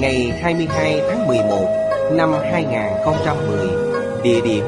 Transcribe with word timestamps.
Ngày 0.00 0.40
22 0.42 1.00
tháng 1.08 1.26
11 1.26 2.10
Năm 2.12 2.32
2010 2.32 3.68
Địa 4.22 4.40
điểm 4.44 4.64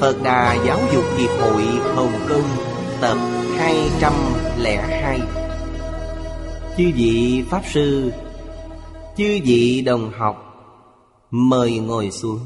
Phật 0.00 0.16
Đà 0.24 0.64
Giáo 0.66 0.78
dục 0.92 1.04
Hiệp 1.18 1.30
hội 1.30 1.62
Hồng 1.94 2.12
Kông, 2.28 2.44
Tập 3.00 3.16
202 3.58 5.20
Chư 6.76 6.84
vị 6.96 7.44
Pháp 7.50 7.62
Sư, 7.72 8.12
Chư 9.16 9.40
vị 9.44 9.82
đồng 9.86 10.10
học, 10.12 10.36
Mời 11.30 11.78
ngồi 11.78 12.10
xuống. 12.10 12.40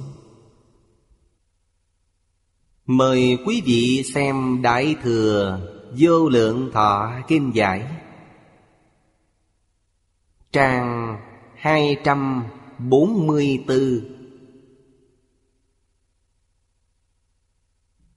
Mời 2.87 3.39
quý 3.47 3.63
vị 3.65 4.03
xem 4.15 4.63
Đại 4.63 4.95
Thừa 5.03 5.61
Vô 5.99 6.29
Lượng 6.29 6.71
Thọ 6.73 7.11
Kinh 7.29 7.55
Giải. 7.55 7.83
Trang 10.53 10.98
244 11.59 13.79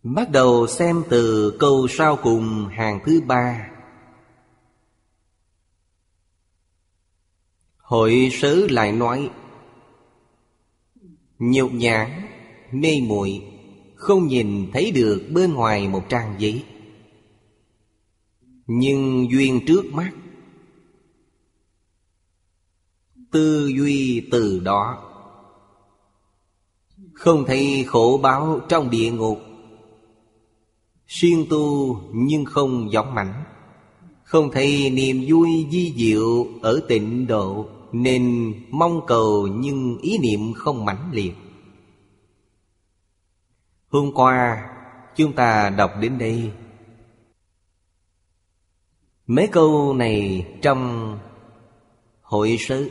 Bắt 0.04 0.32
đầu 0.32 0.68
xem 0.68 1.04
từ 1.10 1.54
câu 1.60 1.88
sau 1.90 2.18
cùng 2.24 2.68
hàng 2.68 3.00
thứ 3.06 3.22
ba. 3.22 3.70
Hội 7.78 8.30
sứ 8.32 8.68
lại 8.68 8.92
nói 8.92 9.30
Nhục 11.40 11.72
nhãn, 11.74 12.10
mê 12.72 13.02
muội 13.08 13.42
Không 13.96 14.28
nhìn 14.28 14.72
thấy 14.74 14.92
được 14.92 15.30
bên 15.34 15.54
ngoài 15.54 15.88
một 15.88 16.04
trang 16.10 16.36
giấy. 16.40 16.66
Nhưng 18.68 19.32
duyên 19.32 19.62
trước 19.68 19.86
mắt 19.94 20.12
Tư 23.32 23.72
duy 23.78 24.28
từ 24.32 24.60
đó. 24.60 24.98
Không 27.14 27.46
thấy 27.48 27.86
khổ 27.88 28.20
báo 28.24 28.60
trong 28.70 28.90
địa 28.90 29.12
ngục. 29.12 29.40
Xuyên 31.08 31.46
tu 31.50 31.96
nhưng 32.14 32.46
không 32.46 32.92
giống 32.92 33.14
mảnh 33.16 33.44
Không 34.24 34.52
thấy 34.52 34.90
niềm 34.90 35.26
vui 35.28 35.50
di 35.72 35.94
diệu 35.98 36.48
ở 36.62 36.82
tịnh 36.88 37.28
độ, 37.28 37.66
Nên 37.92 38.54
mong 38.70 39.02
cầu 39.08 39.48
nhưng 39.48 39.98
ý 40.02 40.18
niệm 40.18 40.54
không 40.54 40.86
mãnh 40.86 41.10
liệt. 41.12 41.34
Hôm 43.90 44.12
qua, 44.14 44.70
chúng 45.16 45.34
ta 45.34 45.70
đọc 45.70 45.92
đến 46.02 46.18
đây. 46.18 46.52
Mấy 49.28 49.48
câu 49.48 49.94
này 49.94 50.46
trong 50.62 51.18
hội 52.22 52.58
sự 52.60 52.90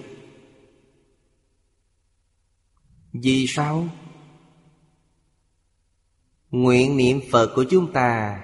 vì 3.12 3.46
sao? 3.48 3.88
Nguyện 6.50 6.96
niệm 6.96 7.20
Phật 7.30 7.52
của 7.54 7.64
chúng 7.70 7.92
ta 7.92 8.40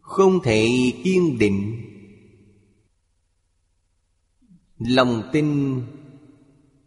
Không 0.00 0.42
thể 0.42 0.68
kiên 1.04 1.38
định 1.38 1.84
Lòng 4.78 5.30
tin 5.32 5.80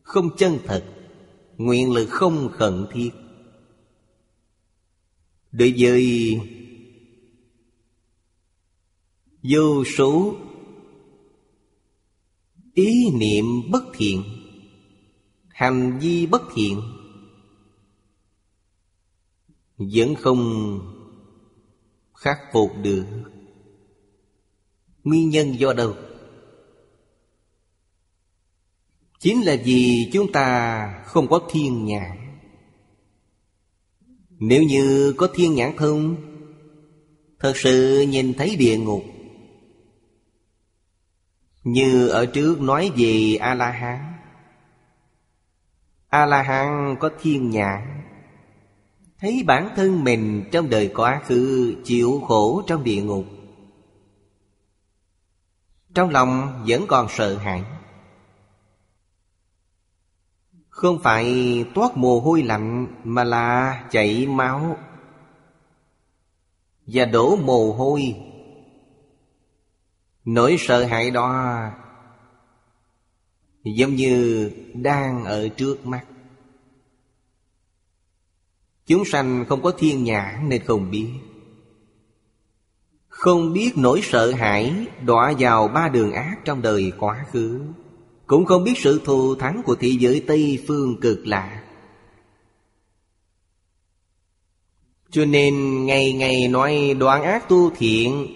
không 0.02 0.38
chân 0.38 0.60
thật, 0.66 0.86
Nguyện 1.58 1.92
lực 1.92 2.08
không 2.10 2.50
khẩn 2.54 2.86
thiết 2.92 3.12
Đối 5.52 5.74
với 5.78 6.38
vô 9.44 9.84
số 9.98 10.36
ý 12.74 13.10
niệm 13.14 13.46
bất 13.72 13.84
thiện, 13.96 14.24
hành 15.48 16.00
vi 16.02 16.26
bất 16.26 16.42
thiện, 16.56 16.82
vẫn 19.78 20.16
không 20.16 20.80
khắc 22.14 22.38
phục 22.54 22.72
được. 22.84 23.06
Nguyên 25.04 25.30
nhân 25.30 25.60
do 25.60 25.74
đâu? 25.74 25.96
Chính 29.20 29.42
là 29.42 29.56
vì 29.66 30.10
chúng 30.14 30.32
ta 30.32 31.04
không 31.06 31.28
có 31.28 31.48
thiên 31.52 31.86
nhãn. 31.86 32.18
Nếu 34.30 34.64
như 34.64 35.14
có 35.18 35.30
thiên 35.34 35.54
nhãn 35.54 35.78
thông 35.78 36.16
thật 37.40 37.54
sự 37.56 38.06
nhìn 38.10 38.34
thấy 38.34 38.56
địa 38.56 38.78
ngục 38.78 39.04
như 41.64 42.08
ở 42.08 42.26
trước 42.26 42.62
nói 42.62 42.92
về 42.96 43.38
A-la-hán. 43.42 44.14
A-la-hán 46.10 46.96
có 47.00 47.10
thiên 47.22 47.50
nhãn 47.50 48.04
Thấy 49.20 49.44
bản 49.48 49.70
thân 49.76 50.04
mình 50.04 50.50
trong 50.52 50.70
đời 50.70 50.92
quá 50.96 51.22
khứ 51.26 51.76
Chịu 51.84 52.22
khổ 52.28 52.64
trong 52.68 52.84
địa 52.84 53.02
ngục. 53.02 53.26
Trong 55.94 56.10
lòng 56.10 56.64
vẫn 56.68 56.86
còn 56.88 57.08
sợ 57.10 57.38
hãi. 57.38 57.64
Không 60.70 61.00
phải 61.04 61.66
toát 61.76 61.98
mồ 61.98 62.20
hôi 62.20 62.44
lạnh 62.44 62.88
Mà 63.04 63.24
là 63.24 63.84
chảy 63.92 64.28
máu. 64.28 64.78
Và 66.86 67.06
đổ 67.06 67.36
mồ 67.36 67.74
hôi 67.74 68.31
Nỗi 70.26 70.56
sợ 70.60 70.86
hãi 70.86 71.12
đó 71.12 71.62
Giống 73.64 73.96
như 73.96 74.52
đang 74.74 75.26
ở 75.26 75.48
trước 75.48 75.86
mắt. 75.86 76.06
Chúng 78.86 79.06
sanh 79.06 79.46
không 79.50 79.62
có 79.62 79.72
thiên 79.78 80.04
nhãn 80.04 80.50
nên 80.50 80.64
không 80.66 80.92
biết. 80.92 81.10
Không 83.08 83.54
biết 83.54 83.72
nỗi 83.76 84.02
sợ 84.04 84.32
hãi 84.32 84.88
đọa 85.06 85.34
vào 85.40 85.68
ba 85.68 85.90
đường 85.90 86.12
ác 86.12 86.36
trong 86.46 86.62
đời 86.62 86.92
quá 87.00 87.26
khứ. 87.32 87.62
Cũng 88.28 88.46
không 88.46 88.64
biết 88.64 88.74
sự 88.78 89.02
thù 89.06 89.36
thắng 89.36 89.62
của 89.66 89.76
thế 89.76 89.90
giới 90.00 90.24
Tây 90.28 90.64
phương 90.68 91.00
cực 91.02 91.28
lạ. 91.28 91.64
Cho 95.12 95.26
nên 95.26 95.86
ngày 95.86 96.14
ngày 96.14 96.48
nói 96.48 96.96
đoạn 97.00 97.24
ác 97.24 97.50
tu 97.50 97.70
thiện 97.70 98.28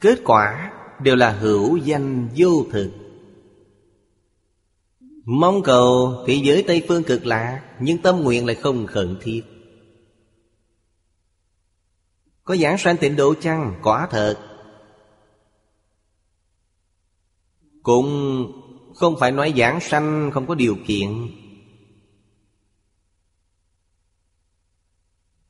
Kết 0.00 0.20
quả 0.24 0.72
đều 1.00 1.16
là 1.16 1.30
hữu 1.30 1.76
danh 1.76 2.28
vô 2.36 2.64
thực. 2.72 2.92
Mong 5.24 5.62
cầu 5.62 6.14
thế 6.26 6.40
giới 6.44 6.64
Tây 6.66 6.84
Phương 6.88 7.02
cực 7.04 7.26
lạ, 7.26 7.62
Nhưng 7.80 8.02
tâm 8.02 8.20
nguyện 8.20 8.46
lại 8.46 8.54
không 8.54 8.86
khẩn 8.86 9.18
thiết. 9.22 9.42
Có 12.44 12.56
giảng 12.56 12.78
sanh 12.78 12.96
tịnh 12.96 13.16
độ 13.16 13.34
chăng? 13.34 13.80
Quả 13.82 14.08
thật. 14.10 14.36
Cũng 17.82 18.52
không 18.94 19.16
phải 19.20 19.32
nói 19.32 19.54
giảng 19.56 19.80
sanh 19.80 20.30
không 20.34 20.46
có 20.46 20.54
điều 20.54 20.76
kiện. 20.86 21.28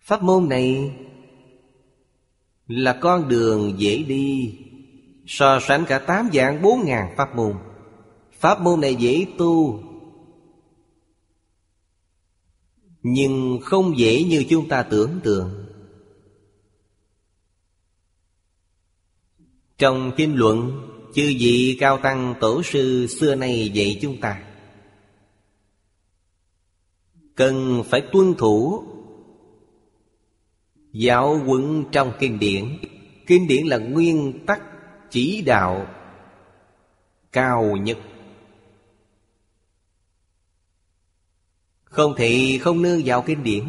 Pháp 0.00 0.22
môn 0.22 0.48
này 0.48 0.96
là 2.68 2.98
con 3.00 3.28
đường 3.28 3.74
dễ 3.78 4.02
đi. 4.02 4.58
So 5.26 5.60
sánh 5.60 5.84
cả 5.88 5.98
tám 5.98 6.28
dạng 6.32 6.62
bốn 6.62 6.84
ngàn 6.84 7.14
pháp 7.16 7.36
môn. 7.36 7.54
Pháp 8.32 8.60
môn 8.60 8.80
này 8.80 8.94
dễ 8.94 9.26
tu, 9.38 9.82
Nhưng 13.02 13.58
không 13.62 13.98
dễ 13.98 14.24
như 14.24 14.44
chúng 14.48 14.68
ta 14.68 14.82
tưởng 14.82 15.20
tượng. 15.24 15.64
Trong 19.78 20.12
kinh 20.16 20.34
luận, 20.36 20.84
Chư 21.14 21.34
vị 21.38 21.76
cao 21.80 21.98
tăng 21.98 22.34
tổ 22.40 22.62
sư 22.62 23.06
xưa 23.06 23.34
nay 23.34 23.70
dạy 23.74 23.98
chúng 24.02 24.20
ta, 24.20 24.42
Cần 27.34 27.82
phải 27.86 28.02
tuân 28.12 28.34
thủ 28.34 28.84
Giáo 30.92 31.38
huấn 31.38 31.84
trong 31.92 32.12
kinh 32.18 32.38
điển. 32.38 32.78
Kinh 33.26 33.48
điển 33.48 33.66
là 33.66 33.78
nguyên 33.78 34.44
tắc 34.46 34.62
chỉ 35.10 35.42
đạo 35.42 35.86
cao 37.32 37.76
nhất. 37.76 37.98
Không 41.84 42.14
thể 42.16 42.58
không 42.60 42.82
nương 42.82 43.02
vào 43.04 43.22
kinh 43.22 43.42
điển. 43.42 43.64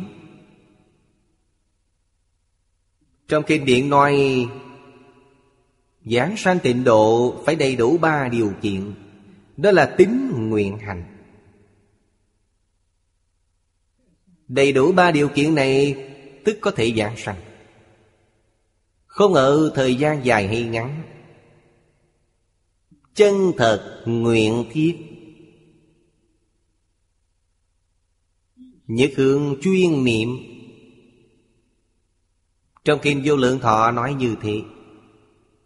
Trong 3.27 3.43
kinh 3.47 3.65
điển 3.65 3.89
nói, 3.89 4.45
Giảng 6.05 6.37
sanh 6.37 6.59
tịnh 6.59 6.83
độ 6.83 7.35
phải 7.45 7.55
đầy 7.55 7.75
đủ 7.75 7.97
ba 7.97 8.27
điều 8.27 8.53
kiện, 8.61 8.93
Đó 9.57 9.71
là 9.71 9.95
tính 9.97 10.31
nguyện 10.49 10.77
hành. 10.77 11.03
Đầy 14.47 14.71
đủ 14.71 14.91
ba 14.91 15.11
điều 15.11 15.29
kiện 15.29 15.55
này 15.55 16.08
Tức 16.49 16.57
có 16.61 16.71
thể 16.71 16.93
giảng 16.97 17.17
sanh. 17.17 17.41
Không 19.05 19.33
ở 19.33 19.71
thời 19.75 19.95
gian 19.95 20.25
dài 20.25 20.47
hay 20.47 20.63
ngắn, 20.63 21.03
Chân 23.13 23.51
thật 23.57 24.03
nguyện 24.05 24.65
thiết 24.71 24.97
Nhất 28.87 29.11
hướng 29.15 29.55
chuyên 29.61 30.03
niệm. 30.03 30.29
Trong 32.83 32.99
kinh 33.01 33.21
vô 33.25 33.35
lượng 33.35 33.59
thọ 33.59 33.91
nói 33.91 34.13
như 34.13 34.35
thế, 34.41 34.61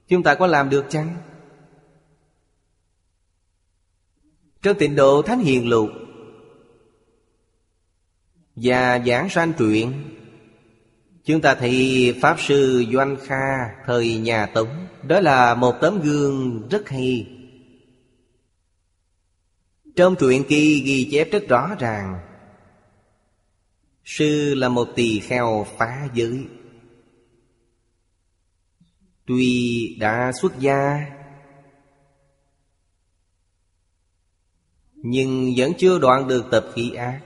Chúng 0.07 0.23
ta 0.23 0.35
có 0.35 0.47
làm 0.47 0.69
được 0.69 0.85
chăng? 0.89 1.15
Trong 4.61 4.77
tịnh 4.77 4.95
độ 4.95 5.21
Thánh 5.21 5.39
Hiền 5.39 5.69
Lục, 5.69 5.89
Và 8.55 9.03
giảng 9.05 9.29
sanh 9.29 9.53
truyện 9.57 10.13
Chúng 11.25 11.41
ta 11.41 11.55
thấy 11.55 12.15
Pháp 12.21 12.39
Sư 12.39 12.85
Doanh 12.93 13.17
Kha, 13.23 13.75
Thời 13.85 14.17
nhà 14.17 14.45
Tống. 14.45 14.87
Đó 15.07 15.19
là 15.19 15.55
một 15.55 15.75
tấm 15.81 16.01
gương 16.01 16.67
rất 16.69 16.89
hay. 16.89 17.27
Trong 19.95 20.15
truyện 20.15 20.43
kỳ 20.49 20.81
ghi 20.85 21.09
chép 21.11 21.27
rất 21.31 21.47
rõ 21.49 21.75
ràng, 21.79 22.19
Sư 24.05 24.55
là 24.55 24.69
một 24.69 24.87
tỳ 24.95 25.19
kheo 25.19 25.65
phá 25.77 26.07
giới. 26.13 26.45
Tuy 29.25 29.95
đã 29.99 30.31
xuất 30.41 30.59
gia, 30.59 31.05
Nhưng 34.95 35.53
vẫn 35.57 35.71
chưa 35.77 35.99
đoạn 35.99 36.27
được 36.27 36.45
tập 36.51 36.65
khí 36.73 36.91
ác. 36.91 37.21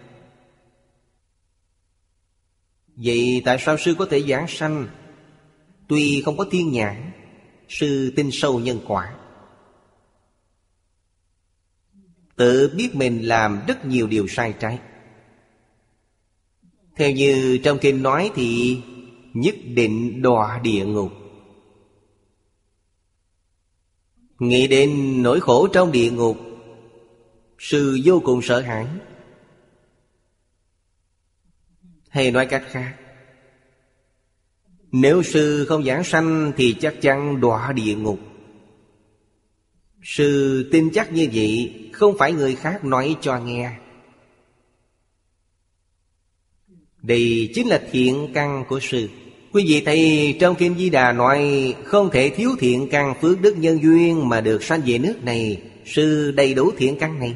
Vậy 2.98 3.42
tại 3.46 3.58
sao 3.60 3.78
sư 3.78 3.96
có 4.00 4.06
thể 4.06 4.22
giảng 4.22 4.48
sanh? 4.48 4.88
Tuy 5.88 6.22
không 6.26 6.38
có 6.38 6.46
thiên 6.52 6.72
nhãn, 6.72 7.12
Sư 7.70 8.14
tin 8.16 8.30
sâu 8.32 8.60
nhân 8.60 8.80
quả. 8.88 9.16
Tự 12.36 12.74
biết 12.78 12.96
mình 12.96 13.28
làm 13.28 13.62
rất 13.68 13.86
nhiều 13.86 14.08
điều 14.08 14.28
sai 14.28 14.54
trái. 14.60 14.80
Theo 16.96 17.12
như 17.12 17.60
trong 17.64 17.78
kinh 17.82 18.04
nói 18.04 18.32
thì 18.36 18.82
Nhất 19.34 19.56
định 19.74 20.22
đọa 20.22 20.60
địa 20.64 20.86
ngục. 20.86 21.12
Nghĩ 24.40 24.68
đến 24.68 25.24
nỗi 25.24 25.40
khổ 25.40 25.68
trong 25.68 25.92
địa 25.92 26.12
ngục, 26.12 26.38
Sư 27.60 28.00
vô 28.06 28.22
cùng 28.26 28.42
sợ 28.42 28.62
hãi. 28.62 28.88
Hay 32.10 32.32
nói 32.32 32.46
cách 32.46 32.64
khác? 32.72 32.94
Nếu 34.92 35.24
sư 35.24 35.66
không 35.70 35.84
giảng 35.84 36.04
sanh 36.04 36.52
Thì 36.58 36.76
chắc 36.80 37.02
chắn 37.02 37.42
đọa 37.42 37.72
địa 37.72 37.96
ngục. 37.96 38.20
Sư 40.04 40.70
tin 40.72 40.90
chắc 40.94 41.14
như 41.14 41.28
vậy, 41.34 41.74
Không 41.94 42.18
phải 42.18 42.34
người 42.34 42.56
khác 42.56 42.86
nói 42.86 43.16
cho 43.22 43.40
nghe. 43.40 43.72
Đây 47.02 47.52
chính 47.56 47.68
là 47.68 47.82
thiện 47.92 48.32
căn 48.34 48.64
của 48.70 48.80
sư. 48.80 49.10
Quý 49.52 49.66
vị 49.68 49.82
thấy 49.86 50.38
trong 50.40 50.56
Kim 50.56 50.78
Di 50.78 50.90
Đà 50.90 51.12
nói, 51.12 51.74
Không 51.84 52.10
thể 52.10 52.30
thiếu 52.30 52.50
thiện 52.60 52.88
căn 52.92 53.14
phước 53.22 53.42
đức 53.42 53.58
nhân 53.58 53.82
duyên 53.82 54.30
Mà 54.30 54.42
được 54.42 54.64
sanh 54.64 54.82
về 54.86 54.98
nước 54.98 55.24
này, 55.24 55.62
Sư 55.86 56.32
đầy 56.32 56.54
đủ 56.54 56.72
thiện 56.78 56.98
căn 57.00 57.20
này. 57.20 57.36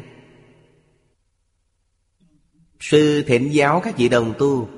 Sư 2.81 3.23
thỉnh 3.27 3.49
giáo 3.53 3.81
các 3.83 3.97
vị 3.97 4.09
đồng 4.09 4.33
tu. 4.39 4.69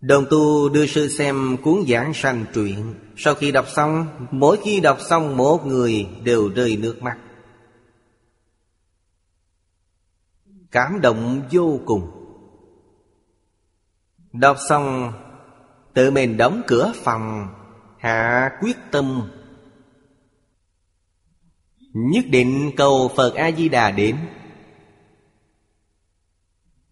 Đồng 0.00 0.26
tu 0.30 0.68
đưa 0.68 0.86
sư 0.86 1.08
xem 1.08 1.56
cuốn 1.62 1.84
giảng 1.88 2.14
sanh 2.14 2.44
truyện. 2.54 2.94
Sau 3.16 3.34
khi 3.34 3.52
đọc 3.52 3.66
xong, 3.68 4.06
Mỗi 4.30 4.56
khi 4.64 4.80
đọc 4.80 4.98
xong, 5.08 5.36
một 5.36 5.66
người 5.66 6.06
đều 6.24 6.48
rơi 6.48 6.76
nước 6.76 7.02
mắt. 7.02 7.18
Cảm 10.70 11.00
động 11.00 11.42
vô 11.52 11.80
cùng. 11.86 12.10
Đọc 14.32 14.56
xong, 14.68 15.12
Tự 15.94 16.10
mình 16.10 16.36
đóng 16.36 16.62
cửa 16.66 16.92
phòng, 16.96 17.48
Hạ 17.98 18.50
quyết 18.60 18.76
tâm. 18.90 19.30
Nhất 21.92 22.24
định 22.28 22.70
cầu 22.76 23.10
Phật 23.16 23.34
A-di-đà 23.34 23.90
đến. 23.90 24.16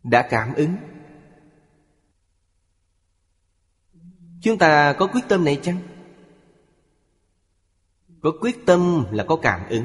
Đã 0.02 0.28
cảm 0.31 0.54
ứng. 0.54 0.76
Chúng 4.43 4.58
ta 4.58 4.93
có 4.99 5.06
quyết 5.06 5.20
tâm 5.28 5.44
này 5.44 5.60
chăng? 5.62 5.78
Có 8.20 8.32
quyết 8.40 8.66
tâm 8.66 9.06
là 9.11 9.25
có 9.25 9.37
cảm 9.37 9.68
ứng. 9.68 9.85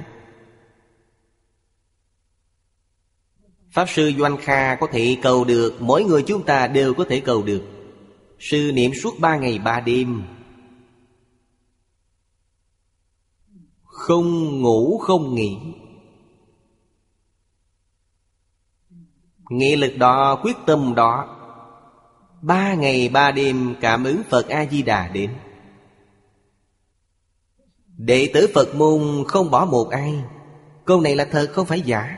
Pháp 3.72 3.86
Sư 3.90 4.12
Doanh 4.18 4.38
Kha 4.38 4.76
có 4.76 4.88
thể 4.92 5.18
cầu 5.22 5.44
được, 5.44 5.78
Mỗi 5.80 6.04
người 6.04 6.24
chúng 6.28 6.46
ta 6.46 6.68
đều 6.68 6.94
có 6.94 7.06
thể 7.10 7.20
cầu 7.20 7.44
được. 7.44 7.64
Sư 8.40 8.72
niệm 8.74 8.92
suốt 9.04 9.20
ba 9.20 9.38
ngày 9.38 9.60
ba 9.60 9.80
đêm. 9.80 10.24
Không 13.84 14.62
ngủ 14.62 14.98
không 14.98 15.36
nghỉ. 15.36 15.58
Nghị 19.50 19.76
lực 19.76 19.98
đó, 19.98 20.40
quyết 20.44 20.58
tâm 20.66 20.96
đó, 20.96 21.34
Ba 22.42 22.74
ngày 22.74 23.10
ba 23.10 23.32
đêm 23.32 23.76
cảm 23.82 24.04
ứng 24.04 24.22
Phật 24.30 24.48
A-di-đà 24.50 25.08
đến. 25.08 25.34
Đệ 27.98 28.32
tử 28.34 28.48
Phật 28.54 28.76
môn 28.76 29.24
không 29.28 29.52
bỏ 29.52 29.66
một 29.66 29.90
ai, 29.90 30.24
Câu 30.86 31.02
này 31.02 31.16
là 31.16 31.26
thật 31.32 31.50
không 31.54 31.66
phải 31.66 31.82
giả. 31.82 32.18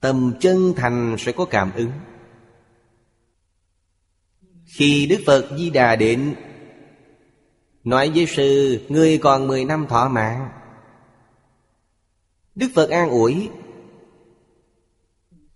Tầm 0.00 0.32
chân 0.40 0.72
thành 0.76 1.16
sẽ 1.18 1.32
có 1.32 1.44
cảm 1.44 1.72
ứng. 1.74 1.90
Khi 4.64 5.06
Đức 5.06 5.18
Phật 5.26 5.48
Di 5.58 5.70
Đà 5.70 5.96
đến, 5.96 6.34
Nói 7.84 8.10
với 8.14 8.26
sư, 8.26 8.80
Ngươi 8.88 9.18
còn 9.18 9.48
10 9.48 9.64
năm 9.64 9.86
thọ 9.86 10.08
mạng. 10.08 10.48
Đức 12.54 12.68
Phật 12.74 12.90
an 12.90 13.10
ủi 13.10 13.48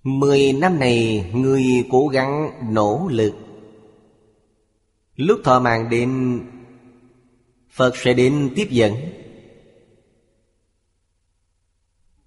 Mười 0.02 0.52
năm 0.52 0.78
này 0.78 1.30
người 1.34 1.64
cố 1.90 2.08
gắng 2.08 2.50
nỗ 2.74 3.08
lực. 3.10 3.34
Lúc 5.16 5.40
thọ 5.44 5.60
mạng 5.60 5.88
đến, 5.90 6.40
Phật 7.70 7.96
sẽ 7.96 8.12
đến 8.12 8.52
tiếp 8.56 8.66
dẫn. 8.70 8.94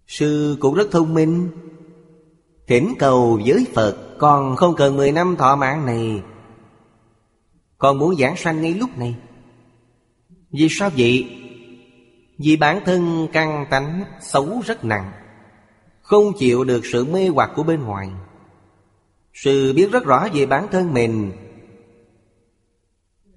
Sư 0.08 0.58
cũng 0.60 0.76
rất 0.76 0.88
thông 0.92 1.14
minh, 1.14 1.50
Thỉnh 2.68 2.94
cầu 3.00 3.42
với 3.46 3.66
Phật, 3.74 4.18
Còn 4.20 4.56
không 4.56 4.76
cần 4.76 4.98
mười 4.98 5.12
năm 5.12 5.36
thọ 5.38 5.56
mạng 5.56 5.86
này. 5.86 6.22
Còn 7.78 8.00
muốn 8.00 8.16
giảng 8.16 8.36
sanh 8.38 8.62
ngay 8.62 8.74
lúc 8.74 8.98
này. 8.98 9.16
Vì 10.52 10.68
sao 10.70 10.90
vậy? 10.98 11.42
Vì 12.38 12.56
bản 12.56 12.80
thân 12.86 13.28
căn 13.34 13.66
tánh, 13.70 14.04
xấu 14.22 14.62
rất 14.66 14.86
nặng. 14.86 15.12
Không 16.06 16.34
chịu 16.38 16.64
được 16.64 16.86
sự 16.86 17.06
mê 17.06 17.28
hoặc 17.28 17.52
của 17.56 17.64
bên 17.64 17.84
ngoài. 17.84 18.10
Sự 19.34 19.74
biết 19.74 19.92
rất 19.92 20.06
rõ 20.06 20.28
về 20.34 20.46
bản 20.46 20.68
thân 20.72 20.94
mình. 20.94 21.32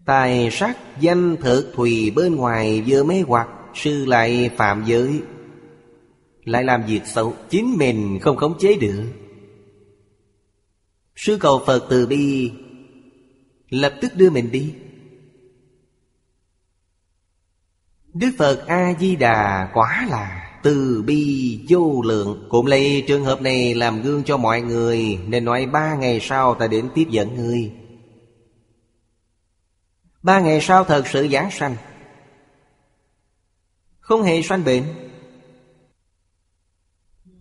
Tài 0.04 0.50
sắc 0.50 0.78
danh 1.00 1.36
thực 1.36 1.72
thùy 1.74 2.12
bên 2.16 2.36
ngoài 2.36 2.82
vừa 2.86 3.04
mê 3.04 3.22
hoặc, 3.26 3.48
Sư 3.74 4.04
lại 4.04 4.50
phạm 4.56 4.84
giới. 4.86 5.22
Lại 6.44 6.64
làm 6.64 6.82
việc 6.86 7.00
xấu, 7.06 7.34
Chính 7.50 7.76
mình 7.76 8.18
không 8.22 8.36
khống 8.36 8.58
chế 8.58 8.74
được. 8.74 9.04
Sư 11.16 11.38
cầu 11.40 11.62
Phật 11.66 11.86
từ 11.90 12.06
bi, 12.06 12.52
Lập 13.68 13.94
tức 14.00 14.12
đưa 14.16 14.30
mình 14.30 14.50
đi. 14.50 14.74
Đức 18.14 18.30
Phật 18.38 18.66
A-di-đà 18.66 19.70
quả 19.74 20.06
là 20.10 20.47
từ 20.62 21.02
bi 21.06 21.60
vô 21.68 22.02
lượng. 22.02 22.46
Cũng 22.48 22.66
lấy 22.66 23.04
trường 23.06 23.24
hợp 23.24 23.42
này 23.42 23.74
làm 23.74 24.02
gương 24.02 24.22
cho 24.24 24.36
mọi 24.36 24.60
người, 24.60 25.18
Nên 25.28 25.44
nói 25.44 25.66
ba 25.66 25.94
ngày 25.94 26.18
sau 26.22 26.54
ta 26.54 26.66
đến 26.66 26.88
tiếp 26.94 27.06
dẫn 27.10 27.34
người 27.34 27.72
Ba 30.22 30.40
ngày 30.40 30.60
sau 30.60 30.84
thật 30.84 31.06
sự 31.06 31.28
giảng 31.28 31.50
sanh. 31.50 31.76
Không 34.00 34.22
hề 34.22 34.42
sanh 34.42 34.64
bệnh. 34.64 34.84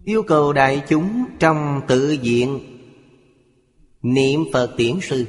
Yêu 0.05 0.23
cầu 0.23 0.53
đại 0.53 0.81
chúng 0.89 1.25
trong 1.39 1.81
tự 1.87 2.11
diện 2.11 2.59
Niệm 4.01 4.45
Phật 4.53 4.73
tiễn 4.77 4.99
sư. 5.01 5.25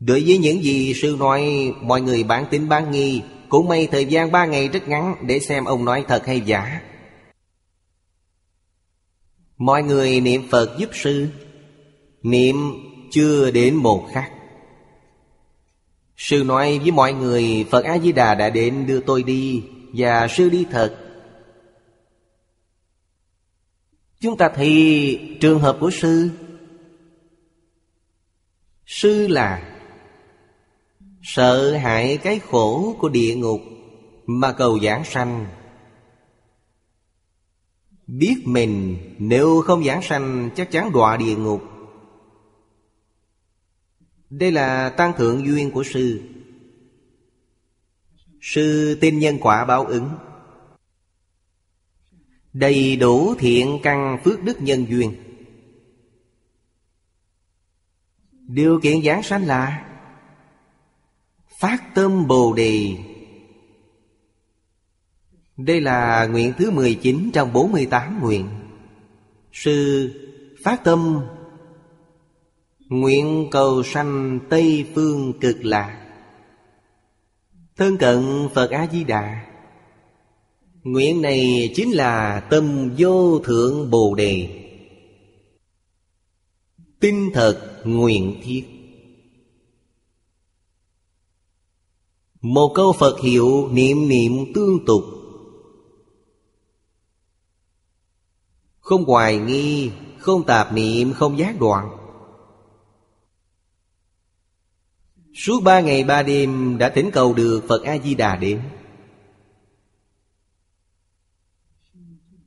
Đối 0.00 0.24
với 0.26 0.38
những 0.38 0.62
gì 0.62 0.94
sư 0.94 1.16
nói, 1.18 1.72
Mọi 1.82 2.00
người 2.00 2.24
bản 2.24 2.44
tính 2.50 2.68
bán 2.68 2.90
nghi 2.90 3.22
cũng 3.52 3.68
may 3.68 3.86
thời 3.86 4.04
gian 4.04 4.32
ba 4.32 4.46
ngày 4.46 4.68
rất 4.68 4.88
ngắn 4.88 5.16
Để 5.26 5.40
xem 5.40 5.64
ông 5.64 5.84
nói 5.84 6.04
thật 6.08 6.26
hay 6.26 6.40
giả. 6.40 6.80
Mọi 9.56 9.82
người 9.82 10.20
niệm 10.20 10.48
Phật 10.50 10.76
giúp 10.78 10.90
sư. 10.92 11.28
Niệm 12.22 12.56
chưa 13.10 13.50
đến 13.50 13.74
một 13.74 14.08
khắc. 14.12 14.32
Sư 16.16 16.44
nói 16.46 16.78
với 16.78 16.90
mọi 16.90 17.12
người, 17.12 17.66
Phật 17.70 17.84
A-di-đà 17.84 18.34
đã 18.34 18.50
đến 18.50 18.86
đưa 18.86 19.00
tôi 19.00 19.22
đi 19.22 19.64
Và 19.92 20.28
sư 20.28 20.48
đi 20.48 20.66
thật. 20.70 20.98
Chúng 24.20 24.36
ta 24.36 24.50
thì 24.56 25.36
trường 25.40 25.60
hợp 25.60 25.76
của 25.80 25.90
sư. 25.90 26.30
Sư 28.86 29.28
là 29.28 29.71
Sợ 31.22 31.76
hãi 31.76 32.18
cái 32.22 32.38
khổ 32.38 32.96
của 32.98 33.08
địa 33.08 33.34
ngục 33.36 33.60
Mà 34.26 34.52
cầu 34.52 34.78
giảng 34.80 35.04
sanh. 35.04 35.46
Biết 38.06 38.42
mình 38.44 38.98
nếu 39.18 39.62
không 39.66 39.84
giảng 39.84 40.02
sanh 40.02 40.50
chắc 40.56 40.70
chắn 40.70 40.92
đọa 40.92 41.16
địa 41.16 41.36
ngục. 41.36 41.62
Đây 44.30 44.52
là 44.52 44.88
tăng 44.90 45.12
thượng 45.16 45.46
duyên 45.46 45.70
của 45.70 45.84
sư. 45.84 46.22
Sư 48.40 48.98
tin 49.00 49.18
nhân 49.18 49.38
quả 49.40 49.64
báo 49.64 49.84
ứng. 49.84 50.08
Đầy 52.52 52.96
đủ 52.96 53.34
thiện 53.38 53.80
căn 53.82 54.18
phước 54.24 54.42
đức 54.42 54.62
nhân 54.62 54.86
duyên. 54.88 55.14
Điều 58.32 58.80
kiện 58.80 59.02
giảng 59.02 59.22
sanh 59.22 59.46
là 59.46 59.91
Phát 61.62 61.94
tâm 61.94 62.26
Bồ 62.26 62.52
Đề. 62.52 62.96
Đây 65.56 65.80
là 65.80 66.26
nguyện 66.26 66.52
thứ 66.58 66.70
19 66.70 67.30
trong 67.32 67.52
48 67.52 68.20
nguyện. 68.22 68.48
Sư 69.52 70.10
phát 70.64 70.84
tâm, 70.84 71.20
Nguyện 72.88 73.48
cầu 73.50 73.82
sanh 73.82 74.40
Tây 74.50 74.86
Phương 74.94 75.32
cực 75.40 75.64
lạc. 75.64 76.12
Thân 77.76 77.96
cận 77.96 78.48
Phật 78.54 78.70
A-di-đà. 78.70 79.44
Nguyện 80.82 81.22
này 81.22 81.72
chính 81.74 81.90
là 81.90 82.40
tâm 82.40 82.94
vô 82.98 83.38
thượng 83.38 83.90
Bồ 83.90 84.14
Đề. 84.14 84.48
Tinh 87.00 87.30
thật 87.34 87.82
nguyện 87.84 88.40
thiết. 88.42 88.71
Một 92.42 92.72
câu 92.74 92.92
Phật 92.92 93.20
hiệu 93.20 93.68
niệm 93.72 94.08
niệm 94.08 94.32
tương 94.54 94.84
tục. 94.86 95.04
Không 98.80 99.04
hoài 99.04 99.38
nghi, 99.38 99.90
không 100.18 100.46
tạp 100.46 100.72
niệm, 100.72 101.12
không 101.12 101.38
giác 101.38 101.60
đoạn. 101.60 101.98
Suốt 105.34 105.60
ba 105.64 105.80
ngày 105.80 106.04
ba 106.04 106.22
đêm 106.22 106.78
đã 106.78 106.88
thỉnh 106.94 107.10
cầu 107.12 107.34
được 107.34 107.64
Phật 107.68 107.82
A-di-đà 107.82 108.36
đến. 108.36 108.62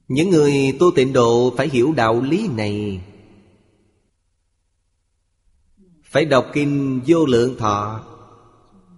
Những 0.08 0.30
người 0.30 0.78
tu 0.80 0.92
tịnh 0.96 1.14
độ 1.14 1.54
phải 1.58 1.70
hiểu 1.70 1.94
đạo 1.94 2.22
lý 2.22 2.48
này. 2.48 3.02
Phải 6.04 6.26
đọc 6.26 6.46
kinh 6.54 7.02
vô 7.08 7.26
lượng 7.26 7.56
thọ 7.58 8.04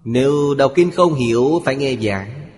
nếu 0.09 0.55
đọc 0.57 0.71
kinh 0.75 0.91
không 0.91 1.13
hiểu, 1.13 1.61
phải 1.65 1.75
nghe 1.75 1.95
giảng. 1.95 2.49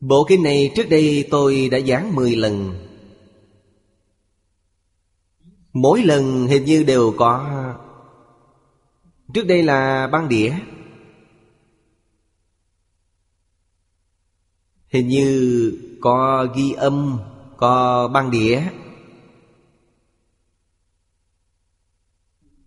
Bộ 0.00 0.26
kinh 0.28 0.42
này 0.42 0.72
trước 0.76 0.88
đây 0.90 1.28
tôi 1.30 1.68
đã 1.68 1.80
giảng 1.80 2.14
10 2.14 2.36
lần. 2.36 2.86
Mỗi 5.72 6.02
lần 6.02 6.46
hình 6.46 6.64
như 6.64 6.82
đều 6.82 7.14
có. 7.16 7.50
Trước 9.34 9.46
đây 9.46 9.62
là 9.62 10.08
băng 10.12 10.28
đĩa. 10.28 10.54
Hình 14.88 15.08
như 15.08 15.72
có 16.00 16.46
ghi 16.56 16.72
âm, 16.72 17.18
Có 17.56 18.08
băng 18.08 18.30
đĩa. 18.30 18.62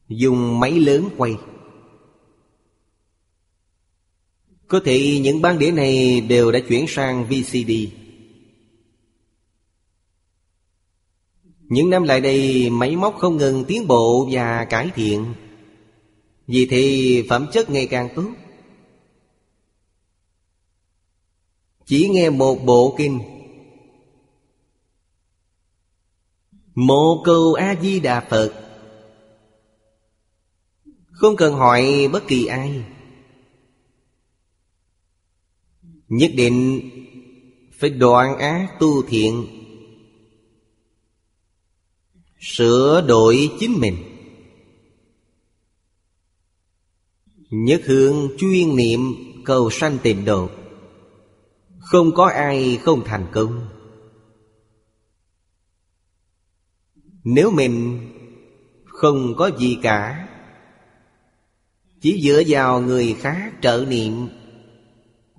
Dùng 0.08 0.60
máy 0.60 0.72
lớn 0.72 1.10
quay. 1.18 1.38
Có 4.74 4.80
thể 4.86 5.20
những 5.20 5.42
băng 5.42 5.60
đĩa 5.60 5.72
này 5.72 6.22
đều 6.22 6.52
đã 6.52 6.60
chuyển 6.70 6.86
sang 6.88 7.26
VCD 7.26 7.72
Những 11.62 11.90
năm 11.90 12.04
lại 12.04 12.22
đây, 12.22 12.70
máy 12.70 12.96
móc 12.96 13.16
không 13.18 13.38
ngừng 13.38 13.66
tiến 13.66 13.88
bộ 13.88 14.28
và 14.32 14.66
cải 14.66 14.90
thiện. 14.96 15.34
Vì 16.48 16.68
thì 16.70 17.26
phẩm 17.30 17.48
chất 17.52 17.70
ngày 17.70 17.88
càng 17.88 18.10
tốt. 18.16 18.32
Chỉ 21.86 22.10
nghe 22.10 22.30
một 22.30 22.56
bộ 22.66 22.96
kinh. 22.98 23.20
Một 26.76 27.22
câu 27.26 27.54
A-di-đà 27.54 28.22
Phật. 28.30 28.54
Không 31.12 31.36
cần 31.36 31.54
hỏi 31.54 32.10
bất 32.12 32.28
kỳ 32.28 32.46
ai. 32.46 32.84
Nhất 36.14 36.32
định 36.36 36.90
phải 37.72 37.90
đoạn 37.90 38.38
ác 38.38 38.68
tu 38.80 39.04
thiện, 39.04 39.48
Sửa 42.40 43.06
đổi 43.08 43.50
chính 43.60 43.80
mình. 43.80 43.96
Nhất 47.50 47.82
hướng 47.86 48.30
chuyên 48.38 48.76
niệm 48.76 49.00
cầu 49.46 49.70
sanh 49.70 49.98
tìm 50.04 50.26
độ, 50.26 50.50
không 51.80 52.12
có 52.16 52.26
ai 52.26 52.78
không 52.78 53.04
thành 53.06 53.28
công. 53.34 53.68
Nếu 57.24 57.52
mình 57.52 58.00
không 58.86 59.36
có 59.38 59.52
gì 59.60 59.78
cả, 59.82 60.28
Chỉ 62.02 62.22
dựa 62.24 62.44
vào 62.48 62.82
người 62.82 63.16
khác 63.20 63.54
trợ 63.62 63.86
niệm 63.90 64.28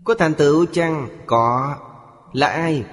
có 0.04 0.14
thành 0.14 0.34
tựu 0.34 0.66
chăng? 0.66 1.08
Có. 1.26 1.76
Là 2.32 2.46
ai? 2.46 2.84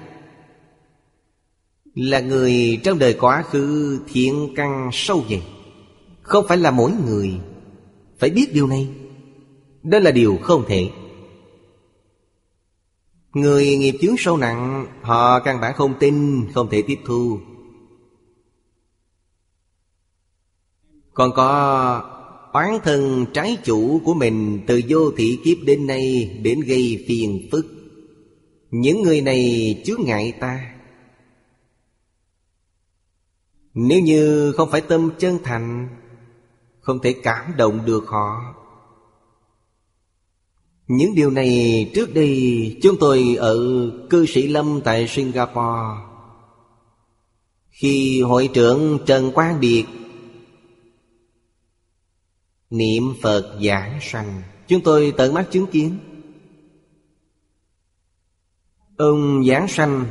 Là 1.94 2.20
người 2.20 2.80
trong 2.84 2.98
đời 2.98 3.14
quá 3.20 3.42
khứ 3.42 4.00
thiện 4.08 4.52
căn 4.56 4.90
sâu 4.92 5.24
dày 5.30 5.46
Không 6.22 6.44
phải 6.48 6.56
là 6.56 6.70
mỗi 6.70 6.92
người 7.06 7.40
Phải 8.18 8.30
biết 8.30 8.50
điều 8.52 8.66
này. 8.66 8.88
Đó 9.82 9.98
là 9.98 10.10
điều 10.10 10.38
không 10.42 10.64
thể. 10.68 10.90
Người 13.32 13.76
nghiệp 13.76 13.98
chướng 14.00 14.14
sâu 14.18 14.36
nặng, 14.36 14.86
Họ 15.02 15.40
căn 15.40 15.60
bản 15.60 15.74
không 15.74 15.94
tin, 16.00 16.46
Không 16.52 16.68
thể 16.70 16.82
tiếp 16.86 16.98
thu. 17.04 17.38
Còn 21.14 21.32
có 21.32 22.11
oán 22.52 22.78
thân 22.84 23.26
trái 23.34 23.58
chủ 23.64 24.00
của 24.04 24.14
mình 24.14 24.60
Từ 24.66 24.80
vô 24.88 25.10
thị 25.16 25.38
kiếp 25.44 25.56
đến 25.64 25.86
nay 25.86 26.38
Đến 26.42 26.60
gây 26.60 27.04
phiền 27.08 27.48
phức. 27.52 27.66
Những 28.70 29.02
người 29.02 29.20
này 29.20 29.82
chứa 29.84 29.96
ngại 29.98 30.32
ta. 30.40 30.74
Nếu 33.74 34.00
như 34.00 34.52
không 34.52 34.70
phải 34.70 34.80
tâm 34.80 35.10
chân 35.18 35.38
thành, 35.44 35.88
Không 36.80 36.98
thể 36.98 37.12
cảm 37.22 37.52
động 37.56 37.80
được 37.86 38.04
họ. 38.06 38.54
Những 40.88 41.14
điều 41.14 41.30
này 41.30 41.90
trước 41.94 42.14
đây 42.14 42.78
chúng 42.82 42.96
tôi 43.00 43.36
ở 43.38 43.56
cư 44.10 44.26
sĩ 44.26 44.46
Lâm 44.46 44.80
tại 44.84 45.08
Singapore. 45.08 46.00
Khi 47.70 48.22
hội 48.22 48.50
trưởng 48.54 48.98
Trần 49.06 49.32
Quang 49.32 49.60
Biệt 49.60 49.84
Niệm 52.72 53.14
Phật 53.22 53.58
giảng 53.62 53.98
sanh. 54.00 54.42
Chúng 54.68 54.80
tôi 54.80 55.14
tận 55.16 55.34
mắt 55.34 55.46
chứng 55.50 55.66
kiến. 55.66 55.98
Ông 58.96 59.44
giảng 59.44 59.68
sanh. 59.68 60.06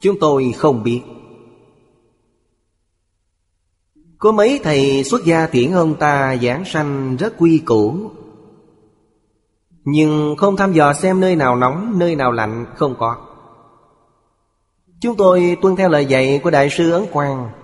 Chúng 0.00 0.16
tôi 0.20 0.52
không 0.56 0.82
biết. 0.82 1.02
Có 4.18 4.32
mấy 4.32 4.60
thầy 4.62 5.04
xuất 5.04 5.24
gia 5.24 5.46
tiễn 5.46 5.72
ông 5.72 5.94
ta 5.98 6.36
giảng 6.36 6.64
sanh 6.64 7.16
rất 7.16 7.34
quy 7.38 7.58
củ. 7.58 8.10
Nhưng 9.84 10.36
không 10.36 10.56
thăm 10.56 10.72
dò 10.72 10.92
xem 10.92 11.20
nơi 11.20 11.36
nào 11.36 11.56
nóng, 11.56 11.98
nơi 11.98 12.16
nào 12.16 12.32
lạnh, 12.32 12.66
không 12.76 12.94
có. 12.98 13.16
Chúng 15.00 15.16
tôi 15.16 15.56
tuân 15.62 15.76
theo 15.76 15.88
lời 15.88 16.06
dạy 16.06 16.40
của 16.44 16.50
Đại 16.50 16.70
sư 16.70 16.90
Ấn 16.90 17.06
Quang. 17.12 17.63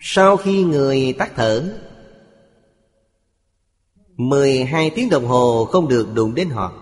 Sau 0.00 0.36
khi 0.36 0.64
người 0.64 1.14
tắt 1.18 1.32
thở 1.36 1.76
12 4.16 4.90
tiếng 4.90 5.10
đồng 5.10 5.26
hồ 5.26 5.64
không 5.64 5.88
được 5.88 6.08
đụng 6.14 6.34
đến 6.34 6.50
họ. 6.50 6.72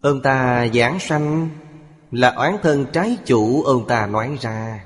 Ông 0.00 0.22
ta 0.22 0.66
giảng 0.74 1.00
sanh 1.00 1.48
là 2.10 2.30
oán 2.30 2.56
thân 2.62 2.86
trái 2.92 3.16
chủ, 3.26 3.62
ông 3.62 3.86
ta 3.88 4.06
nói 4.06 4.38
ra. 4.40 4.84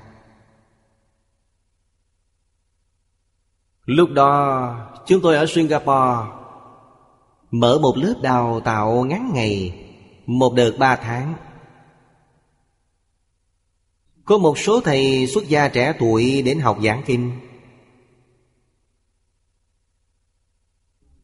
Lúc 3.84 4.10
đó, 4.10 4.76
chúng 5.06 5.20
tôi 5.22 5.36
ở 5.36 5.46
Singapore, 5.46 6.30
Mở 7.50 7.78
một 7.82 7.94
lớp 7.96 8.14
đào 8.22 8.60
tạo 8.60 9.04
ngắn 9.04 9.30
ngày, 9.34 9.84
Một 10.26 10.54
đợt 10.54 10.72
ba 10.78 10.96
tháng. 10.96 11.34
Có 14.24 14.38
một 14.38 14.58
số 14.58 14.80
thầy 14.80 15.26
xuất 15.26 15.48
gia 15.48 15.68
trẻ 15.68 15.92
tuổi 15.98 16.42
đến 16.42 16.60
học 16.60 16.78
giảng 16.84 17.02
kinh. 17.06 17.32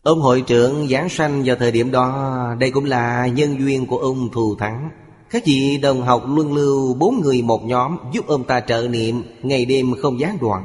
Ông 0.02 0.21
hội 0.21 0.45
trưởng 0.47 0.88
giảng 0.88 1.09
sanh 1.09 1.43
vào 1.45 1.57
thời 1.57 1.73
điểm 1.73 1.90
đó, 1.90 2.57
Đây 2.61 2.71
cũng 2.71 2.85
là 2.85 3.26
nhân 3.26 3.61
duyên 3.61 3.87
của 3.87 3.99
ông 3.99 4.31
thù 4.33 4.57
thắng. 4.57 4.90
Các 5.31 5.43
vị 5.47 5.78
đồng 5.83 6.02
học 6.02 6.25
luân 6.28 6.55
lưu 6.55 6.95
Bốn 6.95 7.21
người 7.21 7.43
một 7.43 7.64
nhóm 7.64 7.97
Giúp 8.12 8.26
ông 8.26 8.45
ta 8.45 8.61
trợ 8.61 8.88
niệm, 8.90 9.23
Ngày 9.43 9.64
đêm 9.64 9.95
không 10.02 10.21
gián 10.21 10.38
đoạn. 10.40 10.64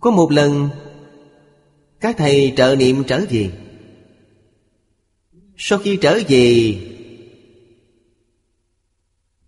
Có 0.00 0.10
một 0.10 0.32
lần, 0.32 0.68
Các 2.00 2.16
thầy 2.18 2.52
trợ 2.56 2.76
niệm 2.78 3.04
trở 3.06 3.20
về. 3.30 3.50
Sau 5.56 5.78
khi 5.78 5.96
trở 5.96 6.20
về 6.28 6.74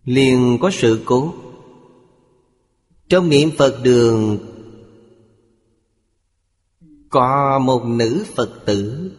liền 0.05 0.59
có 0.61 0.71
sự 0.71 1.03
cố. 1.07 1.35
Trong 3.09 3.29
niệm 3.29 3.51
Phật 3.59 3.81
đường, 3.83 4.39
có 7.09 7.59
một 7.59 7.85
nữ 7.85 8.25
Phật 8.37 8.63
tử 8.67 9.11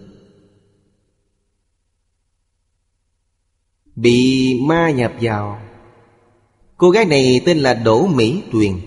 Bị 3.96 4.54
ma 4.68 4.92
nhập 4.92 5.14
vào. 5.22 5.62
Cô 6.78 6.90
gái 6.90 7.06
này 7.06 7.42
tên 7.46 7.58
là 7.60 7.74
Đỗ 7.74 8.08
Mỹ 8.08 8.44
Tuyền, 8.52 8.80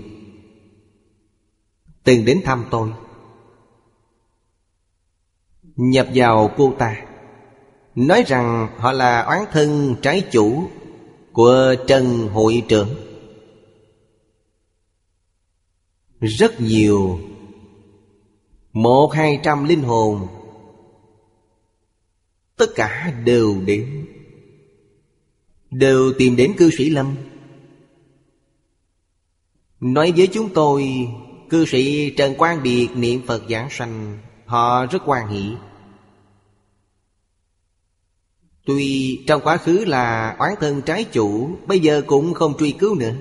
Từng 2.05 2.25
đến 2.25 2.41
thăm 2.45 2.65
tôi. 2.71 2.91
Nhập 5.77 6.09
vào 6.15 6.51
cô 6.57 6.75
ta, 6.79 7.05
Nói 7.95 8.25
rằng 8.27 8.69
họ 8.79 8.93
là 8.93 9.23
oán 9.23 9.45
thân 9.53 9.97
trái 10.03 10.23
chủ 10.31 10.69
của 11.35 11.75
Trần 11.87 12.29
Hội 12.29 12.63
trưởng. 12.69 12.89
Rất 16.21 16.61
nhiều. 16.61 17.19
Một 18.73 19.13
hai 19.13 19.41
trăm 19.43 19.65
linh 19.65 19.83
hồn. 19.83 20.27
Tất 22.57 22.67
cả 22.75 23.13
đều 23.25 23.57
đến. 23.67 24.07
Đều 25.71 26.13
tìm 26.19 26.37
đến 26.37 26.55
cư 26.57 26.71
sĩ 26.71 26.91
Lâm. 26.91 27.15
Nói 29.81 30.13
với 30.17 30.27
chúng 30.27 30.49
tôi, 30.55 31.09
Cư 31.51 31.65
sĩ 31.67 32.11
Trần 32.11 32.35
Quang 32.35 32.63
Biệt 32.63 32.89
niệm 32.95 33.21
Phật 33.27 33.43
giảng 33.49 33.69
sanh, 33.71 34.19
Họ 34.47 34.87
rất 34.87 35.03
quan 35.07 35.29
hỷ. 35.29 35.51
Tuy 38.65 39.25
trong 39.27 39.41
quá 39.45 39.57
khứ 39.57 39.85
là 39.85 40.37
oán 40.39 40.55
thân 40.61 40.83
trái 40.83 41.05
chủ, 41.05 41.59
Bây 41.67 41.81
giờ 41.81 42.03
cũng 42.07 42.35
không 42.35 42.55
truy 42.59 42.73
cứu 42.73 42.95
nữa. 42.95 43.15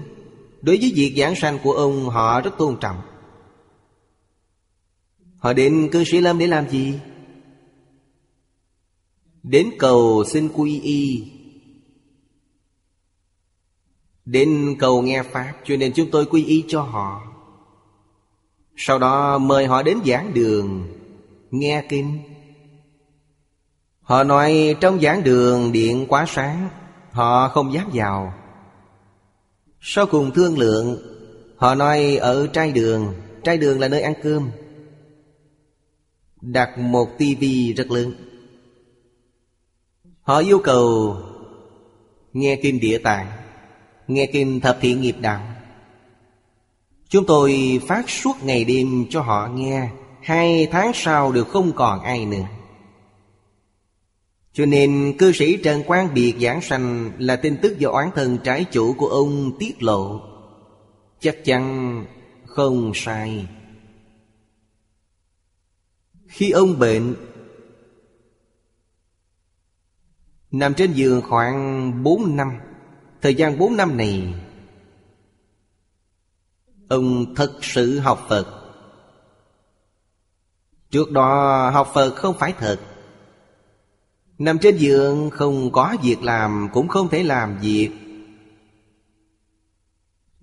Đối 0.62 0.78
với 0.78 0.92
việc 0.96 1.14
giảng 1.18 1.36
sanh 1.36 1.60
của 1.64 1.72
ông, 1.72 2.10
họ 2.10 2.42
rất 2.42 2.52
tôn 2.58 2.78
trọng. 2.80 3.02
Họ 5.38 5.54
đến 5.54 5.90
cư 5.92 6.04
sĩ 6.04 6.20
Lâm 6.20 6.40
để 6.40 6.48
làm 6.48 6.70
gì? 6.70 7.00
Đến 9.44 9.70
cầu 9.80 10.24
xin 10.28 10.50
quy 10.54 10.80
y. 10.80 11.32
Đến 14.26 14.76
cầu 14.80 15.02
nghe 15.02 15.24
Pháp, 15.24 15.54
Cho 15.66 15.78
nên 15.78 15.94
chúng 15.96 16.12
tôi 16.12 16.26
quy 16.26 16.46
y 16.46 16.64
cho 16.68 16.82
họ. 16.82 17.22
Sau 18.76 19.00
đó 19.00 19.38
mời 19.38 19.66
họ 19.66 19.84
đến 19.84 19.98
giảng 20.06 20.34
đường, 20.34 20.88
Nghe 21.52 21.86
kinh. 21.90 22.33
Họ 24.04 24.24
nói 24.24 24.76
trong 24.82 25.02
giảng 25.02 25.24
đường 25.24 25.72
điện 25.72 26.06
quá 26.10 26.26
sáng, 26.28 26.70
Họ 27.12 27.48
không 27.48 27.74
dám 27.74 27.90
vào. 27.94 28.34
Sau 29.82 30.06
cùng 30.06 30.32
thương 30.32 30.58
lượng, 30.58 30.98
Họ 31.58 31.76
nói 31.76 32.16
ở 32.16 32.48
trai 32.48 32.72
đường 32.72 33.14
Trai 33.44 33.58
đường 33.58 33.80
là 33.80 33.88
nơi 33.88 34.02
ăn 34.02 34.14
cơm. 34.24 34.52
Đặt 36.42 36.78
một 36.78 37.10
tivi 37.18 37.74
rất 37.74 37.92
lớn. 37.92 38.14
Họ 40.22 40.38
yêu 40.38 40.60
cầu 40.64 41.18
nghe 42.34 42.56
kinh 42.56 42.80
địa 42.80 42.98
tạng, 42.98 43.28
nghe 44.08 44.26
kinh 44.26 44.60
thập 44.60 44.78
thiện 44.82 45.02
nghiệp 45.02 45.16
đạo. 45.20 45.42
Chúng 47.10 47.26
tôi 47.26 47.82
phát 47.88 48.10
suốt 48.10 48.44
ngày 48.44 48.66
đêm 48.66 49.06
cho 49.10 49.22
họ 49.22 49.48
nghe, 49.48 49.90
hai 50.22 50.68
tháng 50.72 50.92
sau 50.94 51.32
đều 51.32 51.44
không 51.44 51.72
còn 51.76 52.00
ai 52.00 52.26
nữa 52.26 52.46
cho 54.54 54.66
nên 54.66 55.16
cư 55.18 55.32
sĩ 55.32 55.58
Trần 55.58 55.84
Quang 55.84 56.14
Biệt 56.14 56.36
giảng 56.42 56.62
sanh 56.62 57.12
là 57.18 57.36
tin 57.36 57.58
tức 57.62 57.80
do 57.80 57.90
oán 57.90 58.10
thần 58.16 58.38
trái 58.44 58.66
chủ 58.72 58.94
của 58.94 59.08
ông 59.08 59.52
tiết 59.60 59.84
lộ. 59.84 60.22
Chắc 61.20 61.38
chắn 61.46 62.06
không 62.46 62.92
sai. 62.96 63.48
Khi 66.28 66.52
ông 66.52 66.80
bệnh, 66.80 67.16
Nằm 70.52 70.74
trên 70.74 70.94
giường 70.94 71.22
khoảng 71.30 72.04
4 72.04 72.36
năm, 72.36 72.60
Thời 73.22 73.36
gian 73.36 73.60
4 73.60 73.78
năm 73.78 73.98
này, 73.98 74.34
Ông 76.90 77.36
thật 77.36 77.60
sự 77.62 78.00
học 78.00 78.26
Phật 78.30 78.48
Trước 80.92 81.12
đó 81.12 81.70
học 81.70 81.92
Phật 81.94 82.16
không 82.16 82.36
phải 82.40 82.54
thật 82.60 82.80
Nằm 84.38 84.60
trên 84.60 84.78
giường, 84.78 85.30
không 85.30 85.72
có 85.72 85.96
việc 86.04 86.24
làm, 86.24 86.70
Cũng 86.74 86.88
không 86.88 87.10
thể 87.10 87.24
làm 87.24 87.58
việc. 87.62 87.90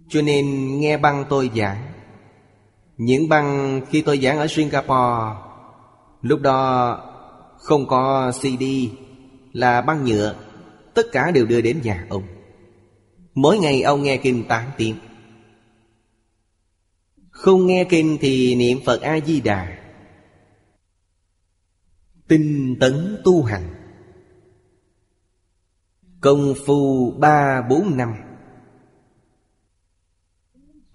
Cho 0.08 0.22
nên 0.22 0.78
nghe 0.80 0.98
băng 0.98 1.24
tôi 1.28 1.50
giảng. 1.56 1.92
Những 2.96 3.28
băng 3.28 3.80
khi 3.90 4.02
tôi 4.02 4.18
giảng 4.18 4.38
ở 4.38 4.46
Singapore, 4.46 5.36
Lúc 6.22 6.40
đó 6.40 6.98
không 7.58 7.86
có 7.86 8.32
CD 8.40 8.64
Là 9.52 9.80
băng 9.80 10.04
nhựa. 10.04 10.34
Tất 10.94 11.06
cả 11.12 11.30
đều 11.30 11.46
đưa 11.46 11.60
đến 11.60 11.80
nhà 11.82 12.06
ông. 12.10 12.22
Mỗi 13.34 13.58
ngày 13.58 13.82
ông 13.82 14.02
nghe 14.02 14.16
kinh 14.16 14.44
8 14.48 14.64
tiếng. 14.76 14.96
Không 17.30 17.66
nghe 17.66 17.84
kinh 17.84 18.18
thì 18.20 18.54
niệm 18.54 18.78
Phật 18.86 19.02
A-di-đà 19.02 19.78
Tinh 22.28 22.76
tấn 22.80 23.20
tu 23.24 23.42
hành. 23.42 23.79
Công 26.20 26.54
phu 26.66 27.10
ba 27.18 27.62
bốn 27.70 27.96
năm. 27.96 28.14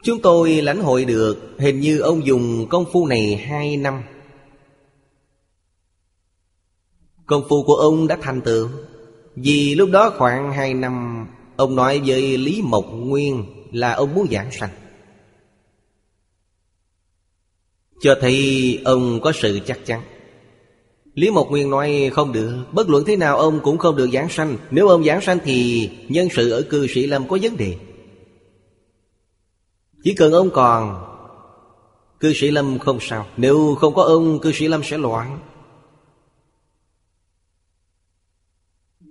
Chúng 0.04 0.22
tôi 0.22 0.62
lãnh 0.62 0.82
hội 0.82 1.06
được, 1.06 1.56
Hình 1.60 1.80
như 1.80 2.00
ông 2.00 2.26
dùng 2.26 2.68
công 2.70 2.86
phu 2.94 3.08
này 3.08 3.36
hai 3.36 3.78
năm. 3.78 4.04
Công 7.26 7.44
phu 7.50 7.64
của 7.64 7.76
ông 7.76 8.08
đã 8.08 8.18
thành 8.22 8.42
tựu, 8.42 8.70
Vì 9.36 9.76
lúc 9.76 9.90
đó 9.92 10.14
khoảng 10.18 10.52
hai 10.52 10.74
năm, 10.74 11.28
Ông 11.56 11.76
nói 11.76 12.02
với 12.06 12.38
Lý 12.38 12.62
Mộc 12.66 12.86
Nguyên 12.92 13.46
Là 13.72 13.94
ông 13.94 14.14
muốn 14.14 14.28
giảng 14.32 14.52
sanh. 14.52 14.70
Cho 18.02 18.18
thấy 18.22 18.82
ông 18.86 19.20
có 19.22 19.32
sự 19.32 19.60
chắc 19.66 19.80
chắn. 19.86 20.02
Lý 21.16 21.30
Mộc 21.30 21.50
Nguyên 21.50 21.70
nói, 21.70 22.12
không 22.14 22.32
được, 22.32 22.64
Bất 22.72 22.90
luận 22.90 23.04
thế 23.08 23.16
nào 23.16 23.38
ông 23.38 23.60
cũng 23.64 23.78
không 23.78 23.96
được 23.96 24.10
giảng 24.14 24.30
sanh. 24.30 24.58
Nếu 24.72 24.88
ông 24.88 25.04
giảng 25.04 25.22
sanh 25.22 25.38
thì 25.44 25.90
nhân 26.10 26.28
sự 26.32 26.52
ở 26.52 26.62
cư 26.62 26.88
sĩ 26.88 27.08
Lâm 27.08 27.28
có 27.28 27.38
vấn 27.42 27.58
đề. 27.58 27.78
Chỉ 30.04 30.14
cần 30.14 30.34
ông 30.34 30.50
còn, 30.54 31.06
Cư 32.20 32.34
sĩ 32.34 32.52
Lâm 32.52 32.80
không 32.80 32.98
sao. 33.02 33.28
Nếu 33.38 33.76
không 33.76 33.94
có 33.94 34.04
ông, 34.04 34.40
cư 34.40 34.52
sĩ 34.52 34.68
Lâm 34.68 34.84
sẽ 34.84 34.98
loạn. 34.98 35.40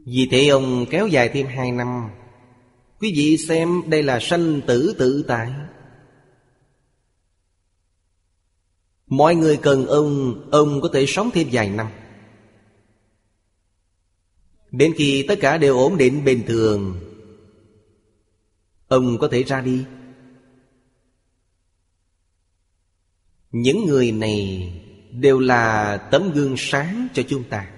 Vì 0.06 0.28
thế 0.30 0.48
ông 0.48 0.86
kéo 0.90 1.06
dài 1.06 1.28
thêm 1.28 1.46
hai 1.46 1.72
năm. 1.72 2.10
Quý 3.00 3.12
vị 3.16 3.36
xem, 3.36 3.82
đây 3.86 4.02
là 4.02 4.18
sanh 4.20 4.60
tử 4.66 4.94
tự 4.98 5.24
tại. 5.28 5.52
Mọi 9.16 9.34
người 9.34 9.56
cần 9.56 9.86
ông 9.86 10.40
Ông 10.50 10.80
có 10.80 10.88
thể 10.92 11.04
sống 11.08 11.30
thêm 11.34 11.48
vài 11.52 11.70
năm. 11.70 11.86
Đến 14.70 14.92
khi 14.96 15.24
tất 15.28 15.38
cả 15.40 15.56
đều 15.56 15.78
ổn 15.78 15.96
định 15.96 16.24
bình 16.24 16.42
thường, 16.46 17.00
Ông 18.88 19.18
có 19.18 19.28
thể 19.28 19.42
ra 19.42 19.60
đi. 19.60 19.84
Những 23.52 23.84
người 23.84 24.12
này 24.12 24.72
đều 25.12 25.38
là 25.38 25.96
tấm 25.96 26.32
gương 26.32 26.54
sáng 26.58 27.08
cho 27.14 27.22
chúng 27.28 27.44
ta. 27.44 27.70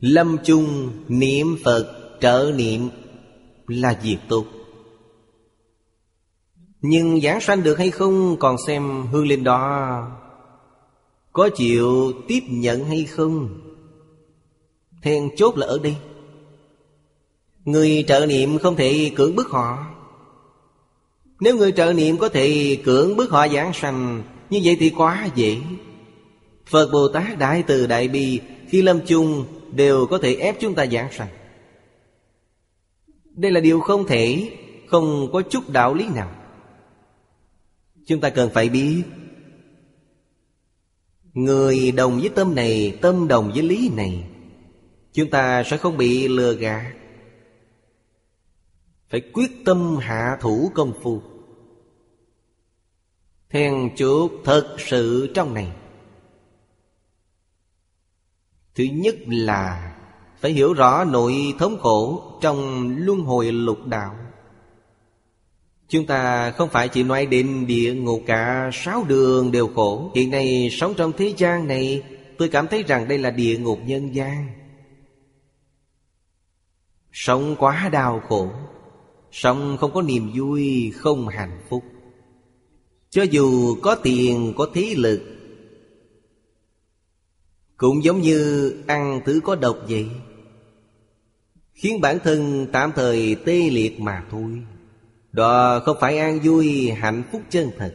Lâm 0.00 0.36
chung 0.44 0.92
niệm 1.08 1.46
Phật 1.64 2.18
trợ 2.20 2.52
niệm 2.56 2.88
là 3.66 4.00
việc 4.02 4.18
tốt. 4.28 4.63
Nhưng 6.86 7.20
giảng 7.20 7.40
sanh 7.40 7.62
được 7.62 7.78
hay 7.78 7.90
không 7.90 8.36
còn 8.38 8.56
xem 8.66 9.06
hương 9.12 9.26
linh 9.26 9.44
đó. 9.44 10.10
Có 11.32 11.48
chịu 11.56 12.12
tiếp 12.28 12.40
nhận 12.48 12.84
hay 12.84 13.04
không? 13.04 13.60
Then 15.02 15.36
chốt 15.36 15.56
là 15.56 15.66
ở 15.66 15.78
đây. 15.82 15.96
Người 17.64 18.04
trợ 18.08 18.26
niệm 18.26 18.58
không 18.58 18.76
thể 18.76 19.12
cưỡng 19.16 19.36
bức 19.36 19.48
họ. 19.48 19.86
Nếu 21.40 21.56
người 21.56 21.72
trợ 21.72 21.92
niệm 21.92 22.18
có 22.18 22.28
thể 22.28 22.78
cưỡng 22.84 23.16
bức 23.16 23.30
họ 23.30 23.48
giảng 23.48 23.72
sanh, 23.72 24.22
Như 24.50 24.60
vậy 24.64 24.76
thì 24.80 24.90
quá 24.90 25.28
dễ. 25.34 25.56
Phật 26.66 26.90
Bồ 26.92 27.08
Tát 27.08 27.38
Đại 27.38 27.62
Từ 27.66 27.86
Đại 27.86 28.08
Bi 28.08 28.40
Khi 28.68 28.82
lâm 28.82 29.00
chung 29.06 29.44
đều 29.72 30.06
có 30.06 30.18
thể 30.18 30.34
ép 30.34 30.60
chúng 30.60 30.74
ta 30.74 30.86
giảng 30.86 31.12
sanh. 31.12 31.28
Đây 33.24 33.52
là 33.52 33.60
điều 33.60 33.80
không 33.80 34.06
thể, 34.06 34.50
Không 34.86 35.28
có 35.32 35.42
chút 35.42 35.70
đạo 35.70 35.94
lý 35.94 36.04
nào. 36.14 36.30
Chúng 38.06 38.20
ta 38.20 38.30
cần 38.30 38.50
phải 38.54 38.68
biết, 38.68 39.02
Người 41.34 41.92
đồng 41.92 42.18
với 42.20 42.28
tâm 42.28 42.54
này, 42.54 42.98
Tâm 43.02 43.28
đồng 43.28 43.50
với 43.54 43.62
lý 43.62 43.90
này, 43.96 44.24
Chúng 45.12 45.30
ta 45.30 45.62
sẽ 45.66 45.76
không 45.76 45.96
bị 45.96 46.28
lừa 46.28 46.54
gạt. 46.54 46.92
Phải 49.08 49.20
quyết 49.32 49.64
tâm 49.64 49.96
hạ 49.96 50.38
thủ 50.40 50.70
công 50.74 50.92
phu. 51.02 51.22
Then 53.50 53.90
chốt 53.96 54.30
thật 54.44 54.76
sự 54.78 55.32
trong 55.34 55.54
này. 55.54 55.72
Thứ 58.74 58.84
nhất 58.84 59.14
là 59.26 59.96
Phải 60.40 60.52
hiểu 60.52 60.72
rõ 60.72 61.04
nội 61.04 61.54
thống 61.58 61.78
khổ 61.80 62.22
Trong 62.40 62.88
luân 62.98 63.20
hồi 63.20 63.52
lục 63.52 63.78
đạo. 63.86 64.23
Chúng 65.88 66.06
ta 66.06 66.50
không 66.50 66.68
phải 66.68 66.88
chỉ 66.88 67.02
nói 67.02 67.26
đến 67.26 67.66
địa 67.66 67.94
ngục 67.94 68.22
cả, 68.26 68.70
sáu 68.72 69.04
đường 69.08 69.52
đều 69.52 69.68
khổ. 69.74 70.10
Hiện 70.14 70.30
nay 70.30 70.68
sống 70.72 70.94
trong 70.96 71.12
thế 71.12 71.34
gian 71.36 71.68
này, 71.68 72.02
Tôi 72.38 72.48
cảm 72.48 72.68
thấy 72.68 72.82
rằng 72.82 73.08
đây 73.08 73.18
là 73.18 73.30
địa 73.30 73.58
ngục 73.58 73.78
nhân 73.86 74.14
gian. 74.14 74.46
Sống 77.12 77.56
quá 77.58 77.88
đau 77.92 78.22
khổ, 78.28 78.50
Sống 79.32 79.76
không 79.80 79.92
có 79.94 80.02
niềm 80.02 80.30
vui, 80.34 80.90
Không 80.90 81.28
hạnh 81.28 81.60
phúc. 81.68 81.84
Cho 83.10 83.22
dù 83.22 83.76
có 83.82 83.94
tiền, 83.94 84.52
có 84.56 84.68
thế 84.74 84.94
lực, 84.96 85.22
Cũng 87.76 88.04
giống 88.04 88.20
như 88.20 88.72
ăn 88.86 89.20
thứ 89.24 89.40
có 89.44 89.54
độc 89.54 89.78
vậy, 89.88 90.08
Khiến 91.74 92.00
bản 92.00 92.18
thân 92.24 92.66
tạm 92.72 92.92
thời 92.96 93.36
tê 93.44 93.70
liệt 93.70 94.00
mà 94.00 94.24
thôi. 94.30 94.62
Đó 95.34 95.80
không 95.84 95.96
phải 96.00 96.18
an 96.18 96.40
vui, 96.44 96.90
hạnh 96.90 97.22
phúc 97.32 97.42
chân 97.50 97.70
thật. 97.78 97.94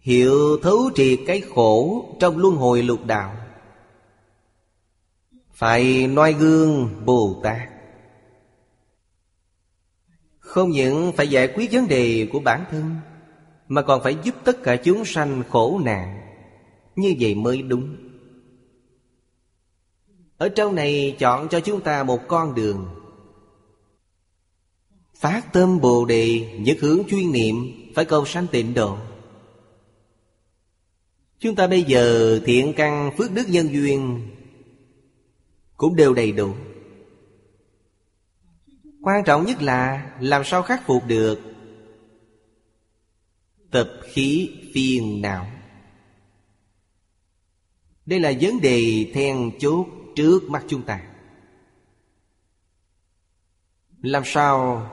Hiểu 0.00 0.58
thấu 0.62 0.90
triệt 0.94 1.18
cái 1.26 1.42
khổ 1.54 2.04
trong 2.20 2.38
luân 2.38 2.56
hồi 2.56 2.82
lục 2.82 3.06
đạo. 3.06 3.36
Phải 5.52 6.06
noi 6.06 6.32
gương 6.32 7.02
Bồ 7.04 7.40
Tát. 7.42 7.68
Không 10.38 10.70
những 10.70 11.12
phải 11.16 11.28
giải 11.28 11.48
quyết 11.54 11.72
vấn 11.72 11.88
đề 11.88 12.28
của 12.32 12.40
bản 12.40 12.64
thân, 12.70 12.96
Mà 13.68 13.82
còn 13.82 14.02
phải 14.02 14.16
giúp 14.22 14.34
tất 14.44 14.62
cả 14.62 14.76
chúng 14.76 15.04
sanh 15.04 15.42
khổ 15.50 15.80
nạn. 15.84 16.20
Như 16.96 17.14
vậy 17.20 17.34
mới 17.34 17.62
đúng. 17.62 17.96
Ở 20.38 20.48
trong 20.48 20.74
này 20.74 21.16
chọn 21.18 21.48
cho 21.48 21.60
chúng 21.60 21.80
ta 21.80 22.02
một 22.02 22.20
con 22.28 22.54
đường. 22.54 23.05
Phát 25.26 25.52
tâm 25.52 25.80
Bồ 25.80 26.04
Đề, 26.04 26.56
Nhất 26.60 26.76
hướng 26.80 27.02
chuyên 27.08 27.32
niệm, 27.32 27.54
Phải 27.94 28.04
cầu 28.04 28.26
sanh 28.26 28.46
tịnh 28.46 28.74
độ. 28.74 28.98
Chúng 31.38 31.54
ta 31.54 31.66
bây 31.66 31.82
giờ 31.82 32.40
thiện 32.44 32.72
căn 32.76 33.10
phước 33.18 33.32
đức 33.32 33.48
nhân 33.48 33.68
duyên 33.72 34.28
cũng 35.76 35.96
đều 35.96 36.14
đầy 36.14 36.32
đủ. 36.32 36.54
Quan 39.02 39.24
trọng 39.24 39.44
nhất 39.44 39.62
là 39.62 40.10
làm 40.20 40.44
sao 40.44 40.62
khắc 40.62 40.86
phục 40.86 41.02
được 41.06 41.40
tập 43.70 43.90
khí 44.02 44.50
phiền 44.74 45.22
não. 45.22 45.46
Đây 48.06 48.20
là 48.20 48.32
vấn 48.40 48.60
đề 48.60 49.10
then 49.14 49.50
chốt 49.58 49.86
trước 50.16 50.40
mắt 50.50 50.64
chúng 50.68 50.82
ta. 50.82 51.02
Làm 54.02 54.22
sao 54.26 54.86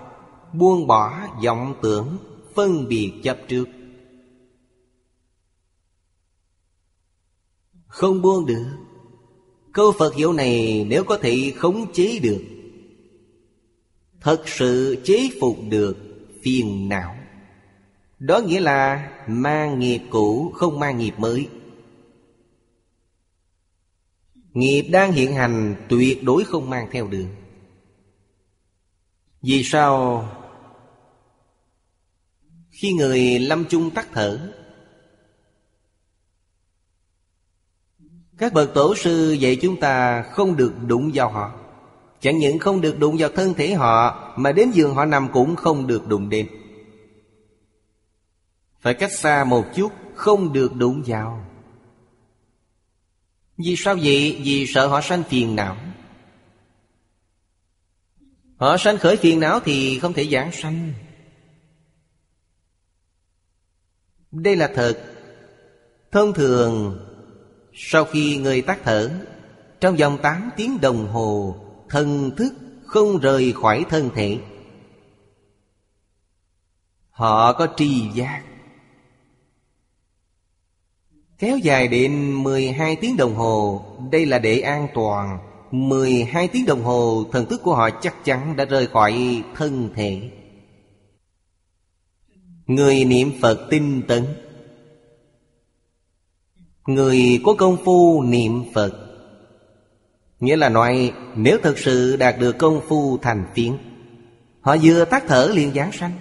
buông 0.54 0.88
bỏ 0.88 1.28
vọng 1.44 1.76
tưởng, 1.82 2.18
phân 2.56 2.88
biệt 2.88 3.13
chấp 3.24 3.38
trước. 3.48 3.68
Không 7.88 8.22
buông 8.22 8.46
được. 8.46 8.66
Câu 9.74 9.92
Phật 9.92 10.16
hiệu 10.16 10.34
này 10.34 10.86
nếu 10.89 11.04
có 11.04 11.18
thể 11.18 11.54
khống 11.58 11.94
chế 11.94 12.20
được, 12.20 12.44
Thật 14.24 14.44
sự 14.46 15.02
chế 15.04 15.30
phục 15.42 15.58
được 15.70 15.98
phiền 16.42 16.89
não. 16.89 17.16
Đó 18.20 18.39
nghĩa 18.39 18.60
là 18.60 19.12
mang 19.28 19.80
nghiệp 19.80 20.02
cũ 20.10 20.52
không 20.56 20.80
mang 20.80 20.98
nghiệp 20.98 21.13
mới. 21.18 21.48
Nghiệp 24.54 24.82
đang 24.82 25.12
hiện 25.12 25.34
hành 25.34 25.76
tuyệt 25.89 26.24
đối 26.24 26.44
không 26.44 26.70
mang 26.70 26.88
theo 26.92 27.08
đường 27.08 27.28
Vì 29.42 29.63
sao? 29.63 30.30
Khi 32.84 32.93
người 32.93 33.39
lâm 33.39 33.65
chung 33.65 33.91
tắt 33.91 34.08
thở, 34.13 34.54
Các 38.38 38.54
bậc 38.54 38.74
tổ 38.74 38.96
sư 38.96 39.32
dạy 39.32 39.58
chúng 39.62 39.80
ta 39.80 40.24
không 40.24 40.56
được 40.56 40.74
đụng 40.88 41.12
vào 41.13 41.30
họ. 41.30 41.52
Chẳng 42.22 42.38
những 42.38 42.60
không 42.60 42.82
được 42.82 43.00
đụng 43.00 43.15
vào 43.19 43.30
thân 43.30 43.54
thể 43.54 43.74
họ, 43.74 44.34
Mà 44.38 44.52
đến 44.52 44.72
giường 44.72 44.96
họ 44.96 45.06
nằm 45.06 45.28
cũng 45.34 45.56
không 45.56 45.88
được 45.88 46.08
đụng 46.08 46.30
đến. 46.30 46.48
Phải 48.80 48.93
cách 48.93 49.12
xa 49.12 49.43
một 49.43 49.65
chút, 49.76 49.91
Không 50.15 50.54
được 50.54 50.76
đụng 50.76 51.04
vào. 51.06 51.46
Vì 53.58 53.76
sao 53.78 53.96
vậy? 53.96 54.41
Vì 54.43 54.65
sợ 54.67 54.88
họ 54.88 55.02
sanh 55.02 55.24
phiền 55.24 55.56
não. 55.56 55.78
Họ 58.58 58.78
sanh 58.78 58.98
khởi 58.98 59.17
phiền 59.17 59.39
não 59.39 59.60
thì 59.60 60.00
không 60.00 60.13
thể 60.13 60.28
giảng 60.28 60.52
sanh. 60.52 60.93
Đây 64.34 64.56
là 64.56 64.72
thật. 64.76 64.98
Thông 66.12 66.34
thường, 66.34 67.00
sau 67.74 68.06
khi 68.06 68.38
người 68.38 68.62
tắt 68.62 68.80
thở, 68.84 69.12
Trong 69.80 69.96
vòng 69.96 70.17
8 70.22 70.50
tiếng 70.58 70.82
đồng 70.82 71.08
hồ, 71.08 71.56
Thần 71.89 72.32
thức 72.38 72.54
không 72.86 73.19
rời 73.19 73.54
khỏi 73.62 73.86
thân 73.89 74.10
thể. 74.15 74.38
Họ 77.10 77.54
có 77.54 77.67
tri 77.78 78.10
giác. 78.13 78.43
Kéo 81.39 81.58
dài 81.58 81.88
đến 81.88 82.43
12 82.43 82.96
tiếng 82.96 83.17
đồng 83.17 83.36
hồ, 83.36 83.86
Đây 84.12 84.26
là 84.26 84.39
để 84.39 84.60
an 84.60 84.88
toàn. 84.93 85.39
12 85.72 86.48
tiếng 86.48 86.65
đồng 86.65 86.84
hồ, 86.84 87.24
Thần 87.32 87.46
thức 87.46 87.62
của 87.63 87.76
họ 87.76 87.89
chắc 87.89 88.26
chắn 88.26 88.56
đã 88.56 88.65
rời 88.65 88.88
khỏi 88.88 89.43
thân 89.56 89.89
thể. 89.96 90.32
Người 92.67 93.06
niệm 93.06 93.32
Phật 93.41 93.67
tinh 93.69 94.02
tấn. 94.08 94.26
Người 96.88 97.41
có 97.45 97.56
công 97.58 97.78
phu 97.86 98.23
niệm 98.23 98.63
Phật. 98.73 98.91
Nghĩa 100.39 100.56
là 100.56 100.69
nói, 100.69 101.13
Nếu 101.36 101.58
thật 101.63 101.78
sự 101.78 102.15
đạt 102.15 102.36
được 102.39 102.58
công 102.58 102.82
phu 102.88 103.17
thành 103.17 103.45
phiến, 103.56 103.78
Họ 104.62 104.76
vừa 104.84 105.06
tắt 105.06 105.23
thở 105.28 105.52
liền 105.54 105.73
giáng 105.73 105.91
sanh. 105.91 106.12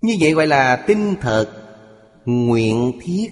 Như 0.00 0.16
vậy 0.20 0.32
gọi 0.32 0.46
là 0.46 0.84
tinh 0.86 1.14
thật, 1.20 1.58
Nguyện 2.24 2.92
thiết. 3.02 3.28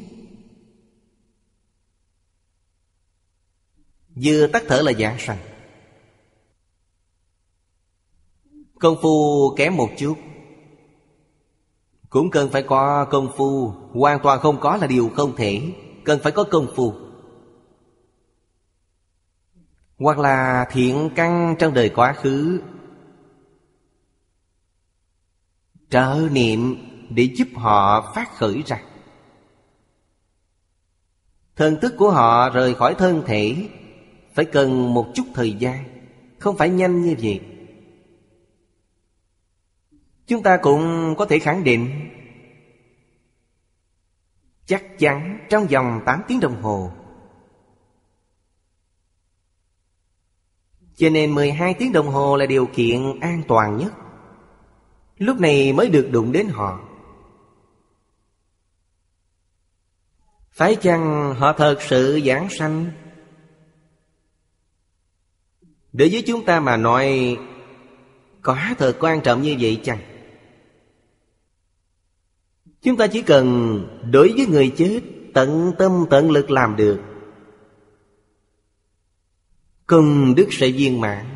Vừa 4.24 4.46
tắt 4.46 4.62
thở 4.68 4.82
là 4.82 4.92
giảng 4.92 5.18
sanh. 5.18 5.38
Công 8.80 8.96
phu 9.02 9.54
kém 9.56 9.76
một 9.76 9.88
chút. 9.98 10.18
Cũng 12.10 12.30
cần 12.30 12.50
phải 12.50 12.62
có 12.62 13.04
công 13.04 13.32
phu, 13.36 13.72
Hoàn 13.92 14.20
toàn 14.22 14.40
không 14.40 14.60
có 14.60 14.76
là 14.76 14.86
điều 14.86 15.10
không 15.14 15.36
thể. 15.36 15.62
Cần 16.04 16.20
phải 16.22 16.32
có 16.32 16.44
công 16.44 16.66
phu. 16.76 16.94
Hoặc 19.98 20.18
là 20.18 20.66
thiện 20.70 21.10
căn 21.14 21.56
trong 21.58 21.74
đời 21.74 21.88
quá 21.88 22.12
khứ. 22.12 22.60
Trợ 25.90 26.28
niệm 26.32 26.76
để 27.10 27.28
giúp 27.34 27.48
họ 27.54 28.12
phát 28.14 28.36
khởi 28.36 28.62
ra. 28.66 28.82
Thần 31.56 31.80
thức 31.80 31.94
của 31.98 32.10
họ 32.10 32.50
rời 32.50 32.74
khỏi 32.74 32.94
thân 32.94 33.22
thể. 33.26 33.68
Phải 34.34 34.44
cần 34.44 34.94
một 34.94 35.06
chút 35.14 35.24
thời 35.34 35.52
gian. 35.52 35.84
Không 36.38 36.56
phải 36.56 36.68
nhanh 36.68 37.02
như 37.02 37.14
vậy. 37.22 37.40
Chúng 40.30 40.42
ta 40.42 40.56
cũng 40.62 41.14
có 41.18 41.26
thể 41.26 41.38
khẳng 41.38 41.64
định, 41.64 42.10
Chắc 44.66 44.98
chắn 44.98 45.46
trong 45.50 45.66
vòng 45.66 46.00
8 46.06 46.22
tiếng 46.28 46.40
đồng 46.40 46.62
hồ. 46.62 46.92
Cho 50.96 51.10
nên 51.10 51.34
12 51.34 51.74
tiếng 51.74 51.92
đồng 51.92 52.08
hồ 52.08 52.36
là 52.36 52.46
điều 52.46 52.66
kiện 52.66 53.20
an 53.20 53.42
toàn 53.48 53.76
nhất. 53.76 53.92
Lúc 55.18 55.40
này 55.40 55.72
mới 55.72 55.90
được 55.90 56.08
đụng 56.12 56.32
đến 56.32 56.48
họ. 56.48 56.80
Phải 60.50 60.76
chăng 60.76 61.34
họ 61.34 61.52
thật 61.52 61.78
sự 61.80 62.20
giảng 62.26 62.48
sanh? 62.50 62.90
Đối 65.92 66.08
với 66.08 66.22
chúng 66.26 66.44
ta 66.44 66.60
mà 66.60 66.76
nói, 66.76 67.36
Có 68.42 68.58
thật 68.78 68.96
quan 69.00 69.20
trọng 69.20 69.42
như 69.42 69.56
vậy 69.60 69.80
chăng? 69.84 70.09
Chúng 72.82 72.96
ta 72.96 73.06
chỉ 73.06 73.22
cần 73.22 73.80
đối 74.10 74.32
với 74.36 74.46
người 74.46 74.72
chết 74.76 75.00
Tận 75.34 75.72
tâm 75.78 76.04
tận 76.10 76.30
lực 76.30 76.50
làm 76.50 76.76
được. 76.76 77.00
Công 79.86 80.34
đức 80.34 80.48
sẽ 80.50 80.70
viên 80.70 81.00
mãn. 81.00 81.26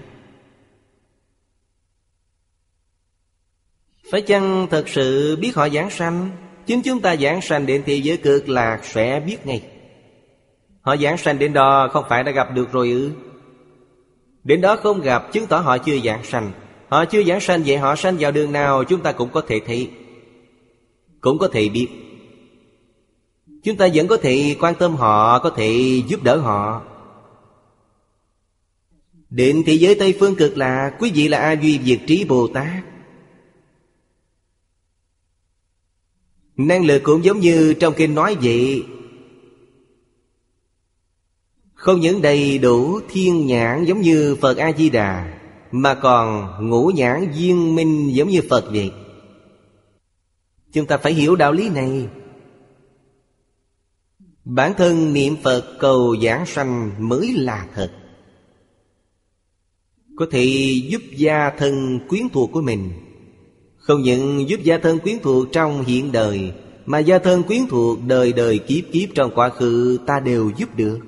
Phải 4.11 4.23
chăng 4.23 4.67
thật 4.71 4.89
sự 4.89 5.37
biết 5.37 5.55
họ 5.55 5.69
giảng 5.69 5.91
sanh? 5.91 6.31
Chính 6.67 6.83
chúng 6.83 7.01
ta 7.01 7.17
giảng 7.17 7.41
sanh 7.41 7.67
đến 7.67 7.83
thế 7.87 7.95
giới 7.95 8.17
cực 8.17 8.49
lạc 8.49 8.81
sẽ 8.85 9.21
biết 9.27 9.47
ngay. 9.47 9.63
Họ 10.81 10.97
giảng 10.97 11.19
sanh 11.19 11.39
đến 11.39 11.53
đó 11.53 11.89
không 11.93 12.05
phải 12.09 12.23
đã 12.23 12.33
gặp 12.33 12.55
được 12.55 12.73
rồi 12.73 12.91
ư? 12.91 13.11
Đến 14.45 14.61
đó 14.61 14.77
không 14.77 15.01
gặp, 15.01 15.33
chứng 15.33 15.47
tỏ 15.47 15.59
họ 15.59 15.79
chưa 15.79 15.99
giảng 15.99 16.25
sanh. 16.25 16.53
Họ 16.89 17.05
chưa 17.05 17.23
giảng 17.23 17.41
sanh 17.41 17.63
vậy 17.67 17.77
họ 17.77 17.97
sanh 17.97 18.17
vào 18.21 18.33
đường 18.33 18.53
nào 18.53 18.85
chúng 18.85 19.01
ta 19.01 19.13
cũng 19.13 19.31
có 19.33 19.43
thể 19.49 19.61
thấy. 19.67 19.91
Cũng 21.25 21.39
có 21.39 21.49
thể 21.49 21.69
biết. 21.69 21.89
Chúng 23.63 23.77
ta 23.77 23.89
vẫn 23.95 24.09
có 24.09 24.17
thể 24.17 24.57
quan 24.61 24.75
tâm 24.79 24.97
họ, 24.97 25.39
Có 25.39 25.51
thể 25.51 26.03
giúp 26.09 26.23
đỡ 26.23 26.37
họ. 26.37 26.83
Định 29.31 29.63
thế 29.67 29.73
giới 29.73 29.95
Tây 29.95 30.17
Phương 30.21 30.37
cực 30.37 30.59
là 30.59 30.97
Quý 30.99 31.11
vị 31.15 31.29
là 31.29 31.39
A 31.39 31.53
Duy 31.53 31.79
Việt 31.79 31.99
Trí 32.07 32.25
Bồ 32.25 32.49
Tát. 32.49 32.85
Năng 36.57 36.85
lực 36.85 37.03
cũng 37.03 37.25
giống 37.25 37.41
như 37.41 37.75
trong 37.81 37.95
kinh 37.97 38.15
nói 38.15 38.37
vậy. 38.43 38.85
Không 41.75 42.01
những 42.01 42.23
đầy 42.23 42.59
đủ 42.59 43.01
thiên 43.09 43.47
nhãn 43.47 43.85
giống 43.85 44.01
như 44.01 44.37
Phật 44.41 44.57
A-di-đà 44.57 45.41
Mà 45.71 45.95
còn 45.95 46.51
ngũ 46.71 46.91
nhãn 46.95 47.31
viên 47.37 47.75
minh 47.75 48.15
giống 48.15 48.29
như 48.29 48.41
Phật 48.51 48.65
vậy. 48.73 48.93
Chúng 50.75 50.87
ta 50.87 50.97
phải 50.97 51.13
hiểu 51.13 51.37
đạo 51.37 51.53
lý 51.53 51.69
này. 51.69 52.09
Bản 54.45 54.75
thân 54.77 55.13
niệm 55.13 55.37
Phật 55.43 55.77
cầu 55.81 56.17
giảng 56.23 56.47
sanh 56.47 56.91
mới 57.09 57.33
là 57.33 57.69
thật. 57.75 57.93
Có 60.17 60.27
thể 60.31 60.45
giúp 60.89 61.03
gia 61.17 61.51
thân 61.59 62.01
quyến 62.09 62.29
thuộc 62.33 62.51
của 62.53 62.63
mình. 62.63 62.91
Không 63.77 64.03
những 64.03 64.49
giúp 64.49 64.61
gia 64.63 64.79
thân 64.79 64.99
quyến 64.99 65.19
thuộc 65.23 65.49
trong 65.53 65.85
hiện 65.85 66.13
đời, 66.13 66.53
Mà 66.87 66.99
gia 66.99 67.19
thân 67.19 67.43
quyến 67.43 67.67
thuộc 67.69 67.99
đời 68.07 68.33
đời 68.33 68.59
kiếp 68.59 68.85
kiếp 68.93 69.09
trong 69.15 69.31
quá 69.35 69.49
khứ 69.49 69.99
ta 70.07 70.21
đều 70.21 70.51
giúp 70.57 70.77
được. 70.77 70.99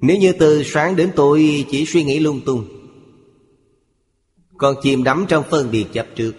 Nếu 0.00 0.16
như 0.16 0.32
từ 0.32 0.62
sáng 0.62 0.96
đến 0.96 1.10
tối 1.16 1.64
chỉ 1.70 1.86
suy 1.86 2.04
nghĩ 2.04 2.18
lung 2.18 2.40
tung, 2.46 2.64
Còn 4.56 4.74
chìm 4.82 5.04
đắm 5.04 5.26
trong 5.28 5.44
phân 5.50 5.70
biệt 5.70 5.86
chấp 5.92 6.06
trước 6.16 6.32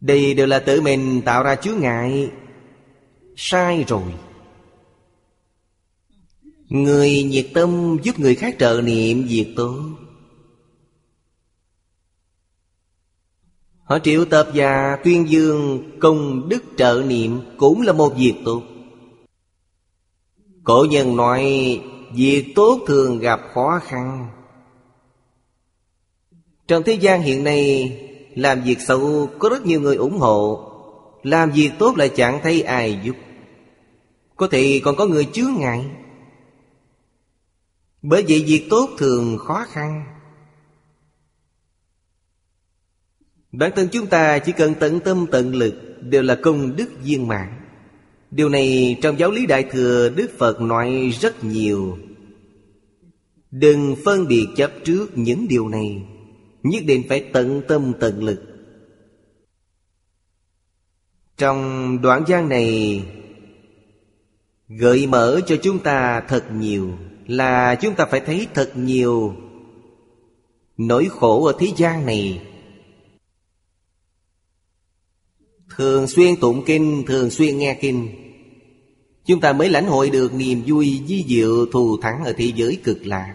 đây 0.00 0.34
đều 0.34 0.46
là 0.46 0.58
tự 0.58 0.80
mình 0.80 1.22
tạo 1.24 1.42
ra 1.42 1.54
chướng 1.54 1.78
ngại. 1.80 2.30
Sai 3.36 3.84
rồi. 3.88 4.14
Người 6.68 7.22
nhiệt 7.22 7.46
tâm 7.54 7.96
giúp 8.02 8.18
người 8.18 8.34
khác 8.34 8.56
trợ 8.58 8.80
niệm 8.84 9.26
việc 9.28 9.52
tốt. 9.56 9.80
Họ 13.82 13.98
triệu 13.98 14.24
tập 14.24 14.48
và 14.54 14.98
tuyên 15.04 15.28
dương 15.28 15.90
công 16.00 16.48
đức 16.48 16.64
trợ 16.76 17.02
niệm 17.06 17.40
cũng 17.56 17.82
là 17.82 17.92
một 17.92 18.14
việc 18.16 18.34
tốt. 18.44 18.62
Cổ 20.64 20.86
nhân 20.90 21.16
nói, 21.16 21.80
Việc 22.12 22.52
tốt 22.54 22.80
thường 22.86 23.18
gặp 23.18 23.40
khó 23.54 23.80
khăn. 23.82 24.28
Trong 26.68 26.82
thế 26.82 26.92
gian 26.92 27.22
hiện 27.22 27.44
nay 27.44 27.92
làm 28.36 28.62
việc 28.62 28.80
xấu 28.80 29.30
có 29.38 29.48
rất 29.48 29.66
nhiều 29.66 29.80
người 29.80 29.96
ủng 29.96 30.18
hộ. 30.18 30.70
Làm 31.22 31.50
việc 31.50 31.70
tốt 31.78 31.96
lại 31.96 32.08
chẳng 32.16 32.40
thấy 32.42 32.62
ai 32.62 33.00
giúp. 33.04 33.16
Có 34.36 34.48
thể 34.48 34.80
còn 34.84 34.96
có 34.96 35.06
người 35.06 35.24
chướng 35.32 35.54
ngại. 35.58 35.84
Bởi 38.02 38.24
vậy 38.28 38.44
việc 38.46 38.66
tốt 38.70 38.90
thường 38.98 39.38
khó 39.38 39.64
khăn. 39.68 40.04
Bản 43.52 43.70
thân 43.76 43.88
chúng 43.92 44.06
ta 44.06 44.38
chỉ 44.38 44.52
cần 44.52 44.74
tận 44.80 45.00
tâm 45.00 45.26
tận 45.30 45.54
lực 45.54 45.74
Đều 46.00 46.22
là 46.22 46.34
công 46.34 46.76
đức 46.76 46.88
viên 47.02 47.28
mãn. 47.28 47.48
Điều 48.30 48.48
này 48.48 48.98
trong 49.02 49.18
giáo 49.18 49.30
lý 49.30 49.46
Đại 49.46 49.64
Thừa 49.70 50.08
Đức 50.08 50.30
Phật 50.38 50.60
nói 50.60 51.12
rất 51.20 51.44
nhiều. 51.44 51.98
Đừng 53.50 53.96
phân 54.04 54.28
biệt 54.28 54.46
chấp 54.56 54.72
trước 54.84 55.18
những 55.18 55.48
điều 55.48 55.68
này. 55.68 56.02
Nhất 56.62 56.82
định 56.86 57.02
phải 57.08 57.30
tận 57.32 57.62
tâm 57.68 57.92
tận 58.00 58.24
lực. 58.24 58.42
Trong 61.36 61.98
đoạn 62.02 62.24
gian 62.26 62.48
này, 62.48 63.02
Gợi 64.68 65.06
mở 65.06 65.40
cho 65.46 65.56
chúng 65.62 65.78
ta 65.78 66.22
thật 66.28 66.44
nhiều, 66.52 66.92
Là 67.26 67.74
chúng 67.74 67.94
ta 67.94 68.06
phải 68.10 68.20
thấy 68.20 68.46
thật 68.54 68.72
nhiều 68.74 69.34
Nỗi 70.76 71.08
khổ 71.10 71.44
ở 71.44 71.52
thế 71.58 71.72
gian 71.76 72.06
này. 72.06 72.42
Thường 75.76 76.06
xuyên 76.06 76.36
tụng 76.40 76.62
kinh, 76.66 77.04
Thường 77.06 77.30
xuyên 77.30 77.58
nghe 77.58 77.78
kinh, 77.80 78.08
Chúng 79.26 79.40
ta 79.40 79.52
mới 79.52 79.68
lãnh 79.70 79.86
hội 79.86 80.10
được 80.10 80.34
niềm 80.34 80.62
vui 80.66 81.02
di 81.06 81.24
diệu 81.28 81.66
thù 81.66 81.96
thắng 82.02 82.24
ở 82.24 82.32
thế 82.36 82.52
giới 82.56 82.80
cực 82.84 83.06
lạc. 83.06 83.34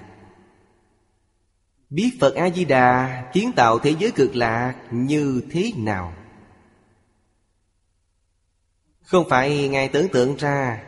Biết 1.92 2.18
Phật 2.20 2.36
A-di-đà 2.36 3.24
kiến 3.34 3.52
tạo 3.56 3.80
thế 3.80 3.96
giới 4.00 4.12
cực 4.12 4.36
lạc 4.36 4.76
như 4.92 5.44
thế 5.52 5.72
nào? 5.78 6.14
Không 9.02 9.30
phải 9.30 9.68
Ngài 9.68 9.88
tưởng 9.88 10.08
tượng 10.10 10.36
ra, 10.36 10.84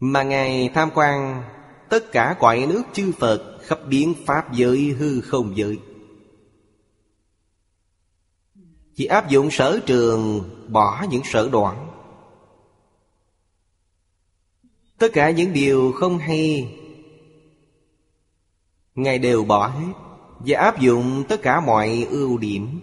Mà 0.00 0.22
Ngài 0.22 0.70
tham 0.74 0.90
quan 0.94 1.42
tất 1.88 2.12
cả 2.12 2.36
cõi 2.38 2.66
nước 2.68 2.82
chư 2.92 3.12
Phật 3.18 3.58
khắp 3.62 3.78
biến 3.88 4.14
Pháp 4.26 4.52
giới 4.52 4.78
hư 4.98 5.20
không 5.20 5.56
giới. 5.56 5.78
Chỉ 8.94 9.06
áp 9.06 9.28
dụng 9.28 9.50
sở 9.50 9.80
trường 9.86 10.50
Bỏ 10.68 11.04
những 11.10 11.22
sở 11.24 11.48
đoạn. 11.52 11.90
Tất 14.98 15.08
cả 15.12 15.30
những 15.30 15.52
điều 15.52 15.92
không 15.92 16.18
hay 16.18 16.76
Ngài 19.02 19.18
đều 19.18 19.44
bỏ 19.44 19.66
hết 19.66 19.92
Và 20.38 20.58
áp 20.58 20.80
dụng 20.80 21.24
tất 21.28 21.42
cả 21.42 21.60
mọi 21.60 22.06
ưu 22.10 22.38
điểm. 22.38 22.80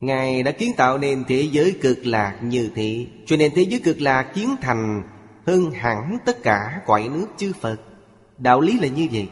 Ngài 0.00 0.42
đã 0.42 0.50
kiến 0.50 0.72
tạo 0.76 0.98
nên 0.98 1.24
thế 1.28 1.48
giới 1.52 1.76
cực 1.80 2.06
lạc 2.06 2.38
như 2.42 2.70
thế, 2.74 3.06
Cho 3.26 3.36
nên 3.36 3.52
thế 3.54 3.62
giới 3.62 3.80
cực 3.84 4.00
lạc 4.00 4.22
kiến 4.34 4.56
thành 4.60 5.02
Hơn 5.46 5.70
hẳn 5.70 6.18
tất 6.26 6.42
cả 6.42 6.80
cõi 6.86 7.08
nước 7.08 7.26
chư 7.36 7.52
Phật. 7.60 7.80
Đạo 8.38 8.60
lý 8.60 8.78
là 8.78 8.88
như 8.88 9.08
vậy. 9.12 9.28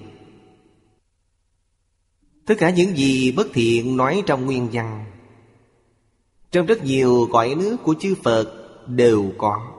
Tất 2.46 2.54
cả 2.58 2.70
những 2.70 2.96
gì 2.96 3.32
bất 3.32 3.46
thiện 3.54 3.96
nói 3.96 4.22
trong 4.26 4.46
nguyên 4.46 4.68
văn, 4.72 5.04
Trong 6.50 6.66
rất 6.66 6.84
nhiều 6.84 7.28
cõi 7.32 7.54
nước 7.54 7.76
của 7.82 7.94
chư 8.00 8.14
Phật 8.24 8.52
đều 8.86 9.32
có. 9.38 9.72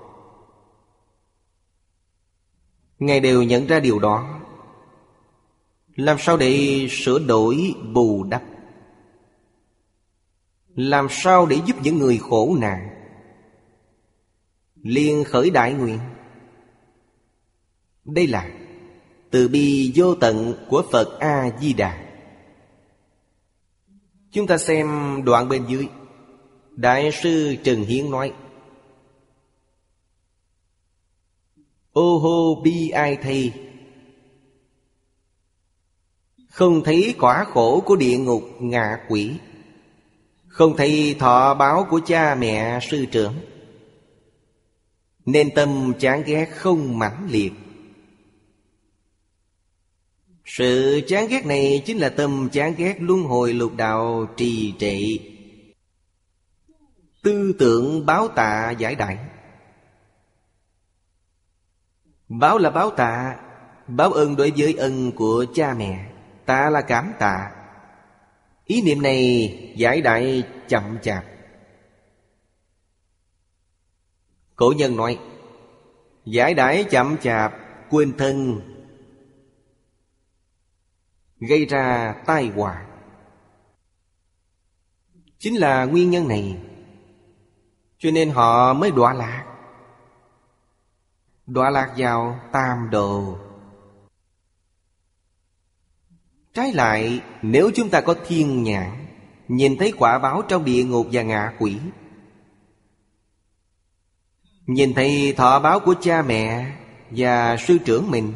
Ngài 3.00 3.20
đều 3.20 3.44
nhận 3.44 3.68
ra 3.68 3.80
điều 3.80 4.00
đó. 4.00 4.38
Làm 5.98 6.18
sao 6.20 6.38
để 6.38 6.88
sửa 6.92 7.20
đổi 7.20 7.74
bù 7.94 8.24
đắp? 8.24 8.44
Làm 10.76 11.08
sao 11.10 11.46
để 11.46 11.58
giúp 11.66 11.76
những 11.84 11.98
người 11.98 12.18
khổ 12.18 12.58
nạn? 12.60 12.90
Liền 14.76 15.24
khởi 15.24 15.50
đại 15.50 15.74
nguyện. 15.74 16.00
Đây 18.06 18.28
là 18.28 18.50
từ 19.32 19.48
bi 19.48 19.92
vô 19.96 20.16
tận 20.16 20.54
của 20.70 20.84
Phật 20.92 21.20
A-di-đà. 21.20 22.08
Chúng 24.32 24.48
ta 24.48 24.58
xem 24.58 24.88
đoạn 25.26 25.50
bên 25.50 25.66
dưới. 25.68 25.88
Đại 26.72 27.12
sư 27.12 27.56
Trần 27.64 27.84
Hiến 27.84 28.12
nói, 28.12 28.34
Ô 31.92 32.18
hô 32.18 32.62
bi 32.64 32.90
ai 32.90 33.18
thầy. 33.22 33.67
Không 36.58 36.84
thấy 36.84 37.16
quả 37.20 37.44
khổ 37.44 37.84
của 37.86 37.96
địa 37.96 38.18
ngục 38.18 38.44
ngạ 38.60 39.00
quỷ. 39.10 39.34
Không 40.48 40.78
thấy 40.78 41.16
thọ 41.20 41.54
báo 41.54 41.88
của 41.90 42.02
cha 42.06 42.36
mẹ 42.36 42.80
sư 42.82 43.06
trưởng. 43.12 43.34
Nên 45.26 45.50
tâm 45.56 45.94
chán 46.00 46.24
ghét 46.26 46.46
không 46.46 47.00
mãnh 47.00 47.28
liệt. 47.30 47.54
Sự 50.46 51.02
chán 51.08 51.28
ghét 51.28 51.46
này 51.46 51.84
chính 51.86 51.98
là 51.98 52.10
tâm 52.10 52.50
chán 52.52 52.74
ghét 52.78 52.96
luân 53.00 53.24
hồi 53.24 53.54
lục 53.54 53.76
đạo 53.76 54.28
trì 54.38 54.74
trệ. 54.80 55.02
Tư 57.24 57.54
tưởng 57.60 58.06
báo 58.06 58.28
tạ 58.28 58.72
giải 58.72 58.96
đại. 58.96 59.18
Báo 62.30 62.58
là 62.58 62.70
báo 62.70 62.92
tạ 62.92 63.36
Báo 63.88 64.12
ơn 64.12 64.36
đối 64.36 64.52
với 64.58 64.74
ân 64.74 65.12
của 65.12 65.46
cha 65.54 65.74
mẹ. 65.74 66.07
Tạ 66.48 66.70
là 66.70 66.82
cảm 66.82 67.14
tạ. 67.20 67.52
Ý 68.66 68.82
niệm 68.82 69.02
này 69.02 69.74
giải 69.78 70.02
đại 70.02 70.44
chậm 70.68 70.98
chạp. 71.02 71.26
Cổ 74.56 74.74
nhân 74.78 74.96
nói, 74.96 75.20
Giải 76.26 76.54
đãi 76.54 76.84
chậm 76.84 77.18
chạp, 77.18 77.54
Quên 77.90 78.18
thân. 78.18 78.62
Gây 81.40 81.66
ra 81.66 82.16
tai 82.26 82.48
họa. 82.48 82.86
Chính 85.38 85.56
là 85.56 85.86
nguyên 85.86 86.10
nhân 86.10 86.28
này, 86.28 86.58
Cho 87.98 88.12
nên 88.12 88.30
họ 88.30 88.74
mới 88.74 88.92
đọa 88.92 89.14
lạc. 89.14 89.46
Đọa 91.48 91.70
lạc 91.70 91.94
vào 91.98 92.40
tam 92.52 92.90
đồ. 92.92 93.47
Trái 96.58 96.74
lại, 96.74 97.22
nếu 97.42 97.72
chúng 97.76 97.90
ta 97.90 98.02
có 98.02 98.16
thiên 98.28 98.64
nhãn, 98.64 99.06
Nhìn 99.48 99.78
thấy 99.78 99.94
quả 99.98 100.20
báo 100.20 100.42
trong 100.48 100.66
địa 100.66 100.84
ngục 100.84 101.08
và 101.12 101.22
ngạ 101.22 101.54
quỷ, 101.60 101.78
Nhìn 104.66 104.94
thấy 104.94 105.34
thọ 105.38 105.60
báo 105.60 105.80
của 105.80 105.96
cha 106.02 106.22
mẹ 106.22 106.72
Và 107.12 107.58
sư 107.58 107.78
trưởng 107.86 108.12
mình, 108.12 108.34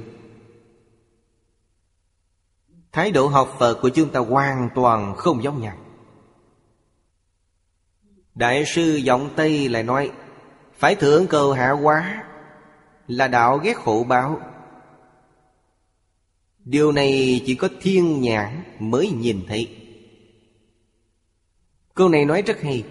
Thái 2.92 3.12
độ 3.12 3.28
học 3.28 3.56
Phật 3.60 3.80
của 3.82 3.90
chúng 3.90 4.10
ta 4.10 4.20
hoàn 4.20 4.70
toàn 4.76 5.16
không 5.18 5.44
giống 5.44 5.62
nhau. 5.62 5.78
Đại 8.36 8.66
sư 8.66 8.96
giọng 8.96 9.30
Tây 9.36 9.70
lại 9.70 9.84
nói, 9.84 10.12
Phải 10.78 10.96
thượng 10.96 11.28
cầu 11.28 11.54
hạ 11.54 11.72
quá 11.72 12.24
Là 13.08 13.28
đạo 13.28 13.58
ghét 13.58 13.78
khổ 13.78 14.06
báo 14.08 14.51
Điều 16.66 16.92
này 16.92 17.42
chỉ 17.46 17.56
có 17.56 17.70
thiên 17.82 18.22
nhãn 18.22 18.64
mới 18.80 19.10
nhìn 19.10 19.44
thấy. 19.48 19.78
Câu 21.94 22.10
này 22.10 22.26
nói 22.26 22.42
rất 22.42 22.62
hay. 22.62 22.84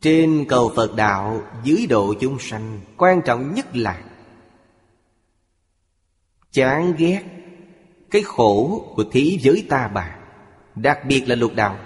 Trên 0.00 0.44
cầu 0.48 0.72
Phật 0.76 0.94
đạo, 0.96 1.42
dưới 1.64 1.86
độ 1.86 2.14
chúng 2.20 2.38
sanh, 2.40 2.80
Quan 2.96 3.20
trọng 3.24 3.54
nhất 3.54 3.76
là 3.76 4.04
Chán 6.52 6.94
ghét 6.98 7.22
Cái 8.10 8.22
khổ 8.22 8.86
của 8.96 9.04
thế 9.12 9.38
giới 9.40 9.66
ta 9.68 9.88
bà, 9.88 10.18
Đặc 10.74 10.98
biệt 11.08 11.28
là 11.28 11.34
lục 11.34 11.52
đạo. 11.54 11.78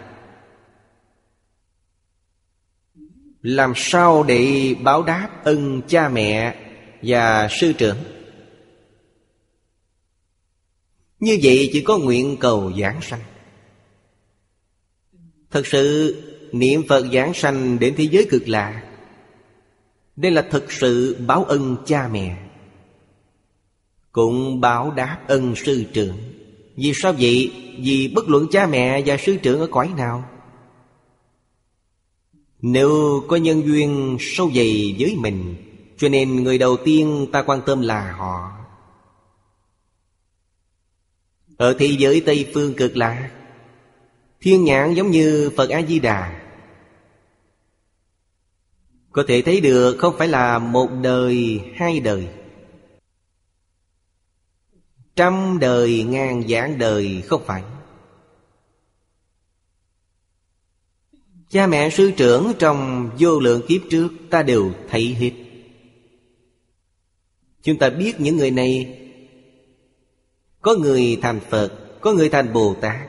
Làm 3.43 3.73
sao 3.77 4.23
để 4.23 4.75
báo 4.83 5.03
đáp 5.03 5.45
ân 5.45 5.83
cha 5.89 6.09
mẹ 6.09 6.68
và 7.03 7.49
sư 7.51 7.73
trưởng. 7.73 7.97
Như 11.21 11.39
vậy 11.43 11.71
chỉ 11.73 11.81
có 11.81 11.99
nguyện 11.99 12.37
cầu 12.41 12.73
giảng 12.81 13.03
sanh. 13.03 13.21
Thật 15.51 15.67
sự, 15.67 16.17
niệm 16.53 16.83
Phật 16.89 17.07
giảng 17.13 17.35
sanh 17.35 17.79
đến 17.79 17.95
thế 17.97 18.05
giới 18.05 18.27
cực 18.31 18.49
lạ. 18.49 18.83
Đây 20.17 20.33
là 20.33 20.43
thực 20.43 20.73
sự 20.73 21.17
báo 21.27 21.45
ân 21.45 21.77
cha 21.87 22.09
mẹ. 22.09 22.37
Cũng 24.13 24.61
báo 24.61 24.91
đáp 24.91 25.21
ân 25.29 25.55
sư 25.57 25.85
trưởng. 25.93 26.17
Vì 26.77 26.93
sao 26.95 27.13
vậy? 27.13 27.53
Vì 27.79 28.13
bất 28.15 28.29
luận 28.29 28.47
cha 28.51 28.67
mẹ 28.67 29.03
và 29.07 29.17
sư 29.17 29.37
trưởng 29.43 29.61
ở 29.61 29.69
cõi 29.71 29.91
nào. 29.97 30.29
Nếu 32.61 33.23
có 33.29 33.37
nhân 33.37 33.63
duyên 33.67 34.17
sâu 34.21 34.51
dày 34.55 34.97
với 34.99 35.17
mình 35.17 35.68
cho 35.99 36.09
nên 36.09 36.43
người 36.43 36.59
đầu 36.59 36.77
tiên 36.85 37.27
ta 37.33 37.43
quan 37.43 37.61
tâm 37.67 37.81
là 37.81 38.13
họ. 38.13 38.53
Ở 41.57 41.75
thế 41.79 41.87
giới 41.87 42.23
Tây 42.27 42.51
Phương 42.55 42.75
cực 42.75 42.97
lạc 42.97 43.31
Thiên 44.41 44.65
nhãn 44.65 44.95
giống 44.95 45.11
như 45.11 45.51
Phật 45.57 45.71
A-di-đà. 45.71 46.41
Có 49.13 49.25
thể 49.29 49.43
thấy 49.43 49.61
được 49.61 49.97
không 49.99 50.15
phải 50.19 50.29
là 50.29 50.59
một 50.59 50.89
đời, 51.03 51.61
hai 51.75 52.01
đời. 52.01 52.29
Trăm 55.17 55.59
đời, 55.61 56.03
ngàn 56.03 56.43
vạn 56.49 56.79
đời 56.79 57.23
không 57.27 57.45
phải. 57.47 57.63
Cha 61.51 61.67
mẹ 61.67 61.91
sư 61.91 62.13
trưởng 62.17 62.53
trong 62.59 63.11
vô 63.19 63.41
lượng 63.41 63.63
kiếp 63.69 63.81
trước 63.91 64.09
ta 64.31 64.43
đều 64.43 64.73
thấy 64.89 65.15
hết. 65.15 65.48
Chúng 67.69 67.79
ta 67.79 67.91
biết 67.91 68.21
những 68.21 68.37
người 68.37 68.51
này 68.51 68.99
Có 70.61 70.75
người 70.75 71.19
thành 71.23 71.41
Phật, 71.41 71.73
Có 72.01 72.13
người 72.13 72.29
thành 72.29 72.53
Bồ 72.53 72.75
Tát, 72.81 73.09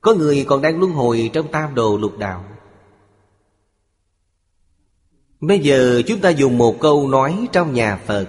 có 0.00 0.14
người 0.14 0.44
còn 0.48 0.62
đang 0.62 0.80
luân 0.80 0.92
hồi 0.92 1.30
trong 1.32 1.52
tam 1.52 1.74
đồ 1.74 1.96
lục 1.96 2.18
đạo. 2.18 2.44
Bây 5.40 5.58
giờ 5.58 6.02
chúng 6.06 6.20
ta 6.20 6.30
dùng 6.30 6.58
một 6.58 6.76
câu 6.80 7.08
nói 7.08 7.46
trong 7.52 7.72
nhà 7.72 7.96
Phật, 8.06 8.28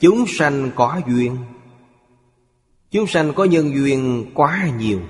Chúng 0.00 0.24
sanh 0.28 0.70
có 0.74 1.00
duyên. 1.08 1.36
Chúng 2.90 3.06
sanh 3.06 3.32
có 3.34 3.44
nhân 3.44 3.74
duyên 3.74 4.30
quá 4.34 4.70
nhiều. 4.78 5.00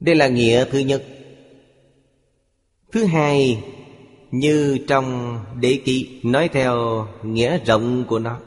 Đây 0.00 0.14
là 0.14 0.28
nghĩa 0.28 0.64
thứ 0.64 0.78
nhất. 0.78 1.04
Thứ 2.92 3.04
hai 3.04 3.64
như 4.30 4.78
trong 4.88 5.38
đế 5.60 5.80
ký, 5.84 6.20
Nói 6.22 6.48
theo 6.48 7.06
nghĩa 7.22 7.64
rộng 7.64 8.04
của 8.08 8.18
nó. 8.18 8.38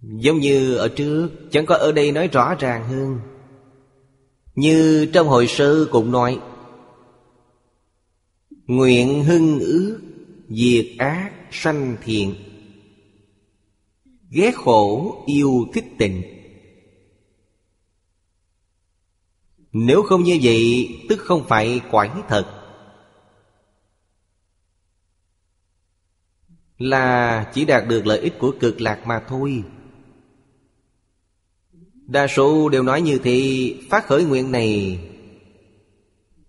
Giống 0.00 0.38
như 0.38 0.74
ở 0.74 0.88
trước, 0.88 1.28
Chẳng 1.50 1.66
có 1.66 1.76
ở 1.76 1.92
đây 1.92 2.12
nói 2.12 2.28
rõ 2.28 2.54
ràng 2.54 2.88
hơn. 2.88 3.20
Như 4.54 5.06
trong 5.12 5.28
hồi 5.28 5.46
sơ 5.46 5.84
cũng 5.84 6.12
nói, 6.12 6.40
Nguyện 8.66 9.24
hưng 9.24 9.58
ước, 9.58 10.00
Diệt 10.48 10.86
ác, 10.98 11.30
sanh 11.50 11.96
thiện. 12.04 12.34
Ghét 14.30 14.54
khổ, 14.54 15.14
yêu 15.26 15.66
thích 15.74 15.84
tình. 15.98 16.22
Nếu 19.72 20.02
không 20.02 20.22
như 20.22 20.38
vậy, 20.42 20.88
Tức 21.08 21.18
không 21.18 21.44
phải 21.48 21.80
quải 21.90 22.10
thật. 22.28 22.63
Là 26.78 27.44
chỉ 27.54 27.64
đạt 27.64 27.88
được 27.88 28.06
lợi 28.06 28.18
ích 28.18 28.34
của 28.38 28.54
cực 28.60 28.80
lạc 28.80 29.06
mà 29.06 29.20
thôi 29.28 29.64
Đa 32.06 32.26
số 32.26 32.68
đều 32.68 32.82
nói 32.82 33.02
như 33.02 33.18
thế. 33.18 33.74
Phát 33.90 34.06
khởi 34.06 34.24
nguyện 34.24 34.52
này 34.52 35.00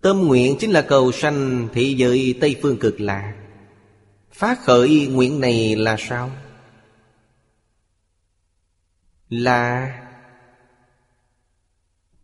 Tâm 0.00 0.20
nguyện 0.20 0.56
chính 0.60 0.70
là 0.70 0.82
cầu 0.82 1.12
sanh 1.12 1.68
thị 1.72 1.94
giới 1.94 2.38
Tây 2.40 2.56
Phương 2.62 2.78
cực 2.78 3.00
lạc 3.00 3.34
Phát 4.32 4.64
khởi 4.64 5.06
nguyện 5.06 5.40
này 5.40 5.76
là 5.76 5.96
sao? 5.98 6.30
Là 9.28 9.92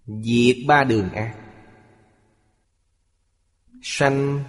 Diệt 0.07 0.57
ba 0.67 0.85
đường 0.85 1.11
ác 1.11 1.35
Sanh 3.83 4.45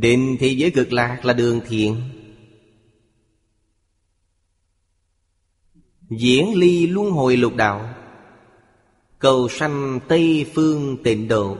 Định 0.00 0.36
thì 0.40 0.56
giới 0.56 0.70
cực 0.70 0.92
lạc 0.92 1.24
là 1.24 1.32
đường 1.32 1.60
thiện. 1.68 1.96
Diễn 6.10 6.54
ly 6.54 6.86
luân 6.86 7.10
hồi 7.10 7.36
lục 7.36 7.56
đạo. 7.56 7.94
Cầu 9.18 9.48
sanh 9.48 10.00
Tây 10.08 10.46
Phương 10.54 10.96
tịnh 11.04 11.28
độ. 11.28 11.58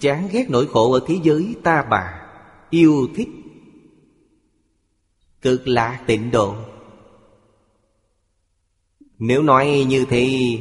Chán 0.00 0.28
ghét 0.32 0.46
nỗi 0.50 0.66
khổ 0.66 0.92
ở 0.92 1.00
thế 1.06 1.18
giới 1.22 1.54
ta 1.62 1.86
bà. 1.90 2.22
Yêu 2.70 3.08
thích 3.16 3.28
Cực 5.42 5.68
lạc 5.68 6.04
tịnh 6.06 6.30
độ. 6.30 6.56
Nếu 9.18 9.42
nói 9.42 9.84
như 9.88 10.04
thế, 10.04 10.58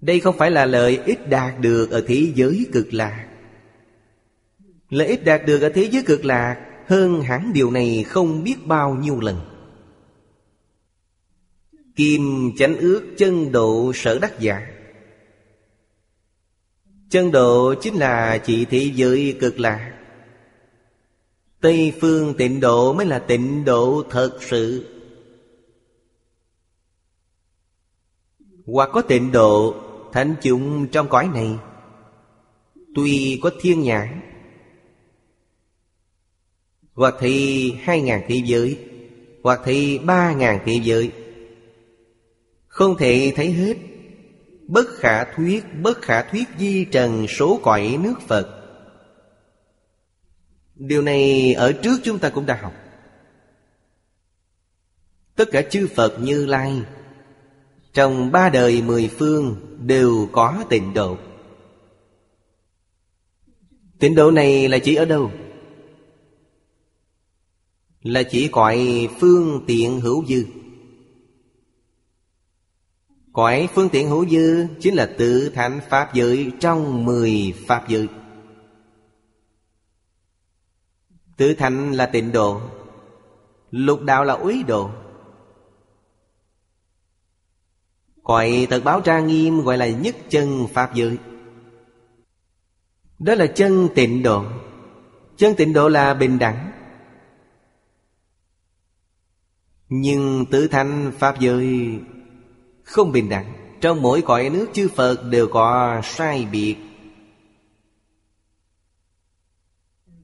Đây 0.00 0.20
không 0.20 0.38
phải 0.38 0.50
là 0.50 0.66
lợi 0.66 0.96
ích 1.06 1.28
đạt 1.28 1.60
được 1.60 1.90
ở 1.90 2.04
thế 2.06 2.32
giới 2.34 2.66
cực 2.72 2.94
lạc. 2.94 3.29
Lợi 4.90 5.06
ích 5.06 5.24
đạt 5.24 5.46
được 5.46 5.60
ở 5.60 5.68
thế 5.74 5.88
giới 5.92 6.02
cực 6.06 6.24
lạc 6.24 6.66
Hơn 6.86 7.22
hẳn 7.22 7.52
điều 7.52 7.70
này 7.70 8.04
không 8.08 8.44
biết 8.44 8.56
bao 8.66 8.94
nhiêu 8.94 9.20
lần. 9.20 9.40
Kim 11.96 12.52
chánh 12.56 12.76
ước 12.76 13.14
chân 13.16 13.52
độ 13.52 13.92
sở 13.94 14.18
đắc 14.18 14.40
giả. 14.40 14.66
Chân 17.10 17.30
độ 17.30 17.74
chính 17.74 17.94
là 17.94 18.38
chỉ 18.38 18.64
thị 18.64 18.92
giới 18.94 19.36
cực 19.40 19.60
lạc 19.60 19.96
Tây 21.60 21.92
phương 22.00 22.34
tịnh 22.38 22.60
độ 22.60 22.92
mới 22.92 23.06
là 23.06 23.18
tịnh 23.18 23.64
độ 23.64 24.02
thật 24.10 24.38
sự. 24.40 24.86
Hoặc 28.66 28.90
có 28.92 29.02
tịnh 29.02 29.32
độ, 29.32 29.74
Thánh 30.12 30.34
chúng 30.42 30.88
trong 30.88 31.08
cõi 31.08 31.28
này. 31.34 31.58
Tuy 32.94 33.40
có 33.42 33.50
thiên 33.60 33.82
nhãn 33.82 34.29
hoặc 36.94 37.14
thì 37.20 37.72
hai 37.82 38.00
ngàn 38.00 38.22
thế 38.28 38.42
giới, 38.44 38.78
Hoặc 39.42 39.60
thì 39.64 39.98
ba 39.98 40.32
ngàn 40.32 40.60
thế 40.64 40.80
giới. 40.82 41.12
Không 42.66 42.96
thể 42.96 43.32
thấy 43.36 43.52
hết. 43.52 43.76
Bất 44.66 44.86
khả 44.96 45.24
thuyết, 45.24 45.64
Bất 45.82 46.02
khả 46.02 46.22
thuyết 46.22 46.48
di 46.58 46.84
trần 46.84 47.26
số 47.28 47.60
cõi 47.62 47.98
nước 48.00 48.14
Phật. 48.28 48.56
Điều 50.74 51.02
này 51.02 51.54
ở 51.54 51.72
trước 51.72 52.00
chúng 52.04 52.18
ta 52.18 52.28
cũng 52.28 52.46
đã 52.46 52.58
học. 52.62 52.72
Tất 55.36 55.48
cả 55.52 55.62
chư 55.62 55.88
Phật 55.94 56.20
như 56.20 56.46
Lai, 56.46 56.82
Trong 57.94 58.32
ba 58.32 58.48
đời 58.48 58.82
mười 58.82 59.08
phương 59.08 59.56
Đều 59.86 60.28
có 60.32 60.64
tịnh 60.70 60.94
độ. 60.94 61.16
Tịnh 63.98 64.14
độ 64.14 64.30
này 64.30 64.68
là 64.68 64.78
chỉ 64.78 64.94
ở 64.94 65.04
đâu? 65.04 65.30
Là 68.02 68.22
chỉ 68.22 68.48
cõi 68.48 69.08
phương 69.20 69.64
tiện 69.66 70.00
hữu 70.00 70.26
dư. 70.26 70.44
Cõi 73.32 73.68
phương 73.74 73.88
tiện 73.88 74.08
hữu 74.08 74.28
dư 74.28 74.66
Chính 74.80 74.94
là 74.94 75.10
tự 75.18 75.50
thành 75.54 75.80
Pháp 75.88 76.14
giới 76.14 76.52
Trong 76.60 77.04
mười 77.04 77.54
Pháp 77.66 77.88
giới. 77.88 78.08
Tự 81.36 81.54
thành 81.54 81.92
là 81.92 82.06
tịnh 82.06 82.32
độ, 82.32 82.60
Lục 83.70 84.02
đạo 84.02 84.24
là 84.24 84.34
úy 84.34 84.62
độ. 84.62 84.90
Cõi 88.22 88.66
thật 88.70 88.84
báo 88.84 89.00
trang 89.00 89.26
nghiêm 89.26 89.60
gọi 89.60 89.78
là 89.78 89.88
nhất 89.88 90.16
chân 90.28 90.66
Pháp 90.72 90.94
giới. 90.94 91.18
Đó 93.18 93.34
là 93.34 93.46
chân 93.46 93.88
tịnh 93.94 94.22
độ. 94.22 94.44
Chân 95.36 95.54
tịnh 95.56 95.72
độ 95.72 95.88
là 95.88 96.14
bình 96.14 96.38
đẳng. 96.38 96.69
Nhưng 99.90 100.44
tự 100.50 100.68
thành 100.68 101.12
Pháp 101.18 101.40
giới 101.40 101.90
không 102.82 103.12
bình 103.12 103.28
đẳng. 103.28 103.52
Trong 103.80 104.02
mỗi 104.02 104.22
cõi 104.22 104.50
nước 104.50 104.66
chư 104.72 104.88
Phật 104.88 105.22
đều 105.30 105.48
có 105.48 106.00
sai 106.04 106.46
biệt. 106.52 106.76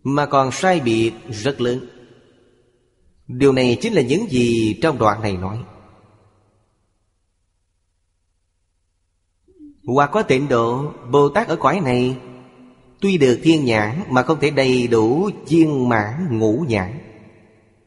Mà 0.02 0.26
còn 0.26 0.52
sai 0.52 0.80
biệt 0.80 1.12
rất 1.30 1.60
lớn. 1.60 1.88
Điều 3.26 3.52
này 3.52 3.78
chính 3.80 3.92
là 3.92 4.02
những 4.02 4.30
gì 4.30 4.78
trong 4.82 4.98
đoạn 4.98 5.22
này 5.22 5.36
nói. 5.36 5.64
Hoặc 9.86 10.10
có 10.12 10.22
tịnh 10.22 10.48
độ, 10.48 10.92
Bồ 11.10 11.28
Tát 11.28 11.48
ở 11.48 11.56
cõi 11.56 11.80
này, 11.80 12.16
Tuy 13.00 13.18
được 13.18 13.40
thiên 13.42 13.64
nhãn 13.64 14.02
Mà 14.10 14.22
không 14.22 14.40
thể 14.40 14.50
đầy 14.50 14.86
đủ 14.86 15.30
chiên 15.46 15.88
mãn 15.88 16.38
ngũ 16.38 16.64
nhãn, 16.68 16.98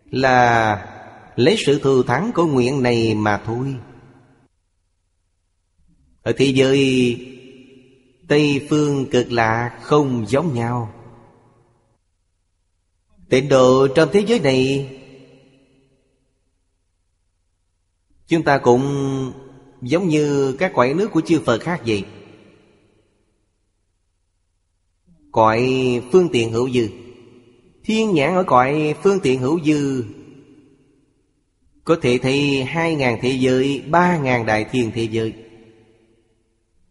Là 0.06 0.99
lấy 1.40 1.56
sự 1.58 1.80
thù 1.80 2.04
thắng 2.04 2.32
của 2.36 2.46
nguyện 2.46 2.84
này 2.84 3.16
mà 3.16 3.42
thôi. 3.46 3.76
Ở 6.22 6.34
thế 6.38 6.46
giới, 6.46 6.78
Tây 8.28 8.68
phương 8.70 9.06
cực 9.12 9.32
lạ 9.32 9.80
không 9.82 10.26
giống 10.28 10.54
nhau. 10.54 10.94
Tịnh 13.30 13.50
độ 13.50 13.88
trong 13.88 14.10
thế 14.14 14.24
giới 14.28 14.40
này, 14.40 14.90
Chúng 18.28 18.44
ta 18.44 18.58
cũng 18.58 18.84
giống 19.82 20.08
như 20.08 20.56
các 20.60 20.72
cõi 20.76 20.94
nước 20.94 21.12
của 21.12 21.22
chư 21.22 21.40
Phật 21.46 21.62
khác 21.62 21.82
vậy. 21.86 22.06
Cõi 25.32 25.64
phương 26.12 26.30
tiện 26.32 26.52
hữu 26.52 26.70
dư. 26.70 26.90
Thiên 27.84 28.14
nhãn 28.14 28.36
ở 28.36 28.44
cõi 28.44 28.96
phương 29.04 29.20
tiện 29.20 29.40
hữu 29.40 29.60
dư 29.64 30.04
có 31.90 31.98
thể 32.02 32.18
thấy 32.18 32.64
hai 32.64 32.96
ngàn 32.96 33.18
thế 33.22 33.30
giới, 33.30 33.84
ba 33.88 34.18
ngàn 34.18 34.46
đại 34.46 34.66
thiên 34.72 34.92
thế 34.96 35.04
giới. 35.04 35.34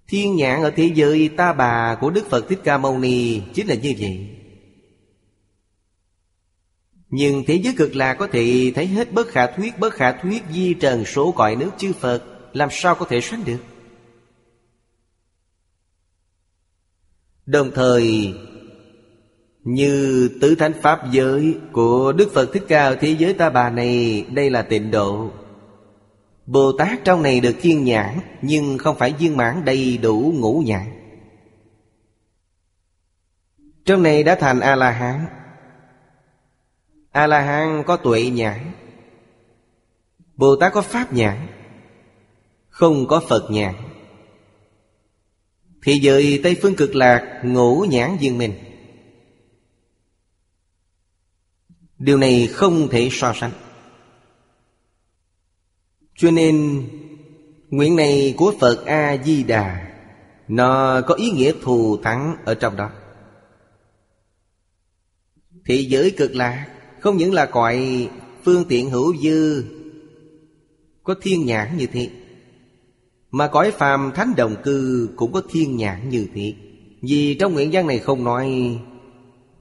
Thiên 0.09 0.37
nhãn 0.37 0.63
ở 0.63 0.71
thế 0.71 0.91
giới 0.95 1.29
ta 1.29 1.53
bà 1.53 1.95
của 2.01 2.11
Đức 2.11 2.31
Phật 2.31 2.49
Thích 2.49 2.59
Ca 2.65 2.79
Mâu 2.79 2.99
Ni 2.99 3.41
Chính 3.55 3.67
là 3.67 3.75
như 3.75 3.95
vậy. 3.99 4.29
Nhưng 7.11 7.45
thế 7.47 7.55
giới 7.55 7.75
cực 7.77 7.97
lạc 7.97 8.15
có 8.15 8.27
thể 8.27 8.73
thấy 8.75 8.87
hết 8.87 9.13
bất 9.13 9.29
khả 9.29 9.47
thuyết 9.47 9.79
Bất 9.79 9.95
khả 9.95 10.13
thuyết 10.13 10.43
di 10.53 10.75
trần 10.75 11.05
số 11.05 11.33
cõi 11.33 11.57
nước 11.57 11.71
chư 11.79 11.93
Phật 11.93 12.23
Làm 12.53 12.69
sao 12.73 12.95
có 12.95 13.07
thể 13.07 13.21
sánh 13.21 13.45
được? 13.45 13.65
Đồng 17.47 17.71
thời 17.75 18.35
như 19.69 20.29
tứ 20.41 20.55
thánh 20.55 20.73
pháp 20.83 21.01
giới 21.13 21.59
Của 21.73 22.13
Đức 22.13 22.31
Phật 22.35 22.51
Thích 22.53 22.63
Ca 22.69 22.85
ở 22.85 22.95
thế 22.95 23.17
giới 23.19 23.35
ta 23.35 23.51
bà 23.51 23.71
này, 23.71 24.27
Đây 24.33 24.51
là 24.51 24.63
tịnh 24.63 24.91
độ. 24.91 25.31
Bồ 26.47 26.73
Tát 26.73 27.05
trong 27.05 27.23
này 27.23 27.41
được 27.41 27.57
thiên 27.61 27.85
nhãn, 27.85 28.21
Nhưng 28.43 28.79
không 28.79 28.97
phải 28.99 29.13
viên 29.13 29.37
mãn 29.37 29.65
đầy 29.65 29.99
đủ 29.99 30.33
ngũ 30.37 30.63
nhãn. 30.67 30.87
Trong 33.85 34.03
này 34.03 34.23
đã 34.23 34.35
thành 34.35 34.61
A-la-hán. 34.61 35.27
A-la-hán 37.13 37.83
có 37.87 37.97
tuệ 37.97 38.31
nhãn. 38.31 38.73
Bồ 40.37 40.57
Tát 40.57 40.73
có 40.73 40.83
pháp 40.83 41.13
nhãn, 41.13 41.47
Không 42.69 43.07
có 43.07 43.21
Phật 43.29 43.51
nhãn. 43.51 43.75
Thì 45.83 45.99
giới 45.99 46.41
Tây 46.43 46.57
Phương 46.63 46.75
cực 46.75 46.95
lạc 46.95 47.41
ngũ 47.45 47.87
nhãn 47.91 48.17
viên 48.21 48.39
mình. 48.39 48.68
Điều 51.99 52.17
này 52.17 52.47
không 52.47 52.89
thể 52.89 53.09
so 53.13 53.33
sánh. 53.35 53.53
Cho 56.17 56.31
nên, 56.31 56.85
Nguyện 57.71 57.97
này 57.97 58.35
của 58.37 58.55
Phật 58.61 58.87
A-di-đà, 58.87 59.85
Nó 60.49 61.01
có 61.01 61.15
ý 61.15 61.31
nghĩa 61.31 61.53
thù 61.63 61.97
thắng 62.03 62.37
ở 62.45 62.55
trong 62.55 62.77
đó. 62.77 62.91
Thị 65.65 65.85
giới 65.85 66.11
cực 66.11 66.35
lạc 66.35 66.67
không 67.01 67.17
những 67.17 67.33
là 67.33 67.47
cõi 67.47 68.09
phương 68.45 68.65
tiện 68.69 68.91
hữu 68.91 69.17
dư, 69.17 69.65
Có 71.03 71.15
thiên 71.23 71.47
nhãn 71.47 71.77
như 71.77 71.87
thế, 71.87 72.11
Mà 73.31 73.49
cõi 73.49 73.71
phàm 73.71 74.13
thánh 74.15 74.35
đồng 74.37 74.57
cư 74.63 75.09
Cũng 75.17 75.33
có 75.33 75.43
thiên 75.51 75.77
nhãn 75.77 76.09
như 76.09 76.27
thế. 76.35 76.55
Vì 77.03 77.35
trong 77.35 77.55
nguyện 77.55 77.71
văn 77.73 77.87
này 77.87 77.99
không 77.99 78.25
nói 78.25 78.79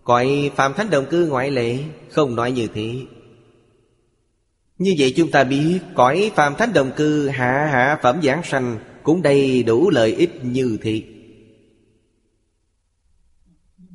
Cõi 0.07 0.51
phàm 0.55 0.73
thánh 0.73 0.89
đồng 0.89 1.05
cư 1.05 1.27
ngoại 1.27 1.51
lệ, 1.51 1.79
Không 2.11 2.35
nói 2.35 2.51
như 2.51 2.67
thế. 2.73 2.95
Như 4.77 4.95
vậy 4.99 5.13
chúng 5.17 5.31
ta 5.31 5.43
biết, 5.43 5.79
Cõi 5.95 6.31
phàm 6.35 6.55
thánh 6.55 6.73
đồng 6.73 6.91
cư 6.95 7.27
hạ 7.27 7.69
hạ 7.71 7.99
phẩm 8.01 8.21
giảng 8.23 8.43
sanh 8.43 8.77
Cũng 9.03 9.21
đầy 9.21 9.63
đủ 9.63 9.89
lợi 9.89 10.15
ích 10.15 10.45
như 10.45 10.77
thế. 10.81 11.03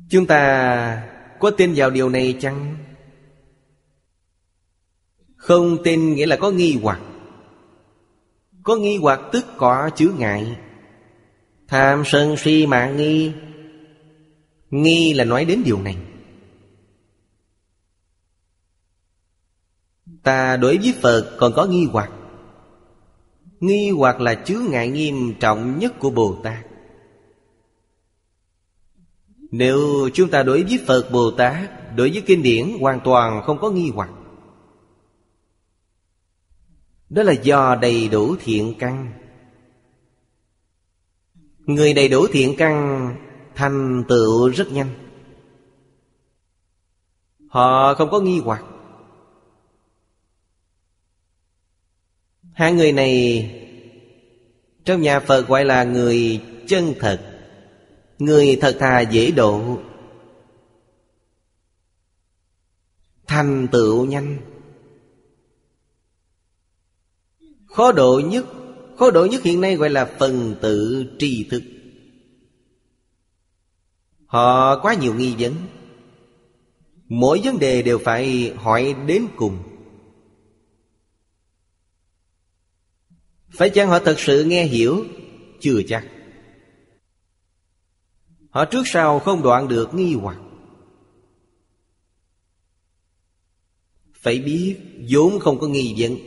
Chúng 0.09 0.25
ta 0.25 1.07
có 1.39 1.51
tin 1.51 1.73
vào 1.75 1.89
điều 1.89 2.09
này 2.09 2.37
chăng? 2.39 2.77
Không 5.35 5.83
tin 5.83 6.13
nghĩa 6.13 6.25
là 6.25 6.35
có 6.35 6.51
nghi 6.51 6.79
hoặc. 6.81 6.99
Có 8.63 8.75
nghi 8.75 8.97
hoặc 8.97 9.19
tức 9.31 9.45
có 9.57 9.89
chứa 9.95 10.09
ngại. 10.17 10.57
Tham 11.67 12.03
sân 12.05 12.37
si 12.37 12.65
mạng 12.65 12.97
nghi 12.97 13.31
Nghi 14.73 15.13
là 15.13 15.23
nói 15.23 15.45
đến 15.45 15.61
điều 15.65 15.81
này. 15.81 15.97
Ta 20.23 20.57
đối 20.57 20.77
với 20.77 20.93
Phật 21.01 21.35
còn 21.39 21.53
có 21.55 21.65
nghi 21.65 21.87
hoặc. 21.91 22.11
Nghi 23.59 23.89
hoặc 23.89 24.21
là 24.21 24.35
chứa 24.35 24.59
ngại 24.59 24.89
nghiêm 24.89 25.33
trọng 25.39 25.79
nhất 25.79 25.93
của 25.99 26.09
Bồ 26.09 26.39
Tát. 26.43 26.65
Nếu 29.51 30.09
chúng 30.13 30.29
ta 30.29 30.43
đối 30.43 30.63
với 30.63 30.79
Phật 30.87 31.09
Bồ 31.11 31.31
Tát, 31.31 31.83
Đối 31.95 32.09
với 32.09 32.23
kinh 32.25 32.43
điển 32.43 32.77
hoàn 32.79 32.99
toàn 33.03 33.41
không 33.43 33.59
có 33.59 33.71
nghi 33.71 33.91
hoặc. 33.95 34.09
Đó 37.09 37.23
là 37.23 37.33
do 37.33 37.75
đầy 37.75 38.09
đủ 38.09 38.35
thiện 38.39 38.73
căn. 38.79 39.13
Người 41.59 41.93
đầy 41.93 42.09
đủ 42.09 42.27
thiện 42.31 42.55
căn 42.57 43.15
thành 43.55 44.03
tựu 44.07 44.49
rất 44.49 44.71
nhanh. 44.71 44.89
Họ 47.47 47.93
không 47.93 48.09
có 48.11 48.19
nghi 48.19 48.39
hoặc. 48.39 48.63
Hai 52.53 52.73
người 52.73 52.91
này, 52.91 53.49
Trong 54.85 55.01
nhà 55.01 55.19
Phật 55.19 55.47
gọi 55.47 55.65
là 55.65 55.83
người 55.83 56.41
chân 56.67 56.93
thật, 56.99 57.21
Người 58.19 58.57
thật 58.61 58.77
thà 58.79 59.01
dễ 59.01 59.31
độ. 59.31 59.79
Thành 63.27 63.67
tựu 63.71 64.05
nhanh. 64.05 64.37
Khó 67.65 67.91
độ 67.91 68.21
nhất, 68.25 68.45
Khó 68.97 69.11
độ 69.11 69.25
nhất 69.25 69.43
hiện 69.43 69.61
nay 69.61 69.75
gọi 69.75 69.89
là 69.89 70.05
phần 70.19 70.55
tự 70.61 71.05
tri 71.19 71.47
thức. 71.51 71.63
Họ 74.33 74.79
quá 74.79 74.93
nhiều 74.93 75.15
nghi 75.15 75.35
vấn. 75.39 75.53
Mỗi 77.07 77.41
vấn 77.43 77.59
đề 77.59 77.81
đều 77.81 77.99
phải 77.99 78.53
hỏi 78.55 78.95
đến 79.07 79.27
cùng. 79.35 79.57
Phải 83.57 83.69
chăng 83.69 83.89
họ 83.89 83.99
thật 83.99 84.19
sự 84.19 84.43
nghe 84.43 84.65
hiểu? 84.65 85.05
Chưa 85.59 85.81
chắc. 85.87 86.07
Họ 88.49 88.65
trước 88.65 88.83
sau 88.85 89.19
không 89.19 89.41
đoạn 89.41 89.67
được 89.67 89.93
nghi 89.93 90.13
hoặc. 90.13 90.37
Phải 94.13 94.39
biết, 94.39 94.77
vốn 95.09 95.39
không 95.39 95.59
có 95.59 95.67
nghi 95.67 95.95
vấn. 95.97 96.17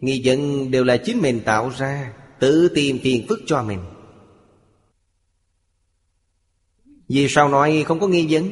Nghi 0.00 0.22
vấn 0.24 0.70
đều 0.70 0.84
là 0.84 0.96
chính 0.96 1.18
mình 1.18 1.40
tạo 1.44 1.70
ra, 1.78 2.12
Tự 2.40 2.68
tìm 2.74 2.98
phiền 2.98 3.26
phức 3.28 3.40
cho 3.46 3.62
mình. 3.62 3.80
Vì 7.10 7.28
sao 7.28 7.48
nói 7.48 7.84
không 7.86 8.00
có 8.00 8.08
nghi 8.08 8.26
vấn? 8.30 8.50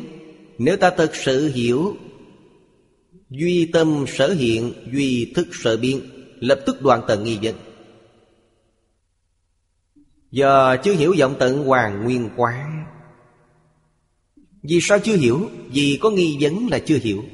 Nếu 0.58 0.76
ta 0.76 0.90
thực 0.90 1.16
sự 1.16 1.48
hiểu 1.48 1.96
Duy 3.30 3.70
tâm 3.72 4.04
sở 4.08 4.32
hiện, 4.32 4.72
Duy 4.92 5.32
thức 5.34 5.48
sở 5.52 5.76
biến 5.76 6.00
Lập 6.40 6.60
tức 6.66 6.82
đoạn 6.82 7.02
tận 7.08 7.24
nghi 7.24 7.38
vấn. 7.42 7.54
Giờ 10.30 10.76
chưa 10.84 10.92
hiểu 10.92 11.14
vọng 11.18 11.36
tận 11.38 11.64
hoàng 11.64 12.04
nguyên 12.04 12.30
quán 12.36 12.84
Vì 14.62 14.78
sao 14.82 14.98
chưa 14.98 15.16
hiểu? 15.16 15.50
Vì 15.72 15.98
có 16.02 16.10
nghi 16.10 16.36
vấn 16.40 16.68
là 16.70 16.78
chưa 16.78 16.98
hiểu. 16.98 17.24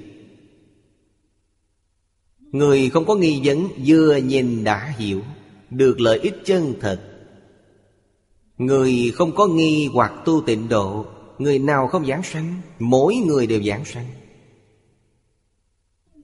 Người 2.40 2.90
không 2.90 3.04
có 3.04 3.14
nghi 3.14 3.40
vấn, 3.44 3.68
Vừa 3.86 4.16
nhìn 4.16 4.64
đã 4.64 4.94
hiểu, 4.98 5.22
Được 5.70 6.00
lợi 6.00 6.18
ích 6.18 6.34
chân 6.44 6.74
thật. 6.80 7.00
Người 8.58 9.12
không 9.14 9.34
có 9.34 9.46
nghi 9.46 9.88
hoặc 9.92 10.12
tu 10.24 10.42
tịnh 10.46 10.68
độ 10.68 11.06
Người 11.38 11.58
nào 11.58 11.88
không 11.88 12.06
giảng 12.06 12.22
sanh, 12.22 12.60
Mỗi 12.78 13.14
người 13.14 13.46
đều 13.46 13.62
giảng 13.62 13.84
sanh. 13.84 14.06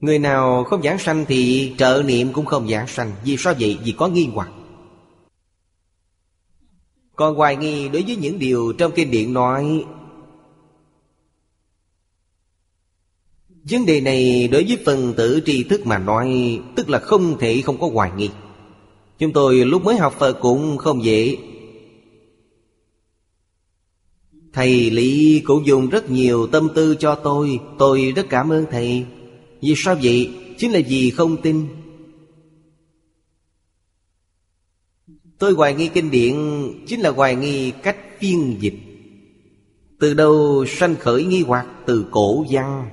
Người 0.01 0.19
nào 0.19 0.63
không 0.63 0.83
giảng 0.83 0.99
sanh 0.99 1.25
thì 1.27 1.73
trợ 1.77 2.03
niệm 2.05 2.33
cũng 2.33 2.45
không 2.45 2.69
giảng 2.69 2.87
sanh. 2.87 3.11
Vì 3.23 3.37
sao 3.37 3.53
vậy? 3.59 3.79
Vì 3.83 3.91
có 3.91 4.07
nghi 4.07 4.29
hoặc. 4.33 4.49
Còn 7.15 7.35
hoài 7.35 7.55
nghi 7.55 7.89
đối 7.89 8.01
với 8.01 8.15
những 8.15 8.39
điều 8.39 8.73
trong 8.77 8.91
kinh 8.95 9.11
điển 9.11 9.33
nói, 9.33 9.85
Vấn 13.69 13.85
đề 13.85 14.01
này 14.01 14.47
đối 14.47 14.63
với 14.63 14.77
phần 14.85 15.13
tử 15.17 15.41
tri 15.45 15.63
thức 15.63 15.87
mà 15.87 15.97
nói, 15.97 16.59
Tức 16.75 16.89
là 16.89 16.99
không 16.99 17.37
thể 17.39 17.61
không 17.61 17.79
có 17.79 17.89
hoài 17.93 18.11
nghi. 18.17 18.29
Chúng 19.19 19.33
tôi 19.33 19.55
lúc 19.55 19.83
mới 19.83 19.97
học 19.97 20.15
Phật 20.19 20.33
cũng 20.33 20.77
không 20.77 21.03
dễ. 21.03 21.37
Thầy 24.53 24.89
Lý 24.89 25.41
cũng 25.45 25.65
dùng 25.65 25.89
rất 25.89 26.11
nhiều 26.11 26.47
tâm 26.47 26.67
tư 26.75 26.95
cho 26.99 27.15
tôi. 27.15 27.59
Tôi 27.77 28.13
rất 28.15 28.25
cảm 28.29 28.49
ơn 28.49 28.65
Thầy. 28.71 29.05
Vì 29.61 29.73
sao 29.77 29.95
vậy? 30.03 30.33
Chính 30.57 30.71
là 30.71 30.79
vì 30.87 31.11
không 31.11 31.41
tin. 31.41 31.67
Tôi 35.37 35.53
hoài 35.53 35.73
nghi 35.73 35.87
kinh 35.87 36.11
điển 36.11 36.35
Chính 36.87 36.99
là 36.99 37.09
hoài 37.09 37.35
nghi 37.35 37.71
cách 37.71 37.97
phiên 38.19 38.57
dịch. 38.59 38.75
Từ 39.99 40.13
đâu 40.13 40.65
sanh 40.67 40.95
khởi 40.95 41.23
nghi 41.25 41.43
hoặc 41.47 41.67
Từ 41.85 42.05
cổ 42.11 42.45
văn? 42.49 42.89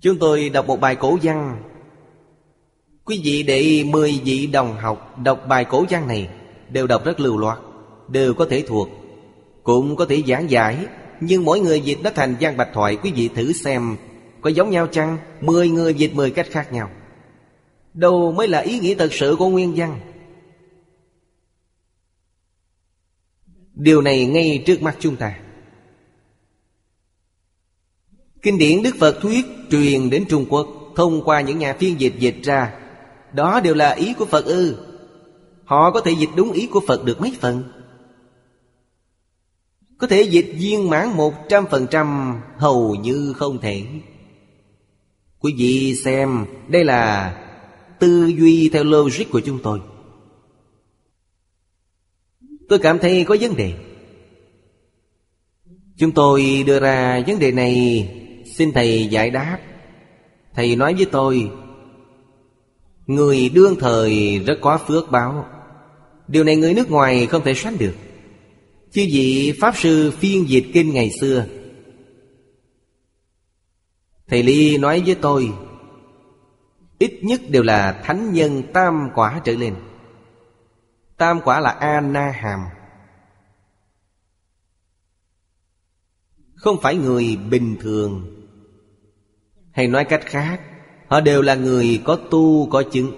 Chúng 0.00 0.18
tôi 0.18 0.48
đọc 0.48 0.66
một 0.66 0.80
bài 0.80 0.96
cổ 0.96 1.18
văn. 1.22 1.62
Quý 3.04 3.20
vị 3.24 3.42
để 3.42 3.84
mười 3.86 4.20
vị 4.24 4.46
đồng 4.46 4.76
học 4.76 5.18
Đọc 5.18 5.44
bài 5.48 5.64
cổ 5.64 5.84
văn 5.90 6.08
này 6.08 6.28
Đều 6.70 6.86
đọc 6.86 7.04
rất 7.04 7.20
lưu 7.20 7.38
loát. 7.38 7.58
Đều 8.10 8.34
có 8.34 8.46
thể 8.50 8.64
thuộc, 8.68 8.88
Cũng 9.62 9.96
có 9.96 10.06
thể 10.06 10.22
giảng 10.26 10.50
giải, 10.50 10.86
Nhưng 11.20 11.44
mỗi 11.44 11.60
người 11.60 11.80
dịch 11.80 11.98
nó 12.02 12.10
thành 12.14 12.36
văn 12.40 12.56
bạch 12.56 12.68
thoại, 12.74 12.98
Quý 13.02 13.12
vị 13.12 13.28
thử 13.34 13.52
xem 13.52 13.96
Có 14.40 14.50
giống 14.50 14.70
nhau 14.70 14.86
chăng? 14.86 15.18
Mười 15.40 15.68
người 15.68 15.94
dịch 15.94 16.14
mười 16.14 16.30
cách 16.30 16.46
khác 16.50 16.72
nhau. 16.72 16.90
Đâu 17.94 18.32
mới 18.32 18.48
là 18.48 18.58
ý 18.58 18.78
nghĩa 18.78 18.94
thật 18.94 19.12
sự 19.12 19.36
của 19.38 19.48
nguyên 19.48 19.72
văn? 19.76 20.00
Điều 23.74 24.02
này 24.02 24.26
ngay 24.26 24.62
trước 24.66 24.82
mắt 24.82 24.96
chúng 24.98 25.16
ta. 25.16 25.38
Kinh 28.42 28.58
điển 28.58 28.82
Đức 28.82 28.96
Phật 28.98 29.18
thuyết 29.20 29.46
truyền 29.70 30.10
đến 30.10 30.24
Trung 30.28 30.46
Quốc, 30.48 30.68
Thông 30.96 31.24
qua 31.24 31.40
những 31.40 31.58
nhà 31.58 31.76
phiên 31.78 32.00
dịch 32.00 32.14
dịch 32.18 32.36
ra. 32.42 32.74
Đó 33.32 33.60
đều 33.60 33.74
là 33.74 33.90
ý 33.90 34.14
của 34.14 34.24
Phật 34.24 34.44
ư. 34.44 34.76
Họ 35.64 35.90
có 35.90 36.00
thể 36.00 36.12
dịch 36.18 36.30
đúng 36.36 36.52
ý 36.52 36.66
của 36.66 36.80
Phật 36.86 37.04
được 37.04 37.20
mấy 37.20 37.36
phần? 37.40 37.79
Có 40.00 40.06
thể 40.06 40.22
dịch 40.22 40.52
viên 40.58 40.90
mãn 40.90 41.08
một 41.08 41.34
trăm 41.48 41.66
phần 41.70 41.86
trăm 41.90 42.36
Hầu 42.56 42.94
như 42.94 43.32
không 43.36 43.58
thể. 43.58 43.84
Quý 45.38 45.54
vị 45.56 45.94
xem, 46.04 46.46
Đây 46.68 46.84
là 46.84 47.34
tư 47.98 48.26
duy 48.26 48.68
theo 48.68 48.84
logic 48.84 49.24
của 49.30 49.40
chúng 49.40 49.58
tôi. 49.62 49.80
Tôi 52.68 52.78
cảm 52.78 52.98
thấy 52.98 53.24
có 53.24 53.36
vấn 53.40 53.56
đề. 53.56 53.74
Chúng 55.96 56.12
tôi 56.12 56.64
đưa 56.66 56.80
ra 56.80 57.22
vấn 57.26 57.38
đề 57.38 57.52
này, 57.52 58.08
Xin 58.56 58.72
Thầy 58.72 59.06
giải 59.06 59.30
đáp. 59.30 59.58
Thầy 60.54 60.76
nói 60.76 60.94
với 60.94 61.06
tôi, 61.06 61.50
Người 63.06 63.48
đương 63.48 63.76
thời 63.80 64.38
rất 64.38 64.58
có 64.60 64.78
phước 64.78 65.10
báo. 65.10 65.46
Điều 66.28 66.44
này 66.44 66.56
người 66.56 66.74
nước 66.74 66.90
ngoài 66.90 67.26
không 67.26 67.42
thể 67.44 67.54
sánh 67.54 67.78
được. 67.78 67.94
Chứ 68.92 69.06
vị 69.12 69.52
Pháp 69.60 69.76
Sư 69.76 70.10
phiên 70.10 70.48
dịch 70.48 70.66
kinh 70.72 70.92
ngày 70.92 71.10
xưa. 71.20 71.46
Thầy 74.28 74.42
Ly 74.42 74.78
nói 74.78 75.02
với 75.06 75.14
tôi, 75.14 75.52
Ít 77.00 77.18
nhất 77.22 77.40
đều 77.48 77.62
là 77.62 78.00
thánh 78.04 78.32
nhân 78.32 78.62
tam 78.72 79.08
quả 79.14 79.40
trở 79.44 79.52
lên. 79.52 79.74
Tam 81.16 81.40
quả 81.44 81.60
là 81.60 81.70
A-na-hàm. 81.70 82.60
Không 86.54 86.76
phải 86.82 86.96
người 86.96 87.36
bình 87.50 87.76
thường. 87.80 88.36
Hay 89.72 89.86
nói 89.86 90.04
cách 90.04 90.22
khác, 90.26 90.60
Họ 91.06 91.20
đều 91.20 91.42
là 91.42 91.54
người 91.54 92.02
có 92.04 92.16
tu, 92.16 92.70
có 92.70 92.82
chứng. 92.92 93.12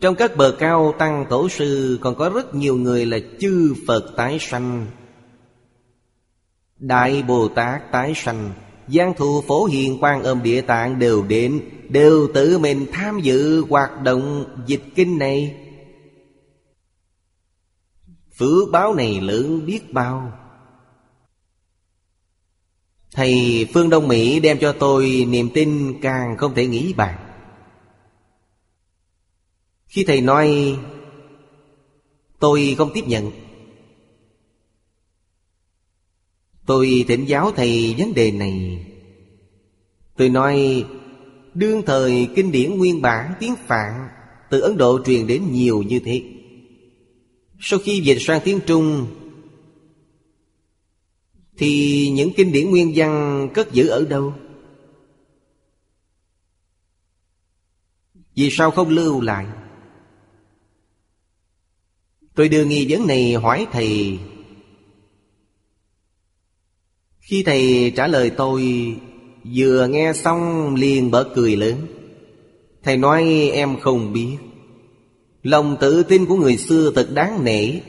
Trong 0.00 0.14
các 0.14 0.36
bờ 0.36 0.56
cao 0.58 0.94
tăng 0.98 1.26
tổ 1.30 1.48
sư 1.48 1.98
Còn 2.00 2.14
có 2.14 2.28
rất 2.28 2.54
nhiều 2.54 2.76
người 2.76 3.06
là 3.06 3.18
chư 3.40 3.74
Phật 3.86 4.12
tái 4.16 4.38
sanh. 4.40 4.86
Đại 6.78 7.22
Bồ 7.22 7.48
Tát 7.48 7.92
tái 7.92 8.12
sanh, 8.16 8.52
Giang 8.88 9.14
thù 9.14 9.42
phổ 9.46 9.64
hiền 9.64 9.98
quan 10.00 10.22
âm 10.22 10.42
địa 10.42 10.60
tạng 10.60 10.98
đều 10.98 11.22
đến 11.22 11.60
Đều 11.88 12.28
tự 12.34 12.58
mình 12.58 12.86
tham 12.92 13.20
dự 13.20 13.64
hoạt 13.70 14.02
động 14.02 14.44
dịch 14.66 14.82
kinh 14.94 15.18
này. 15.18 15.56
Phước 18.38 18.70
báo 18.72 18.94
này 18.94 19.20
lớn 19.20 19.66
biết 19.66 19.92
bao. 19.92 20.32
Thầy 23.14 23.66
Phương 23.74 23.90
Đông 23.90 24.08
Mỹ 24.08 24.40
đem 24.40 24.58
cho 24.58 24.72
tôi 24.72 25.26
niềm 25.28 25.50
tin 25.54 26.00
càng 26.02 26.36
không 26.36 26.54
thể 26.54 26.66
nghĩ 26.66 26.92
bàn. 26.92 27.18
Khi 29.86 30.04
thầy 30.04 30.20
nói, 30.20 30.78
Tôi 32.38 32.74
không 32.78 32.90
tiếp 32.94 33.04
nhận 33.06 33.30
Tôi 36.68 37.04
thỉnh 37.08 37.24
giáo 37.24 37.52
thầy 37.52 37.94
vấn 37.98 38.14
đề 38.14 38.30
này 38.32 38.86
Tôi 40.16 40.28
nói, 40.28 40.84
Đương 41.54 41.82
thời 41.86 42.28
kinh 42.36 42.52
điển 42.52 42.78
nguyên 42.78 43.02
bản 43.02 43.32
tiếng 43.40 43.54
Phạn 43.56 44.08
Từ 44.50 44.60
Ấn 44.60 44.76
Độ 44.76 45.00
truyền 45.04 45.26
đến 45.26 45.52
nhiều 45.52 45.82
như 45.82 46.00
thế 46.04 46.22
Sau 47.60 47.78
khi 47.78 48.00
dịch 48.00 48.18
sang 48.20 48.40
tiếng 48.44 48.60
Trung, 48.66 49.06
Thì 51.56 52.10
những 52.10 52.30
kinh 52.36 52.52
điển 52.52 52.70
nguyên 52.70 52.92
văn 52.96 53.48
cất 53.54 53.72
giữ 53.72 53.88
ở 53.88 54.06
đâu? 54.10 54.34
Vì 58.34 58.48
sao 58.50 58.70
không 58.70 58.88
lưu 58.88 59.20
lại? 59.20 59.46
Tôi 62.34 62.48
đưa 62.48 62.64
nghi 62.64 62.86
vấn 62.88 63.06
này 63.06 63.34
hỏi 63.34 63.66
thầy 63.72 64.18
khi 67.28 67.42
thầy 67.42 67.92
trả 67.96 68.06
lời 68.06 68.30
tôi, 68.30 68.94
Vừa 69.54 69.86
nghe 69.86 70.12
xong 70.12 70.74
liền 70.74 71.10
bật 71.10 71.28
cười 71.34 71.56
lớn. 71.56 71.74
Thầy 72.82 72.96
nói, 72.96 73.50
em 73.52 73.80
không 73.80 74.12
biết. 74.12 74.36
Lòng 75.42 75.76
tự 75.80 76.02
tin 76.02 76.26
của 76.26 76.36
người 76.36 76.56
xưa 76.56 76.92
thật 76.94 77.08
đáng 77.14 77.44
nể. 77.44 77.80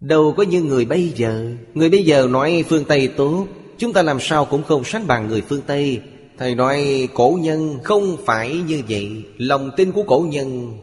Đâu 0.00 0.34
có 0.36 0.42
như 0.42 0.62
người 0.62 0.84
bây 0.84 1.08
giờ. 1.08 1.54
Người 1.74 1.90
bây 1.90 2.04
giờ 2.04 2.28
nói 2.30 2.64
phương 2.68 2.84
Tây 2.84 3.08
tốt, 3.08 3.46
Chúng 3.78 3.92
ta 3.92 4.02
làm 4.02 4.20
sao 4.20 4.44
cũng 4.44 4.62
không 4.62 4.84
sánh 4.84 5.06
bằng 5.06 5.28
người 5.28 5.40
phương 5.40 5.62
Tây. 5.66 6.00
Thầy 6.38 6.54
nói, 6.54 7.08
cổ 7.14 7.38
nhân 7.42 7.78
không 7.84 8.16
phải 8.24 8.56
như 8.56 8.82
vậy. 8.88 9.24
Lòng 9.36 9.70
tin 9.76 9.92
của 9.92 10.02
cổ 10.02 10.20
nhân 10.20 10.78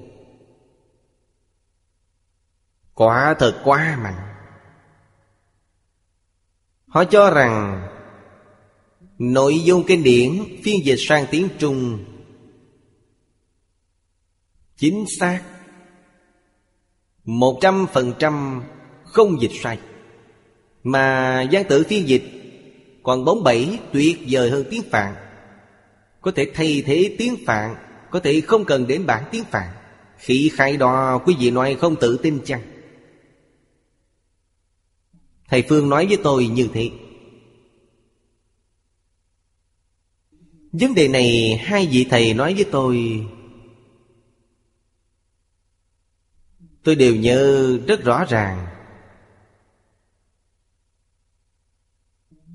Quả 2.94 3.36
thật 3.40 3.62
quá 3.64 4.00
mạnh 4.04 4.30
Họ 6.90 7.04
cho 7.04 7.30
rằng, 7.30 7.88
Nội 9.20 9.60
dung 9.64 9.84
kinh 9.88 10.04
điển 10.04 10.44
phiên 10.64 10.86
dịch 10.86 11.00
sang 11.00 11.26
tiếng 11.32 11.48
Trung 11.60 12.06
Chính 14.78 15.06
xác, 15.20 15.42
Một 17.24 17.58
trăm 17.62 17.86
phần 17.94 18.14
trăm 18.20 18.64
không 19.04 19.42
dịch 19.42 19.52
sai, 19.64 19.80
Mà 20.84 21.42
gián 21.42 21.64
tử 21.70 21.86
phiên 21.90 22.08
dịch 22.08 22.24
Còn 23.04 23.26
bóng 23.26 23.44
bảy 23.44 23.80
tuyệt 23.94 24.18
vời 24.30 24.50
hơn 24.50 24.66
tiếng 24.70 24.84
Phạn. 24.92 25.16
Có 26.22 26.32
thể 26.32 26.52
thay 26.54 26.84
thế 26.86 27.16
tiếng 27.18 27.36
Phạn, 27.46 27.76
Có 28.12 28.20
thể 28.20 28.42
không 28.42 28.66
cần 28.66 28.88
đến 28.88 29.06
bản 29.06 29.24
tiếng 29.32 29.44
Phạn. 29.44 29.68
Khi 30.18 30.52
khai 30.54 30.78
đo 30.78 31.18
quý 31.18 31.36
vị 31.40 31.52
nói 31.52 31.78
không 31.80 31.96
tự 31.96 32.18
tin 32.18 32.40
chăng? 32.46 32.62
Thầy 35.50 35.64
Phương 35.70 35.90
nói 35.90 36.08
với 36.08 36.18
tôi 36.24 36.48
như 36.48 36.70
thế. 36.74 36.92
Vấn 40.72 40.94
đề 40.94 41.08
này 41.08 41.58
hai 41.64 41.88
vị 41.92 42.08
thầy 42.10 42.34
nói 42.34 42.54
với 42.54 42.66
tôi. 42.72 43.26
Tôi 46.84 46.96
đều 46.96 47.16
nhớ 47.16 47.78
rất 47.88 48.04
rõ 48.04 48.26
ràng. 48.26 48.68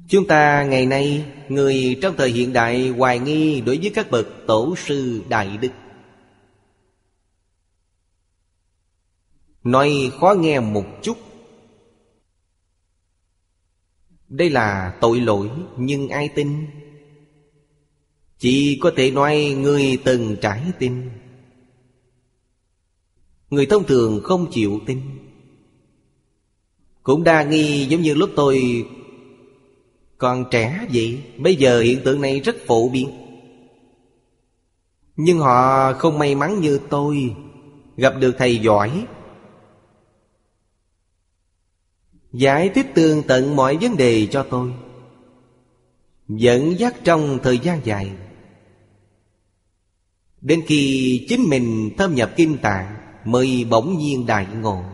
Chúng 0.09 0.27
ta 0.27 0.65
ngày 0.65 0.87
nay, 0.87 1.25
Người 1.49 1.99
trong 2.03 2.17
thời 2.17 2.31
hiện 2.31 2.53
đại 2.53 2.89
hoài 2.89 3.19
nghi 3.19 3.61
đối 3.61 3.79
với 3.79 3.93
các 3.95 4.11
bậc 4.11 4.27
tổ 4.47 4.75
sư 4.77 5.23
đại 5.29 5.57
đức. 5.57 5.71
Nói 9.65 10.13
khó 10.21 10.35
nghe 10.39 10.61
một 10.61 10.85
chút. 11.03 11.24
Đây 14.35 14.51
là 14.51 14.97
tội 15.01 15.21
lỗi, 15.21 15.49
nhưng 15.77 16.09
ai 16.09 16.29
tin? 16.29 16.67
Chỉ 18.39 18.79
có 18.83 18.93
thể 18.97 19.11
nói 19.11 19.57
người 19.59 19.99
từng 20.05 20.37
trải 20.41 20.63
tin 20.79 21.11
Người 23.51 23.67
thông 23.67 23.85
thường 23.85 24.21
không 24.23 24.51
chịu 24.51 24.81
tin. 24.87 25.01
Cũng 27.03 27.25
đa 27.25 27.43
nghi 27.43 27.87
giống 27.87 28.03
như 28.03 28.15
lúc 28.15 28.31
tôi 28.37 28.87
còn 30.19 30.45
trẻ 30.51 30.87
vậy, 30.93 31.23
Bây 31.39 31.57
giờ 31.57 31.81
hiện 31.81 32.01
tượng 32.05 32.21
này 32.21 32.41
rất 32.41 32.57
phổ 32.67 32.89
biến. 32.89 33.11
Nhưng 35.17 35.39
họ 35.39 35.93
không 35.93 36.19
may 36.19 36.35
mắn 36.35 36.61
như 36.61 36.81
tôi 36.91 37.35
Gặp 37.97 38.15
được 38.21 38.35
thầy 38.39 38.59
giỏi 38.59 39.07
Giải 42.35 42.69
thích 42.69 42.87
tường 42.95 43.23
tận 43.29 43.57
mọi 43.57 43.77
vấn 43.81 43.97
đề 43.97 44.27
cho 44.27 44.47
tôi. 44.51 44.73
Dẫn 46.29 46.79
dắt 46.79 46.95
trong 47.05 47.39
thời 47.43 47.59
gian 47.59 47.81
dài. 47.85 48.11
Đến 50.41 50.63
khi 50.67 51.27
chính 51.29 51.43
mình 51.49 51.91
thâm 51.99 52.15
nhập 52.15 52.33
kim 52.37 52.59
tạng 52.59 52.97
Mới 53.25 53.67
bỗng 53.71 53.99
nhiên 53.99 54.27
đại 54.27 54.47
ngộ. 54.61 54.85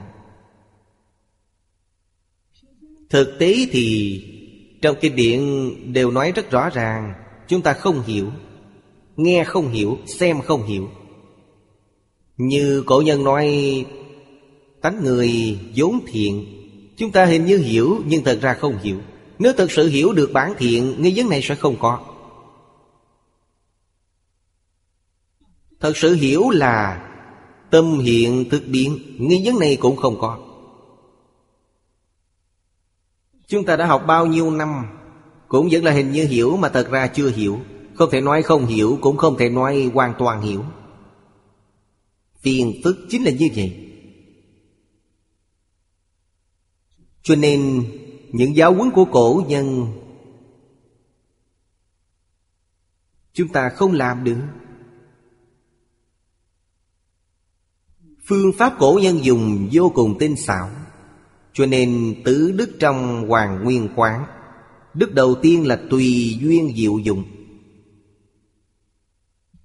Thực 3.10 3.36
tế 3.38 3.54
thì 3.70 4.24
Trong 4.82 4.96
kinh 5.00 5.16
điển 5.16 5.42
đều 5.92 6.10
nói 6.10 6.32
rất 6.32 6.50
rõ 6.50 6.70
ràng 6.70 7.14
Chúng 7.48 7.62
ta 7.62 7.72
không 7.72 8.02
hiểu 8.02 8.30
Nghe 9.16 9.44
không 9.44 9.68
hiểu, 9.68 9.98
xem 10.06 10.40
không 10.40 10.66
hiểu. 10.66 10.88
Như 12.36 12.82
cổ 12.86 13.02
nhân 13.02 13.24
nói 13.24 13.48
Tánh 14.80 15.00
người 15.04 15.58
vốn 15.76 16.00
thiện 16.06 16.59
Chúng 17.00 17.12
ta 17.12 17.24
hình 17.24 17.44
như 17.44 17.58
hiểu, 17.58 18.00
nhưng 18.06 18.24
thật 18.24 18.38
ra 18.42 18.54
không 18.54 18.78
hiểu. 18.78 19.00
Nếu 19.38 19.52
thật 19.56 19.70
sự 19.70 19.88
hiểu 19.88 20.12
được 20.12 20.30
bản 20.32 20.54
thiện, 20.58 21.02
Nghi 21.02 21.12
vấn 21.16 21.28
này 21.28 21.42
sẽ 21.42 21.54
không 21.54 21.76
có. 21.80 22.00
Thật 25.80 25.96
sự 25.96 26.14
hiểu 26.14 26.50
là 26.50 27.06
Tâm 27.70 27.98
hiện 27.98 28.44
thực 28.50 28.62
biến, 28.66 28.98
Nghi 29.18 29.42
vấn 29.44 29.58
này 29.58 29.76
cũng 29.80 29.96
không 29.96 30.18
có. 30.20 30.38
Chúng 33.46 33.64
ta 33.64 33.76
đã 33.76 33.86
học 33.86 34.02
bao 34.06 34.26
nhiêu 34.26 34.50
năm, 34.50 34.86
Cũng 35.48 35.68
vẫn 35.70 35.84
là 35.84 35.92
hình 35.92 36.12
như 36.12 36.26
hiểu 36.26 36.56
mà 36.56 36.68
thật 36.68 36.90
ra 36.90 37.06
chưa 37.06 37.30
hiểu. 37.30 37.58
Không 37.94 38.10
thể 38.10 38.20
nói 38.20 38.42
không 38.42 38.66
hiểu, 38.66 38.98
Cũng 39.00 39.16
không 39.16 39.36
thể 39.38 39.48
nói 39.48 39.90
hoàn 39.94 40.14
toàn 40.18 40.42
hiểu. 40.42 40.64
Phiền 42.40 42.80
phức 42.84 42.96
chính 43.08 43.24
là 43.24 43.30
như 43.30 43.48
vậy. 43.56 43.89
Cho 47.22 47.36
nên, 47.36 47.84
những 48.32 48.56
giáo 48.56 48.74
huấn 48.74 48.90
của 48.90 49.04
cổ 49.04 49.42
nhân, 49.48 49.86
Chúng 53.32 53.48
ta 53.48 53.68
không 53.68 53.92
làm 53.92 54.24
được. 54.24 54.40
Phương 58.26 58.52
pháp 58.58 58.76
cổ 58.78 59.00
nhân 59.02 59.24
dùng 59.24 59.68
vô 59.72 59.92
cùng 59.94 60.18
tinh 60.18 60.36
xảo. 60.36 60.70
Cho 61.52 61.66
nên, 61.66 62.14
tứ 62.24 62.52
đức 62.52 62.70
trong 62.78 63.28
Hoàng 63.28 63.64
Nguyên 63.64 63.88
Quán, 63.96 64.24
Đức 64.94 65.14
đầu 65.14 65.34
tiên 65.34 65.66
là 65.66 65.80
tùy 65.90 66.38
duyên 66.40 66.72
diệu 66.76 66.98
dụng. 66.98 67.24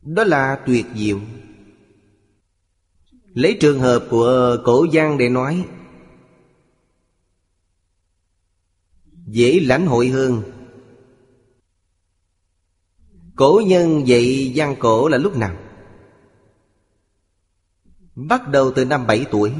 Đó 0.01 0.23
là 0.23 0.59
tuyệt 0.65 0.85
diệu. 0.95 1.19
Lấy 3.33 3.57
trường 3.59 3.79
hợp 3.79 4.07
của 4.09 4.57
cổ 4.63 4.87
giang 4.93 5.17
để 5.17 5.29
nói 5.29 5.65
Dễ 9.25 9.59
lãnh 9.59 9.85
hội 9.85 10.07
hơn. 10.07 10.43
Cổ 13.35 13.61
nhân 13.65 14.07
dạy 14.07 14.51
văn 14.55 14.75
cổ 14.79 15.07
là 15.07 15.17
lúc 15.17 15.37
nào? 15.37 15.55
Bắt 18.15 18.49
đầu 18.49 18.71
từ 18.75 18.85
năm 18.85 19.07
7 19.07 19.25
tuổi. 19.31 19.51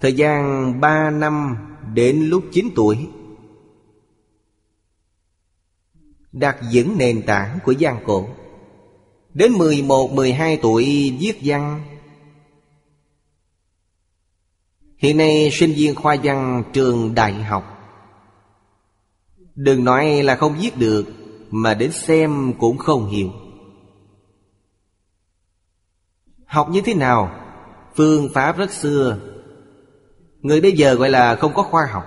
Thời 0.00 0.12
gian 0.12 0.72
3 0.80 1.10
năm 1.10 1.56
đến 1.94 2.26
lúc 2.26 2.44
9 2.52 2.68
tuổi. 2.74 3.08
Đặt 6.32 6.56
vững 6.72 6.98
nền 6.98 7.22
tảng 7.26 7.58
của 7.64 7.72
gian 7.72 8.04
cổ. 8.06 8.28
Đến 9.34 9.52
11, 9.52 10.12
12 10.12 10.58
tuổi 10.62 11.16
viết 11.20 11.38
văn. 11.44 11.93
Hiện 15.04 15.16
nay 15.16 15.50
sinh 15.52 15.72
viên 15.72 15.94
khoa 15.94 16.16
văn 16.22 16.64
trường 16.72 17.14
đại 17.14 17.32
học. 17.32 17.64
Đừng 19.54 19.84
nói 19.84 20.22
là 20.22 20.36
không 20.36 20.56
viết 20.60 20.76
được, 20.76 21.04
Mà 21.50 21.74
đến 21.74 21.92
xem 21.92 22.52
cũng 22.58 22.78
không 22.78 23.06
hiểu. 23.06 23.30
Học 26.46 26.68
như 26.70 26.80
thế 26.80 26.94
nào? 26.94 27.40
Phương 27.96 28.28
pháp 28.34 28.56
rất 28.56 28.70
xưa. 28.70 29.18
Người 30.40 30.60
bây 30.60 30.72
giờ 30.72 30.94
gọi 30.94 31.10
là 31.10 31.36
không 31.36 31.54
có 31.54 31.62
khoa 31.62 31.86
học. 31.92 32.04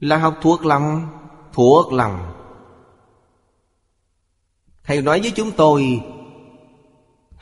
Là 0.00 0.16
học 0.16 0.38
thuộc 0.42 0.64
lòng 0.66 1.08
Thuộc 1.52 1.92
lòng. 1.92 2.32
Thầy 4.84 5.02
nói 5.02 5.20
với 5.20 5.32
chúng 5.36 5.50
tôi 5.56 6.00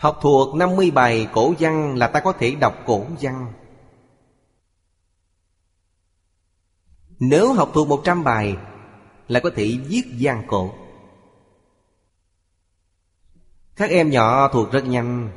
Học 0.03 0.19
thuộc 0.23 0.55
50 0.55 0.91
bài 0.91 1.29
cổ 1.33 1.55
văn 1.59 1.97
là 1.97 2.07
ta 2.09 2.21
có 2.21 2.33
thể 2.33 2.55
đọc 2.55 2.75
cổ 2.87 3.07
văn. 3.21 3.53
Nếu 7.19 7.53
học 7.53 7.71
thuộc 7.75 7.89
100 7.89 8.25
bài 8.25 8.57
Là 9.29 9.41
có 9.41 9.51
thể 9.57 9.79
viết 9.87 10.03
văn 10.21 10.45
cổ. 10.47 10.75
Các 13.77 13.91
em 13.91 14.11
nhỏ 14.11 14.49
thuộc 14.53 14.73
rất 14.73 14.85
nhanh. 14.87 15.31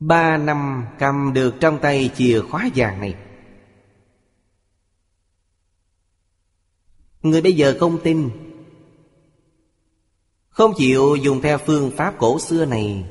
Ba 0.00 0.36
năm 0.36 0.86
cầm 0.98 1.32
được 1.32 1.54
trong 1.60 1.78
tay 1.82 2.10
chìa 2.16 2.42
khóa 2.50 2.70
vàng 2.74 3.00
này. 3.00 3.16
Người 7.22 7.42
bây 7.42 7.52
giờ 7.52 7.76
không 7.80 7.98
tin. 8.04 8.49
Không 10.50 10.72
chịu 10.76 11.16
dùng 11.16 11.40
theo 11.40 11.58
phương 11.58 11.90
pháp 11.96 12.14
cổ 12.18 12.38
xưa 12.38 12.64
này. 12.64 13.04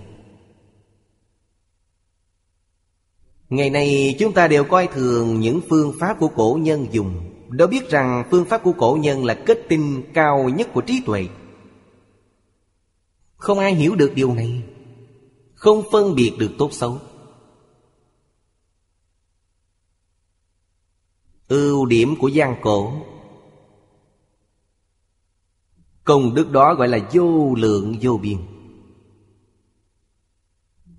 Ngày 3.50 3.70
nay, 3.70 4.16
chúng 4.20 4.34
ta 4.34 4.48
đều 4.48 4.64
coi 4.64 4.88
thường 4.88 5.40
những 5.40 5.62
phương 5.70 5.94
pháp 6.00 6.20
của 6.20 6.28
cổ 6.28 6.60
nhân 6.62 6.88
dùng. 6.92 7.36
Đâu 7.50 7.68
biết 7.68 7.90
rằng 7.90 8.24
phương 8.32 8.46
pháp 8.46 8.64
của 8.64 8.74
cổ 8.78 8.98
nhân 9.02 9.26
là 9.26 9.44
kết 9.46 9.60
tinh 9.70 10.04
cao 10.14 10.50
nhất 10.50 10.68
của 10.74 10.82
trí 10.82 11.02
tuệ. 11.06 11.28
Không 13.36 13.60
ai 13.60 13.74
hiểu 13.74 13.96
được 13.96 14.12
điều 14.16 14.34
này. 14.34 14.64
Không 15.54 15.84
phân 15.92 16.16
biệt 16.16 16.34
được 16.40 16.52
tốt 16.58 16.74
xấu. 16.74 16.98
Ưu 21.48 21.86
điểm 21.86 22.16
của 22.20 22.28
gian 22.28 22.56
cổ. 22.62 22.94
Công 26.10 26.36
đức 26.36 26.52
đó 26.52 26.76
gọi 26.76 26.88
là 26.88 27.00
vô 27.14 27.56
lượng, 27.56 27.98
vô 28.02 28.18
biên. 28.18 28.38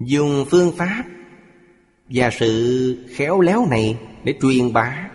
Dùng 0.00 0.44
phương 0.50 0.72
pháp 0.76 1.04
Và 2.08 2.30
sự 2.32 3.06
khéo 3.10 3.40
léo 3.40 3.66
này 3.66 3.98
Để 4.24 4.34
truyền 4.42 4.72
bá 4.72 5.10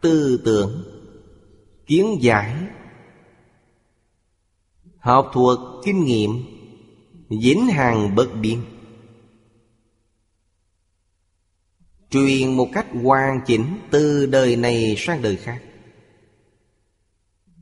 Tư 0.00 0.42
tưởng, 0.44 0.84
Kiến 1.86 2.18
giải, 2.20 2.56
Học 4.98 5.30
thuộc 5.32 5.58
kinh 5.84 6.04
nghiệm 6.04 6.30
dính 7.42 7.66
hàng 7.66 8.14
bất 8.14 8.28
biên 8.40 8.58
Truyền 12.10 12.56
một 12.56 12.68
cách 12.72 12.86
hoàn 13.02 13.40
chỉnh 13.46 13.64
Từ 13.90 14.26
đời 14.26 14.56
này 14.56 14.94
sang 14.98 15.22
đời 15.22 15.36
khác. 15.36 15.62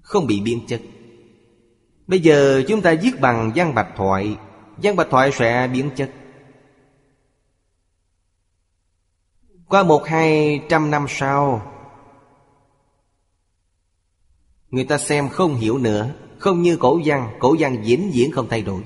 Không 0.01 0.26
bị 0.26 0.40
biến 0.40 0.61
chất. 0.68 0.80
Bây 2.09 2.20
giờ 2.20 2.62
chúng 2.68 2.82
ta 2.82 2.94
viết 3.02 3.20
bằng 3.20 3.52
văn 3.54 3.74
bạch 3.74 3.88
thoại. 3.96 4.36
Văn 4.76 4.96
bạch 4.96 5.06
thoại 5.11 5.30
sẽ 5.32 5.68
biến 5.72 5.90
chất. 5.96 6.11
Qua 9.68 9.82
một 9.82 10.04
hai 10.06 10.61
trăm 10.68 10.90
năm 10.90 11.06
sau 11.09 11.72
Người 14.70 14.84
ta 14.84 14.98
xem 14.98 15.28
không 15.28 15.54
hiểu 15.54 15.78
nữa. 15.78 16.11
Không 16.38 16.62
như 16.62 16.76
cổ 16.76 17.00
văn 17.04 17.36
Cổ 17.38 17.56
văn 17.59 17.76
diễn 17.82 18.11
diễn 18.12 18.32
không 18.32 18.48
thay 18.48 18.62
đổi. 18.62 18.82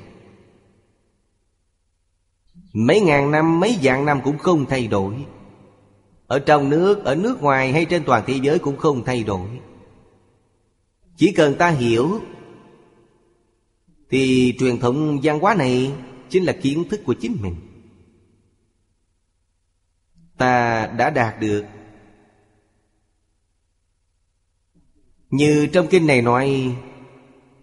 Mấy 2.72 3.00
ngàn 3.00 3.30
năm, 3.30 3.60
mấy 3.60 3.78
vạn 3.82 4.04
năm 4.04 4.20
cũng 4.24 4.38
không 4.38 4.66
thay 4.66 4.86
đổi. 4.86 5.26
Ở 6.26 6.38
trong 6.38 6.70
nước, 6.70 7.04
ở 7.04 7.14
nước 7.14 7.42
ngoài 7.42 7.72
hay 7.72 7.84
trên 7.84 8.04
toàn 8.04 8.24
thế 8.26 8.38
giới 8.42 8.58
cũng 8.58 8.76
không 8.76 9.04
thay 9.04 9.22
đổi. 9.22 9.48
Chỉ 11.16 11.32
cần 11.32 11.54
ta 11.54 11.68
hiểu 11.68 12.20
thì 14.12 14.54
truyền 14.58 14.78
thống 14.78 15.20
văn 15.22 15.40
hóa 15.40 15.54
này 15.54 15.92
Chính 16.32 16.44
là 16.44 16.52
kiến 16.62 16.84
thức 16.90 17.00
của 17.04 17.14
chính 17.14 17.36
mình. 17.40 17.56
Ta 20.36 20.86
đã 20.86 21.10
đạt 21.10 21.40
được. 21.40 21.64
Như 25.30 25.68
trong 25.72 25.86
kinh 25.90 26.06
này 26.06 26.22
nói, 26.22 26.76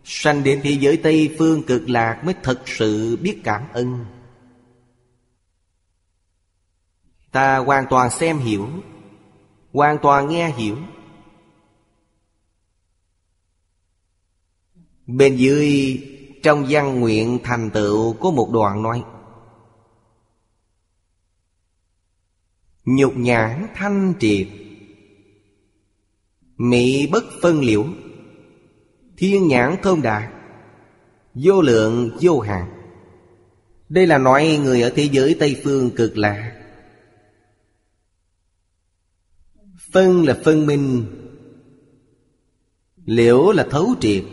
Sanh 0.04 0.44
đến 0.44 0.62
thế 0.64 0.72
giới 0.72 0.98
Tây 0.98 1.36
phương 1.40 1.64
cực 1.64 1.90
lạc 1.90 2.22
Mới 2.26 2.36
thật 2.44 2.64
sự 2.66 3.18
biết 3.18 3.42
cảm 3.44 3.64
ơn. 3.74 4.06
Ta 7.32 7.58
hoàn 7.58 7.86
toàn 7.90 8.10
xem 8.10 8.38
hiểu, 8.38 8.70
Hoàn 9.74 9.98
toàn 10.02 10.30
nghe 10.30 10.52
hiểu. 10.52 10.78
Bên 15.08 15.36
dưới 15.36 15.98
trong 16.44 16.66
văn 16.70 17.00
nguyện 17.00 17.40
thành 17.44 17.70
tựu 17.74 18.14
có 18.14 18.32
một 18.32 18.50
đoạn 18.54 18.84
nói 18.84 19.04
Nhục 22.86 23.18
nhãn 23.18 23.68
thanh 23.76 24.14
triệt, 24.20 24.48
Mỹ 26.58 27.08
bất 27.12 27.24
phân 27.42 27.62
liễu, 27.62 27.86
Thiên 29.18 29.48
nhãn 29.48 29.76
thông 29.84 30.02
đạt 30.02 30.34
Vô 31.34 31.62
lượng 31.62 32.18
vô 32.22 32.40
hạn. 32.40 32.70
Đây 33.90 34.08
là 34.08 34.18
nói 34.18 34.60
người 34.64 34.82
ở 34.82 34.90
thế 34.96 35.10
giới 35.12 35.36
Tây 35.40 35.62
Phương 35.64 35.92
cực 35.96 36.18
lạ. 36.18 36.56
Phân 39.92 40.26
là 40.26 40.38
phân 40.46 40.66
minh, 40.66 41.06
Liễu 43.06 43.52
là 43.52 43.68
thấu 43.72 43.96
triệt 44.02 44.24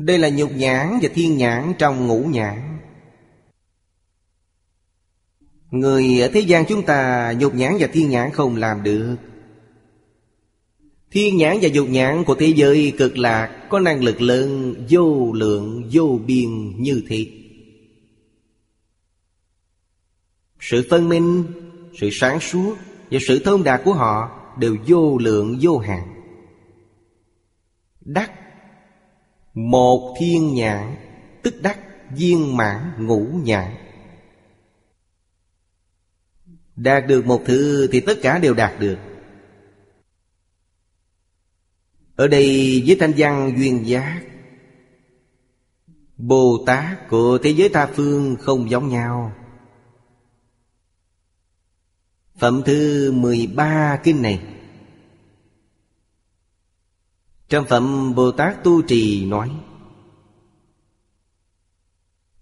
đây 0.00 0.18
là 0.18 0.28
nhục 0.28 0.50
nhãn 0.52 0.98
và 1.02 1.08
thiên 1.14 1.36
nhãn 1.36 1.72
trong 1.78 2.06
ngũ 2.06 2.24
nhãn. 2.24 2.78
Người 5.70 6.20
ở 6.20 6.28
thế 6.32 6.40
gian 6.40 6.64
chúng 6.68 6.82
ta 6.82 7.32
nhục 7.38 7.54
nhãn 7.54 7.76
và 7.80 7.86
thiên 7.92 8.10
nhãn 8.10 8.30
không 8.32 8.56
làm 8.56 8.82
được. 8.82 9.16
Thiên 11.10 11.36
nhãn 11.36 11.58
và 11.62 11.68
dục 11.68 11.88
nhãn 11.88 12.24
của 12.24 12.34
thế 12.34 12.46
giới 12.46 12.92
cực 12.98 13.18
lạc 13.18 13.66
Có 13.70 13.80
năng 13.80 14.04
lực 14.04 14.20
lớn 14.20 14.74
vô 14.90 15.32
lượng 15.32 15.88
vô 15.92 16.18
biên 16.26 16.82
như 16.82 17.02
thế. 17.08 17.26
Sự 20.60 20.86
phân 20.90 21.08
minh, 21.08 21.44
sự 22.00 22.08
sáng 22.12 22.40
suốt 22.40 22.76
Và 23.10 23.18
sự 23.28 23.38
thông 23.38 23.64
đạt 23.64 23.80
của 23.84 23.92
họ 23.92 24.40
Đều 24.58 24.76
vô 24.86 25.18
lượng 25.18 25.58
vô 25.60 25.78
hạn. 25.78 26.14
Đắc 28.00 28.39
một 29.54 30.14
thiên 30.18 30.54
nhãn, 30.54 30.96
Tức 31.42 31.54
đắc, 31.62 31.78
viên 32.10 32.56
mãn, 32.56 33.06
ngũ 33.06 33.26
nhãn. 33.44 33.74
Đạt 36.76 37.06
được 37.06 37.26
một 37.26 37.42
thứ 37.46 37.88
thì 37.92 38.00
tất 38.00 38.18
cả 38.22 38.38
đều 38.38 38.54
đạt 38.54 38.80
được. 38.80 38.98
Ở 42.16 42.28
đây 42.28 42.82
với 42.86 42.96
thanh 43.00 43.12
văn 43.16 43.54
duyên 43.56 43.86
giác, 43.86 44.22
Bồ 46.16 46.64
Tát 46.66 47.08
của 47.08 47.38
thế 47.42 47.50
giới 47.50 47.68
tha 47.68 47.86
phương 47.86 48.36
không 48.40 48.70
giống 48.70 48.88
nhau. 48.88 49.32
Phẩm 52.38 52.62
thư 52.66 53.12
13 53.12 54.00
kinh 54.04 54.22
này 54.22 54.59
trong 57.50 57.64
phẩm 57.64 58.14
Bồ 58.14 58.30
Tát 58.30 58.64
Tu 58.64 58.82
Trì 58.82 59.26
nói, 59.26 59.50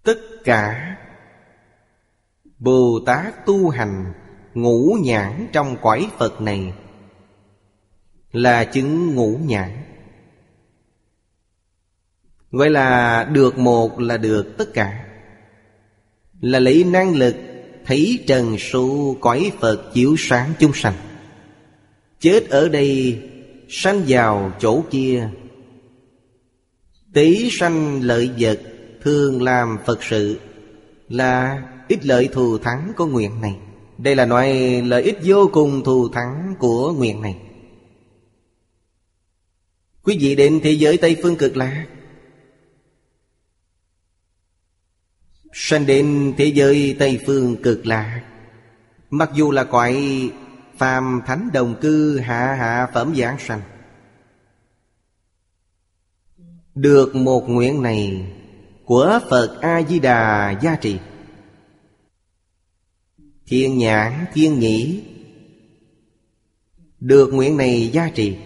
Tất 0.03 0.19
cả 0.45 0.97
Bồ 2.59 3.01
Tát 3.07 3.47
tu 3.47 3.69
hành 3.69 4.13
ngũ 4.55 4.99
nhãn 5.03 5.49
trong 5.53 5.77
quải 5.77 6.09
Phật 6.19 6.41
này 6.41 6.73
Là 8.33 8.65
chứng 8.65 9.15
ngũ 9.15 9.39
nhãn. 9.43 9.71
Vậy 12.51 12.71
là 12.71 13.25
được 13.33 13.59
một 13.59 14.01
là 14.01 14.17
được 14.17 14.55
tất 14.59 14.75
cả. 14.75 15.05
Là 16.41 16.59
lấy 16.59 16.85
năng 16.85 17.15
lực 17.15 17.37
thấy 17.85 18.25
trần 18.27 18.57
su 18.59 19.15
cõi 19.21 19.53
Phật 19.61 19.91
chiếu 19.95 20.15
sáng 20.19 20.53
chung 20.59 20.73
sanh. 20.75 20.95
Chết 22.21 22.49
ở 22.51 22.69
đây 22.69 23.23
Sanh 23.69 24.05
vào 24.09 24.53
chỗ 24.61 24.85
kia. 24.91 25.31
Tỷ 27.13 27.49
sanh 27.51 28.03
lợi 28.03 28.31
vật 28.39 28.61
Thường 29.03 29.43
làm 29.43 29.79
Phật 29.87 30.05
sự 30.05 30.41
Là 31.09 31.63
ít 31.89 32.07
lợi 32.07 32.29
thù 32.33 32.59
thắng 32.59 32.93
của 32.97 33.07
nguyện 33.07 33.41
này. 33.41 33.57
Đây 33.99 34.17
là 34.17 34.27
loại 34.27 34.83
lợi 34.83 35.03
ích 35.03 35.19
vô 35.25 35.51
cùng 35.53 35.85
thù 35.85 36.09
thắng 36.09 36.55
của 36.59 36.93
nguyện 36.93 37.23
này. 37.23 37.37
Quý 40.03 40.19
vị 40.21 40.35
đến 40.35 40.61
thế 40.63 40.73
giới 40.73 40.97
Tây 40.97 41.17
Phương 41.23 41.37
cực 41.37 41.57
lạc, 41.57 41.87
Sanh 45.53 45.87
đến 45.87 46.35
thế 46.39 46.45
giới 46.47 46.97
Tây 46.99 47.21
Phương 47.27 47.63
cực 47.63 47.87
lạc, 47.87 48.25
Mặc 49.11 49.31
dù 49.35 49.51
là 49.51 49.65
cõi 49.65 50.31
phàm 50.79 51.21
thánh 51.27 51.51
đồng 51.53 51.81
cư 51.81 52.19
hạ 52.19 52.55
hạ 52.55 52.89
phẩm 52.95 53.15
giảng 53.17 53.39
sanh. 53.39 53.61
Được 56.75 57.15
một 57.15 57.49
nguyện 57.49 57.83
này 57.83 58.33
Của 58.85 59.21
Phật 59.31 59.59
A-di-đà 59.61 60.59
gia 60.63 60.77
trì. 60.77 60.99
Thiên 63.47 63.79
nhãn, 63.79 64.25
thiên 64.33 64.59
nhĩ. 64.59 65.05
Được 67.01 67.33
nguyện 67.33 67.57
này 67.57 67.91
gia 67.93 68.09
trì. 68.09 68.37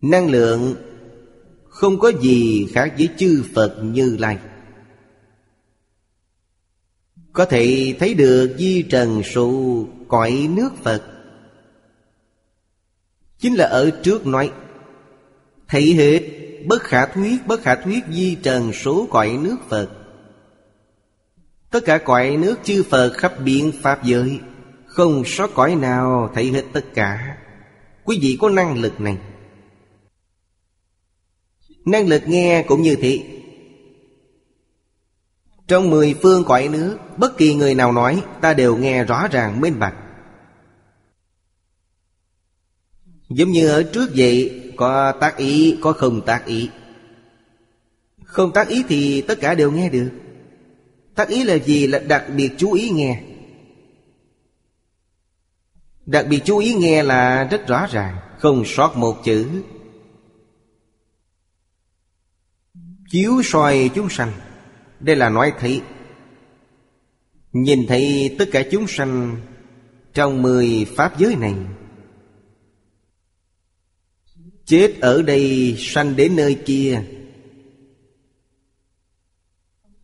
Năng 0.00 0.30
lượng 0.30 0.74
Không 1.64 1.98
có 1.98 2.12
gì 2.20 2.66
khác 2.72 2.94
với 2.98 3.08
chư 3.16 3.44
Phật 3.54 3.78
như 3.82 4.16
Lai. 4.20 4.38
Có 7.36 7.44
thể 7.44 7.96
thấy 8.00 8.14
được 8.14 8.54
di 8.58 8.82
trần 8.82 9.22
số 9.22 9.84
cõi 10.08 10.48
nước 10.50 10.70
Phật. 10.82 11.02
Chính 13.38 13.54
là 13.54 13.64
ở 13.64 13.90
trước 14.02 14.26
nói, 14.26 14.52
Thấy 15.68 15.94
hết, 15.94 16.20
bất 16.66 16.82
khả 16.82 17.06
thuyết, 17.06 17.46
Bất 17.46 17.62
khả 17.62 17.74
thuyết 17.74 18.04
di 18.12 18.34
trần 18.34 18.72
số 18.72 19.08
cõi 19.10 19.38
nước 19.40 19.56
Phật. 19.68 19.90
Tất 21.70 21.84
cả 21.84 21.98
cõi 21.98 22.36
nước 22.36 22.56
chư 22.64 22.82
Phật 22.82 23.12
khắp 23.16 23.32
biện 23.44 23.72
Pháp 23.82 24.04
giới, 24.04 24.40
Không 24.86 25.22
sót 25.26 25.50
cõi 25.54 25.74
nào 25.74 26.30
thấy 26.34 26.50
hết 26.50 26.64
tất 26.72 26.84
cả. 26.94 27.38
Quý 28.04 28.18
vị 28.22 28.38
có 28.40 28.48
năng 28.48 28.78
lực 28.78 29.00
này? 29.00 29.18
Năng 31.84 32.08
lực 32.08 32.22
nghe 32.26 32.64
cũng 32.68 32.82
như 32.82 32.96
thế. 32.96 33.35
Trong 35.68 35.90
mười 35.90 36.14
phương 36.22 36.44
cõi 36.44 36.68
nước 36.68 36.98
Bất 37.16 37.38
kỳ 37.38 37.54
người 37.54 37.74
nào 37.74 37.92
nói, 37.92 38.22
Ta 38.40 38.54
đều 38.54 38.76
nghe 38.76 39.04
rõ 39.04 39.28
ràng, 39.28 39.60
minh 39.60 39.78
bạch. 39.78 39.94
Giống 43.28 43.50
như 43.50 43.68
ở 43.68 43.82
trước 43.82 44.10
vậy, 44.16 44.62
Có 44.76 45.12
tác 45.12 45.36
ý, 45.36 45.78
có 45.82 45.92
không 45.92 46.20
tác 46.26 46.46
ý. 46.46 46.70
Không 48.24 48.52
tác 48.52 48.68
ý 48.68 48.84
thì 48.88 49.20
tất 49.20 49.40
cả 49.40 49.54
đều 49.54 49.72
nghe 49.72 49.88
được. 49.88 50.10
Tác 51.14 51.28
ý 51.28 51.44
là 51.44 51.54
gì? 51.58 51.86
Là 51.86 51.98
đặc 51.98 52.24
biệt 52.36 52.52
chú 52.58 52.72
ý 52.72 52.90
nghe. 52.90 53.22
Đặc 56.06 56.26
biệt 56.30 56.40
chú 56.44 56.58
ý 56.58 56.74
nghe 56.74 57.02
là 57.02 57.44
rất 57.44 57.66
rõ 57.66 57.86
ràng, 57.90 58.16
Không 58.38 58.62
sót 58.66 58.96
một 58.96 59.24
chữ. 59.24 59.48
Chiếu 63.10 63.42
soi 63.44 63.90
chúng 63.94 64.08
sanh. 64.08 64.32
Đây 65.00 65.16
là 65.16 65.28
nói 65.28 65.52
thấy. 65.58 65.82
Nhìn 67.52 67.86
thấy 67.86 68.36
tất 68.38 68.48
cả 68.52 68.62
chúng 68.70 68.86
sanh 68.88 69.36
Trong 70.14 70.42
mười 70.42 70.86
pháp 70.96 71.18
giới 71.18 71.36
này. 71.36 71.54
Chết 74.64 75.00
ở 75.00 75.22
đây, 75.22 75.76
sanh 75.78 76.16
đến 76.16 76.36
nơi 76.36 76.62
kia. 76.66 77.02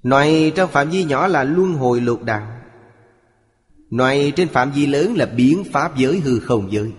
Nói 0.03 0.53
trong 0.57 0.71
phạm 0.71 0.91
vi 0.91 1.05
nhỏ 1.05 1.27
là 1.27 1.45
luân 1.45 1.75
hồi 1.75 2.01
lục 2.01 2.23
đạo. 2.23 2.63
Nói 3.91 4.33
trên 4.37 4.49
phạm 4.49 4.73
vi 4.73 4.87
lớn 4.87 5.15
là 5.17 5.27
biến 5.27 5.65
pháp 5.73 5.97
giới, 5.97 6.21
hư 6.21 6.39
không 6.41 6.73
giới. 6.73 6.93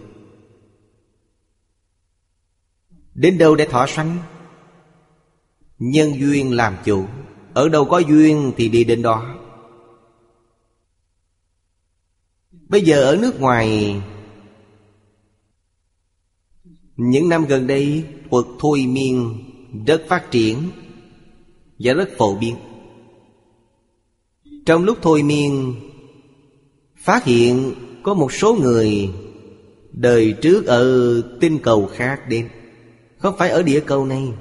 Đến 3.13 3.37
đâu 3.37 3.55
để 3.55 3.65
thọ 3.65 3.87
sanh? 3.87 4.17
Nhân 5.79 6.19
duyên 6.19 6.51
làm 6.51 6.77
chủ. 6.85 7.05
Ở 7.53 7.69
đâu 7.69 7.85
có 7.85 7.97
duyên 7.99 8.51
thì 8.57 8.69
đi 8.69 8.83
đến 8.83 9.01
đó. 9.01 9.35
Bây 12.51 12.81
giờ 12.81 13.03
ở 13.03 13.17
nước 13.21 13.39
ngoài, 13.39 13.95
Những 16.97 17.29
năm 17.29 17.45
gần 17.45 17.67
đây 17.67 18.05
Thuật 18.29 18.45
thôi 18.59 18.85
miên 18.89 19.43
rất 19.87 20.01
phát 20.07 20.31
triển 20.31 20.57
Và 21.79 21.93
rất 21.93 22.09
phổ 22.17 22.35
biến. 22.35 22.55
Trong 24.65 24.83
lúc 24.83 24.97
thôi 25.01 25.23
miên, 25.23 25.75
Phát 26.97 27.23
hiện 27.23 27.73
có 28.03 28.13
một 28.13 28.33
số 28.33 28.57
người 28.61 29.09
Đời 29.91 30.33
trước 30.41 30.65
ở 30.65 31.21
tinh 31.39 31.59
cầu 31.63 31.89
khác 31.93 32.21
đến. 32.29 32.49
Không 33.17 33.37
phải 33.37 33.49
ở 33.49 33.63
địa 33.63 33.79
cầu 33.79 34.05
này 34.05 34.33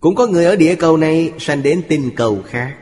cũng 0.00 0.14
có 0.14 0.26
người 0.26 0.44
ở 0.44 0.56
địa 0.56 0.74
cầu 0.74 0.96
này 0.96 1.32
sanh 1.38 1.62
đến 1.62 1.82
tinh 1.88 2.10
cầu 2.16 2.42
khác. 2.46 2.76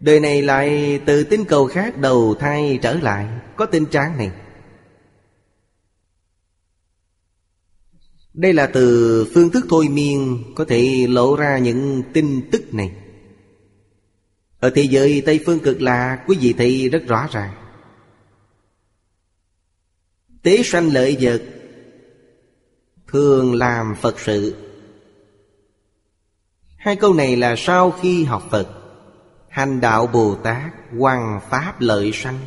Đời 0.00 0.20
này 0.20 0.42
lại 0.42 1.00
từ 1.06 1.24
tinh 1.24 1.44
cầu 1.44 1.66
khác 1.66 1.96
đầu 1.98 2.34
thai 2.34 2.78
trở 2.82 2.94
lại. 2.94 3.26
Có 3.56 3.66
tình 3.66 3.86
trạng 3.86 4.16
này. 4.16 4.30
Đây 8.34 8.52
là 8.52 8.66
từ 8.66 9.26
phương 9.34 9.50
thức 9.50 9.66
thôi 9.68 9.88
miên 9.88 10.44
Có 10.56 10.64
thể 10.64 11.06
lộ 11.08 11.36
ra 11.36 11.58
những 11.58 12.02
tin 12.12 12.50
tức 12.50 12.74
này. 12.74 12.92
Ở 14.60 14.70
thế 14.70 14.82
giới 14.82 15.22
Tây 15.26 15.40
Phương 15.46 15.58
cực 15.58 15.82
lạc, 15.82 16.24
Quý 16.26 16.36
vị 16.40 16.52
thấy 16.52 16.88
rất 16.88 17.02
rõ 17.06 17.28
ràng. 17.32 17.54
Tế 20.42 20.62
sanh 20.64 20.92
lợi 20.92 21.16
vật 21.20 21.42
Thường 23.06 23.54
làm 23.54 23.94
Phật 24.00 24.20
sự. 24.20 24.65
Hai 26.86 26.96
câu 26.96 27.14
này 27.14 27.36
là 27.36 27.54
sau 27.56 27.90
khi 27.90 28.24
học 28.24 28.42
Phật. 28.50 28.68
Hành 29.48 29.80
đạo 29.80 30.06
Bồ 30.06 30.34
Tát 30.34 30.72
Hoàng 30.98 31.40
Pháp 31.50 31.80
lợi 31.80 32.10
sanh. 32.14 32.38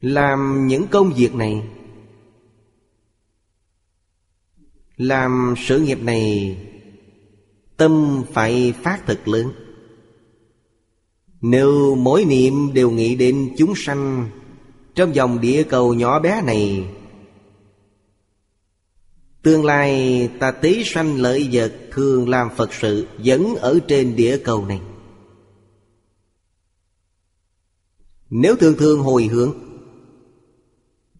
Làm 0.00 0.66
những 0.66 0.86
công 0.90 1.12
việc 1.12 1.34
này, 1.34 1.62
Làm 4.96 5.54
sự 5.58 5.80
nghiệp 5.80 6.02
này, 6.02 6.56
Tâm 7.76 8.24
phải 8.32 8.74
phát 8.82 9.06
thực 9.06 9.28
lớn. 9.28 9.52
Nếu 11.40 11.94
mỗi 11.94 12.24
niệm 12.24 12.72
đều 12.74 12.90
nghĩ 12.90 13.14
đến 13.14 13.54
chúng 13.58 13.72
sanh, 13.76 14.30
Trong 14.94 15.14
dòng 15.14 15.40
địa 15.40 15.62
cầu 15.62 15.94
nhỏ 15.94 16.20
bé 16.20 16.42
này 16.42 16.84
Tương 19.44 19.64
lai 19.64 20.30
ta 20.38 20.50
tí 20.50 20.84
sanh 20.84 21.20
lợi 21.20 21.48
vật 21.52 21.72
Thường 21.90 22.28
làm 22.28 22.48
Phật 22.56 22.74
sự 22.74 23.06
Vẫn 23.24 23.54
ở 23.56 23.78
trên 23.88 24.16
địa 24.16 24.38
cầu 24.38 24.66
này. 24.66 24.80
Nếu 28.30 28.56
thường 28.56 28.74
thường 28.78 29.00
hồi 29.00 29.24
hướng, 29.24 29.52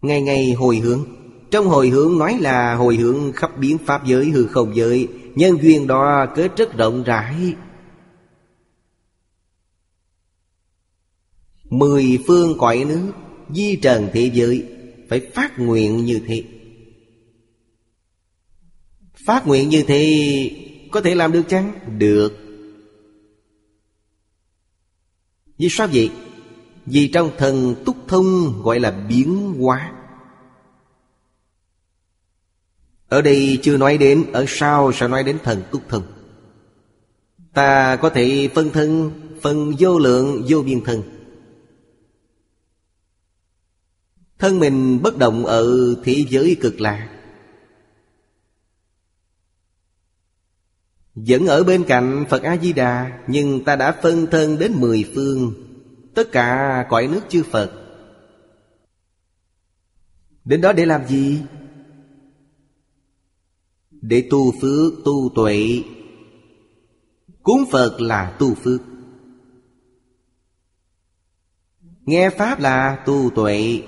Ngày 0.03 0.22
ngày 0.22 0.53
hồi 0.53 0.77
hướng, 0.77 1.05
Trong 1.51 1.66
hồi 1.66 1.89
hướng 1.89 2.18
nói 2.18 2.39
là 2.41 2.75
hồi 2.75 2.97
hướng 2.97 3.33
khắp 3.33 3.59
biến 3.59 3.79
pháp 3.79 4.07
giới, 4.07 4.31
hư 4.31 4.47
không 4.47 4.77
giới, 4.77 5.09
Nhân 5.35 5.59
duyên 5.62 5.87
đó 5.87 6.27
kết 6.37 6.57
rất 6.57 6.77
rộng 6.77 7.03
rãi. 7.03 7.55
Mười 11.64 12.18
phương 12.27 12.59
cõi 12.59 12.85
nước, 12.89 13.12
Di 13.51 13.77
trần 13.77 14.09
thế 14.12 14.31
giới, 14.35 14.64
Phải 15.09 15.20
phát 15.35 15.59
nguyện 15.59 16.05
như 16.05 16.20
thế. 16.27 16.45
Phát 19.25 19.47
nguyện 19.47 19.68
như 19.68 19.85
thế 19.87 20.51
Có 20.91 21.01
thể 21.01 21.14
làm 21.14 21.33
được 21.33 21.43
chăng? 21.49 21.72
Được. 21.99 22.33
Vì 25.59 25.68
sao 25.70 25.89
vậy? 25.93 26.11
Vì 26.87 27.09
trong 27.09 27.31
thần 27.39 27.75
túc 27.85 27.97
thông 28.09 28.62
gọi 28.62 28.81
là 28.81 28.91
biến 28.91 29.55
hóa. 29.59 29.93
Ở 33.09 33.22
đây 33.22 33.59
chưa 33.62 33.77
nói 33.77 33.99
đến, 33.99 34.25
Ở 34.33 34.45
sau 34.49 34.93
sẽ 34.93 35.09
nói 35.09 35.25
đến 35.25 35.39
thần 35.45 35.62
túc 35.72 35.83
thông. 35.89 36.03
Ta 37.53 37.97
có 37.97 38.11
thể 38.11 38.49
phân 38.55 38.70
thân, 38.70 39.11
Phân 39.43 39.75
vô 39.79 39.99
lượng, 39.99 40.45
vô 40.49 40.62
biên 40.62 40.85
thân. 40.85 41.03
Thân 44.39 44.59
mình 44.59 45.03
bất 45.03 45.18
động 45.18 45.47
ở 45.47 45.95
thế 46.05 46.25
giới 46.29 46.57
cực 46.61 46.81
lạc. 46.81 47.14
Vẫn 51.15 51.47
ở 51.47 51.65
bên 51.65 51.85
cạnh 51.85 52.25
Phật 52.29 52.43
A-di-đà 52.43 53.21
Nhưng 53.29 53.65
ta 53.65 53.77
đã 53.77 54.01
phân 54.03 54.27
thân 54.27 54.59
đến 54.59 54.73
mười 54.81 55.11
phương. 55.15 55.55
Tất 56.15 56.33
cả 56.33 56.87
cõi 56.91 57.09
nước 57.09 57.21
chư 57.29 57.43
Phật. 57.43 57.73
Đến 60.45 60.61
đó 60.61 60.73
để 60.73 60.87
làm 60.87 61.09
gì? 61.09 61.43
Để 63.91 64.29
tu 64.31 64.53
phước, 64.61 64.93
tu 65.05 65.31
tuệ. 65.35 65.83
Cúng 67.43 67.65
Phật 67.71 68.01
là 68.01 68.37
tu 68.39 68.55
phước. 68.55 68.81
Nghe 72.01 72.31
Pháp 72.31 72.61
là 72.61 73.03
tu 73.07 73.31
tuệ. 73.35 73.83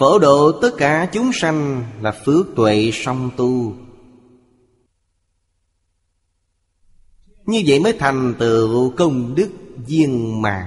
Phổ 0.00 0.18
độ 0.18 0.52
tất 0.52 0.70
cả 0.78 1.08
chúng 1.12 1.30
sanh 1.32 1.84
là 2.02 2.12
phước 2.12 2.46
tuệ 2.56 2.90
song 2.92 3.30
tu. 3.36 3.74
Như 7.46 7.62
vậy 7.66 7.80
mới 7.80 7.92
thành 7.92 8.34
tựu 8.38 8.90
công 8.96 9.34
đức 9.34 9.50
viên 9.86 10.42
mãn. 10.42 10.66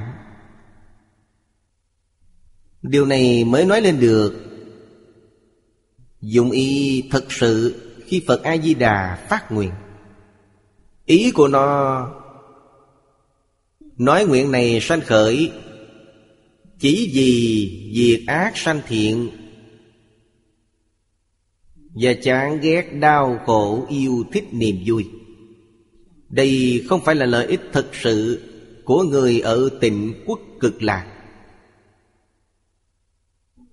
Điều 2.81 3.05
này 3.05 3.43
mới 3.43 3.65
nói 3.65 3.81
lên 3.81 3.99
được, 3.99 4.33
Dụng 6.21 6.51
ý 6.51 7.03
thật 7.11 7.25
sự 7.29 7.81
khi 8.05 8.23
Phật 8.27 8.43
A-di-đà 8.43 9.25
phát 9.29 9.51
nguyện. 9.51 9.71
Ý 11.05 11.31
của 11.31 11.47
nó, 11.47 12.07
Nói 13.97 14.25
nguyện 14.25 14.51
này 14.51 14.79
sanh 14.81 15.01
khởi 15.01 15.51
chỉ 16.83 17.11
vì 17.13 17.91
việc 17.95 18.25
ác 18.27 18.57
sanh 18.57 18.81
thiện 18.87 19.29
Và 21.75 22.13
chán 22.23 22.59
ghét 22.61 22.81
đau 22.81 23.39
khổ 23.45 23.85
yêu 23.89 24.23
thích 24.33 24.47
niềm 24.51 24.83
vui. 24.85 25.09
Đây 26.29 26.83
không 26.89 27.01
phải 27.05 27.15
là 27.15 27.25
lợi 27.25 27.47
ích 27.47 27.61
thực 27.71 27.95
sự 27.95 28.41
Của 28.85 29.03
người 29.03 29.39
ở 29.39 29.69
tịnh 29.81 30.23
quốc 30.25 30.39
cực 30.59 30.83
lạc. 30.83 31.07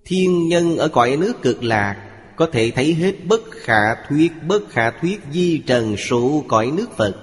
Thiên 0.05 0.47
nhân 0.47 0.77
ở 0.77 0.87
cõi 0.87 1.17
nước 1.17 1.41
cực 1.41 1.63
lạc 1.63 2.11
Có 2.35 2.49
thể 2.51 2.71
thấy 2.75 2.93
hết 2.93 3.15
bất 3.25 3.41
khả 3.51 3.95
thuyết, 4.07 4.31
Bất 4.47 4.69
khả 4.69 4.91
thuyết 4.91 5.19
di 5.31 5.57
trần 5.57 5.97
số 5.97 6.43
cõi 6.47 6.71
nước 6.77 6.89
Phật. 6.97 7.15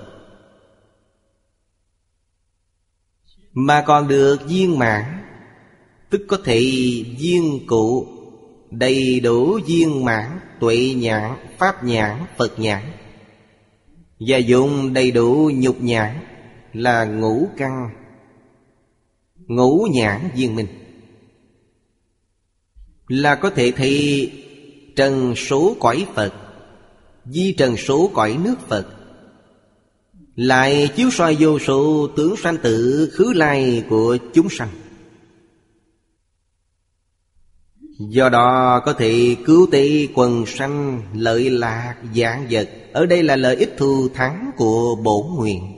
Mà 3.52 3.84
còn 3.86 4.08
được 4.08 4.48
viên 4.48 4.78
mãn 4.78 5.27
Tức 6.10 6.24
có 6.28 6.38
thể 6.44 6.60
viên 7.18 7.66
cụ 7.66 8.06
Đầy 8.70 9.20
đủ 9.20 9.58
viên 9.66 10.04
mãn 10.04 10.38
Tuệ 10.60 10.94
nhãn, 10.96 11.32
pháp 11.58 11.84
nhãn, 11.84 12.24
Phật 12.36 12.58
nhãn. 12.58 12.82
Và 14.20 14.36
dùng 14.36 14.92
đầy 14.92 15.10
đủ 15.10 15.50
nhục 15.54 15.82
nhãn 15.82 16.14
Là 16.72 17.04
ngũ 17.04 17.48
căn 17.56 17.90
Ngũ 19.46 19.86
nhãn 19.92 20.28
viên 20.34 20.56
minh. 20.56 20.66
Là 23.08 23.34
có 23.34 23.50
thể 23.50 23.72
thấy 23.76 24.30
Trần 24.96 25.36
số 25.36 25.76
cõi 25.80 26.06
Phật 26.14 26.34
Di 27.30 27.52
trần 27.52 27.76
số 27.76 28.10
cõi 28.14 28.38
nước 28.44 28.68
Phật. 28.68 28.86
Lại 30.36 30.90
chiếu 30.96 31.10
soi 31.10 31.36
vô 31.40 31.58
số 31.58 32.08
tướng 32.16 32.36
sanh 32.36 32.56
tử 32.56 33.08
khứ 33.12 33.32
lai 33.32 33.84
của 33.88 34.16
chúng 34.34 34.48
sanh. 34.50 34.68
Do 37.98 38.28
đó 38.28 38.80
có 38.86 38.92
thể 38.92 39.36
cứu 39.44 39.66
tế 39.72 40.06
quần 40.14 40.46
sanh 40.46 41.02
lợi 41.14 41.50
lạc 41.50 41.94
dạng 42.14 42.46
vật. 42.50 42.68
Ở 42.92 43.06
đây 43.06 43.22
là 43.22 43.36
lợi 43.36 43.56
ích 43.56 43.74
thù 43.76 44.08
thắng 44.14 44.50
của 44.56 44.96
bổn 45.04 45.26
nguyện. 45.36 45.74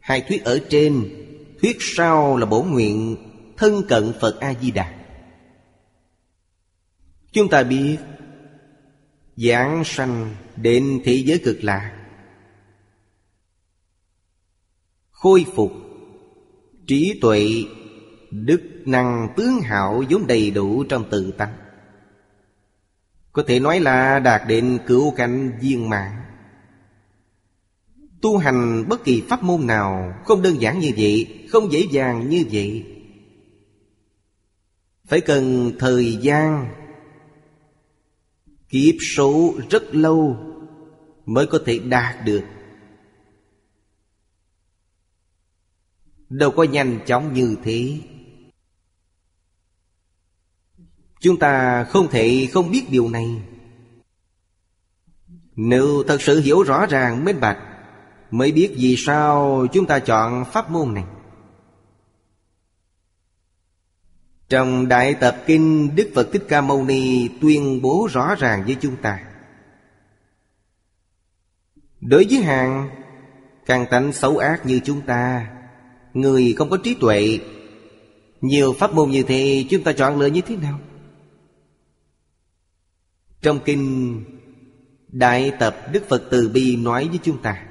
Hai 0.00 0.20
thuyết 0.20 0.44
ở 0.44 0.60
trên. 0.70 1.08
Thuyết 1.62 1.76
sau 1.80 2.36
là 2.36 2.46
bổn 2.46 2.70
nguyện, 2.70 3.16
thân 3.56 3.82
cận 3.88 4.12
Phật 4.20 4.40
A-di-đà. 4.40 5.00
Chúng 7.32 7.48
ta 7.48 7.62
biết, 7.62 7.96
Giảng 9.36 9.82
sanh 9.84 10.34
đến 10.56 11.00
thế 11.04 11.14
giới 11.14 11.38
cực 11.38 11.64
lạc, 11.64 11.92
khôi 15.10 15.46
phục 15.54 15.72
trí 16.86 17.18
tuệ, 17.20 17.64
đức 18.30 18.69
năng 18.88 19.28
tướng 19.36 19.60
hảo 19.60 20.04
vốn 20.10 20.26
đầy 20.26 20.50
đủ 20.50 20.84
trong 20.84 21.10
tự 21.10 21.30
tánh. 21.30 21.54
Có 23.32 23.44
thể 23.46 23.60
nói 23.60 23.80
là 23.80 24.18
đạt 24.18 24.42
đến 24.48 24.78
cửu 24.86 25.10
cảnh 25.10 25.58
viên 25.60 25.88
mãn. 25.88 26.12
Tu 28.22 28.36
hành 28.36 28.88
bất 28.88 29.04
kỳ 29.04 29.22
pháp 29.28 29.42
môn 29.42 29.66
nào 29.66 30.14
không 30.24 30.42
đơn 30.42 30.60
giản 30.60 30.78
như 30.78 30.90
vậy, 30.96 31.46
không 31.50 31.72
dễ 31.72 31.86
dàng 31.90 32.28
như 32.28 32.44
vậy. 32.52 32.86
Phải 35.04 35.20
cần 35.20 35.72
thời 35.78 36.16
gian, 36.16 36.74
kiếp 38.68 38.94
số 39.16 39.54
rất 39.70 39.94
lâu 39.94 40.36
mới 41.26 41.46
có 41.46 41.60
thể 41.66 41.78
đạt 41.78 42.24
được. 42.24 42.44
Đâu 46.28 46.50
có 46.50 46.62
nhanh 46.62 46.98
chóng 47.06 47.34
như 47.34 47.56
thế. 47.64 48.00
Chúng 51.20 51.38
ta 51.38 51.84
không 51.84 52.08
thể 52.10 52.48
không 52.52 52.70
biết 52.70 52.90
điều 52.90 53.08
này. 53.08 53.42
Nếu 55.56 56.02
thật 56.08 56.22
sự 56.22 56.40
hiểu 56.40 56.62
rõ 56.62 56.86
ràng 56.86 57.24
minh 57.24 57.40
bạch, 57.40 57.58
Mới 58.30 58.52
biết 58.52 58.74
vì 58.76 58.96
sao 58.96 59.66
chúng 59.72 59.86
ta 59.86 59.98
chọn 59.98 60.44
pháp 60.52 60.70
môn 60.70 60.94
này. 60.94 61.04
Trong 64.48 64.88
Đại 64.88 65.14
Tập 65.14 65.36
Kinh, 65.46 65.96
Đức 65.96 66.10
Phật 66.14 66.28
Thích 66.32 66.44
Ca 66.48 66.60
Mâu 66.60 66.84
Ni 66.84 67.28
tuyên 67.40 67.82
bố 67.82 68.08
rõ 68.12 68.34
ràng 68.38 68.64
với 68.64 68.76
chúng 68.80 68.96
ta. 68.96 69.20
Đối 72.00 72.26
với 72.30 72.42
hàng, 72.42 72.90
Càng 73.66 73.86
tánh 73.90 74.12
xấu 74.12 74.38
ác 74.38 74.66
như 74.66 74.80
chúng 74.84 75.00
ta, 75.00 75.50
Người 76.14 76.54
không 76.58 76.70
có 76.70 76.78
trí 76.84 76.94
tuệ, 76.94 77.38
Nhiều 78.40 78.72
pháp 78.72 78.92
môn 78.92 79.10
như 79.10 79.22
thế 79.22 79.64
Chúng 79.70 79.82
ta 79.82 79.92
chọn 79.92 80.18
lựa 80.18 80.26
như 80.26 80.40
thế 80.40 80.56
nào? 80.56 80.78
Trong 83.42 83.60
kinh 83.64 84.24
Đại 85.08 85.52
tập, 85.58 85.76
Đức 85.92 86.08
Phật 86.08 86.22
Từ 86.30 86.48
Bi 86.48 86.76
nói 86.76 87.08
với 87.08 87.18
chúng 87.22 87.42
ta, 87.42 87.66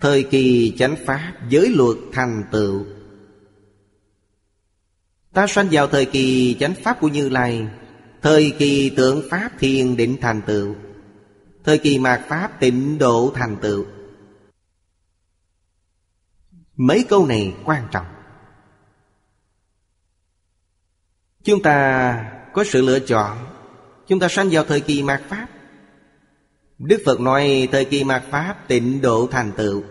Thời 0.00 0.22
kỳ 0.22 0.74
chánh 0.78 0.96
pháp 1.06 1.32
giới 1.48 1.68
luật 1.68 1.96
thành 2.12 2.44
tựu. 2.52 2.86
Ta 5.32 5.46
sanh 5.46 5.68
vào 5.70 5.86
thời 5.86 6.06
kỳ 6.06 6.56
chánh 6.60 6.74
pháp 6.74 7.00
của 7.00 7.08
Như 7.08 7.28
Lai, 7.28 7.68
Thời 8.22 8.54
kỳ 8.58 8.90
tượng 8.90 9.22
pháp 9.30 9.52
thiền 9.58 9.96
định 9.96 10.16
thành 10.20 10.42
tựu, 10.46 10.74
Thời 11.64 11.78
kỳ 11.78 11.98
mạt 11.98 12.20
pháp 12.28 12.60
tịnh 12.60 12.98
độ 12.98 13.32
thành 13.34 13.56
tựu. 13.62 13.86
Mấy 16.76 17.04
câu 17.08 17.26
này 17.26 17.54
quan 17.64 17.88
trọng. 17.92 18.06
Chúng 21.44 21.62
ta 21.62 22.35
có 22.56 22.64
sự 22.64 22.82
lựa 22.82 22.98
chọn, 22.98 23.38
Chúng 24.06 24.20
ta 24.20 24.28
sanh 24.28 24.48
vào 24.50 24.64
thời 24.64 24.80
kỳ 24.80 25.02
mạt 25.02 25.22
Pháp. 25.28 25.48
Đức 26.78 27.02
Phật 27.06 27.20
nói 27.20 27.68
thời 27.72 27.84
kỳ 27.84 28.04
mạt 28.04 28.22
Pháp 28.30 28.68
tịnh 28.68 29.00
độ 29.00 29.26
thành 29.26 29.52
tựu. 29.56 29.82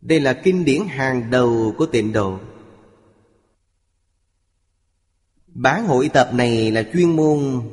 Đây 0.00 0.20
là 0.20 0.40
kinh 0.44 0.64
điển 0.64 0.86
hàng 0.88 1.30
đầu 1.30 1.74
của 1.78 1.86
tịnh 1.86 2.12
độ. 2.12 2.38
Bản 5.46 5.86
hội 5.86 6.08
tập 6.08 6.30
này 6.32 6.70
là 6.70 6.82
chuyên 6.92 7.16
môn 7.16 7.70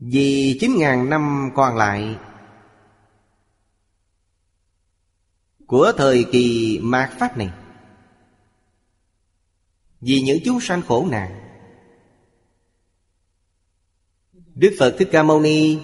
Vì 0.00 0.58
9.000 0.60 1.08
năm 1.08 1.50
còn 1.54 1.76
lại 1.76 2.16
của 5.66 5.92
thời 5.96 6.24
kỳ 6.32 6.78
mạt 6.82 7.10
pháp 7.18 7.36
này 7.38 7.61
vì 10.02 10.20
những 10.20 10.38
chúng 10.44 10.60
sanh 10.60 10.82
khổ 10.82 11.06
nạn 11.10 11.38
đức 14.54 14.76
phật 14.78 14.94
thích 14.98 15.08
ca 15.12 15.22
mâu 15.22 15.40
ni 15.40 15.78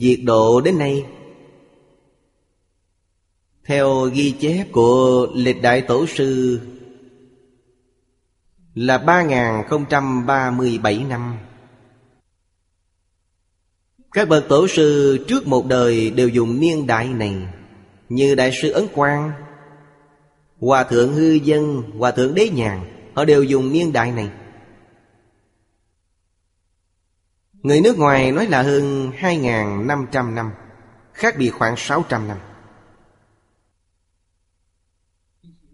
diệt 0.00 0.18
độ 0.24 0.60
đến 0.60 0.78
nay, 0.78 1.04
theo 3.64 4.04
ghi 4.04 4.34
chép 4.40 4.66
của 4.72 5.26
lịch 5.34 5.62
đại 5.62 5.80
tổ 5.80 6.06
sư, 6.06 6.60
là 8.74 8.98
3037 8.98 11.04
năm. 11.08 11.38
Các 14.12 14.28
bậc 14.28 14.48
tổ 14.48 14.68
sư 14.68 15.18
trước 15.28 15.46
một 15.46 15.66
đời 15.66 16.10
đều 16.10 16.28
dùng 16.28 16.60
niên 16.60 16.86
đại 16.86 17.08
này 17.08 17.34
như 18.08 18.34
Đại 18.34 18.52
sư 18.62 18.70
Ấn 18.70 18.86
Quang, 18.94 19.32
Hòa 20.60 20.84
thượng 20.84 21.14
Hư 21.14 21.32
Dân, 21.32 21.82
Hòa 21.98 22.10
thượng 22.10 22.34
Đế 22.34 22.48
Nhàn 22.48 22.95
Họ 23.16 23.24
đều 23.24 23.42
dùng 23.42 23.72
niên 23.72 23.92
đại 23.92 24.12
này. 24.12 24.30
Người 27.52 27.80
nước 27.80 27.98
ngoài 27.98 28.32
nói 28.32 28.46
là 28.46 28.62
hơn 28.62 29.10
2.500 29.10 30.34
năm 30.34 30.50
Khác 31.12 31.34
biệt 31.38 31.50
khoảng 31.50 31.74
600 31.76 32.28
năm. 32.28 32.38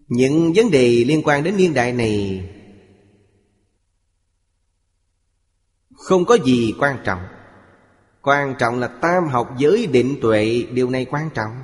Những 0.08 0.52
vấn 0.56 0.70
đề 0.70 1.04
liên 1.06 1.22
quan 1.24 1.44
đến 1.44 1.56
niên 1.56 1.74
đại 1.74 1.92
này 1.92 2.48
Không 5.96 6.24
có 6.24 6.38
gì 6.44 6.74
quan 6.78 6.98
trọng. 7.04 7.20
Quan 8.20 8.54
trọng 8.58 8.78
là 8.78 8.88
tam 8.88 9.28
học 9.28 9.54
giới 9.58 9.86
định 9.86 10.18
tuệ, 10.22 10.66
Điều 10.72 10.90
này 10.90 11.04
quan 11.04 11.30
trọng. 11.34 11.62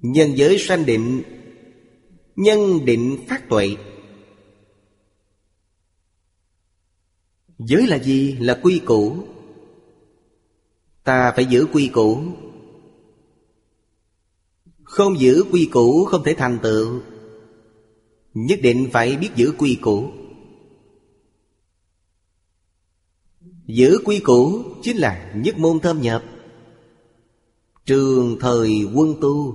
Nhân 0.00 0.36
giới 0.36 0.58
sanh 0.58 0.86
định 0.86 1.22
Nhân 2.36 2.84
định 2.84 3.24
phát 3.28 3.48
tuệ. 3.48 3.76
Giới 7.58 7.86
là 7.86 7.98
gì? 7.98 8.36
Là 8.40 8.60
quy 8.62 8.78
củ. 8.78 9.16
Ta 11.04 11.32
phải 11.36 11.46
giữ 11.46 11.66
quy 11.72 11.88
củ. 11.88 12.22
Không 14.82 15.20
giữ 15.20 15.44
quy 15.52 15.68
củ 15.72 16.04
không 16.04 16.24
thể 16.24 16.34
thành 16.34 16.58
tựu. 16.62 17.00
Nhất 18.34 18.58
định 18.62 18.88
phải 18.92 19.16
biết 19.16 19.30
giữ 19.36 19.52
quy 19.58 19.78
củ. 19.82 20.10
Giữ 23.66 23.98
quy 24.04 24.20
củ 24.20 24.62
chính 24.82 24.96
là 24.96 25.32
nhất 25.36 25.58
môn 25.58 25.80
thâm 25.80 26.00
nhập. 26.00 26.24
Trường 27.86 28.36
thời 28.40 28.70
quân 28.94 29.14
tu 29.20 29.54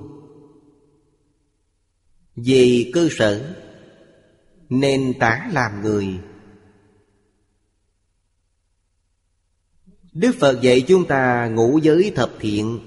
vì 2.46 2.92
cơ 2.94 3.08
sở 3.12 3.56
Nền 4.70 5.14
tảng 5.20 5.54
làm 5.54 5.82
người. 5.82 6.20
Đức 10.14 10.36
Phật 10.40 10.62
dạy 10.62 10.86
chúng 10.88 11.06
ta 11.06 11.48
ngũ 11.48 11.80
giới 11.84 12.12
thập 12.16 12.32
thiện. 12.40 12.80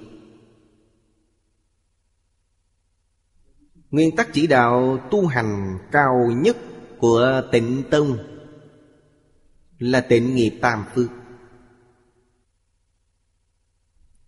Nguyên 3.91 4.17
tắc 4.17 4.29
chỉ 4.33 4.47
đạo 4.47 5.09
tu 5.11 5.27
hành 5.27 5.79
cao 5.93 6.31
nhất 6.37 6.57
của 6.99 7.43
tịnh 7.53 7.83
tông 7.91 8.19
Là 9.79 10.01
tịnh 10.01 10.35
nghiệp 10.35 10.59
tam 10.61 10.85
phước 10.95 11.11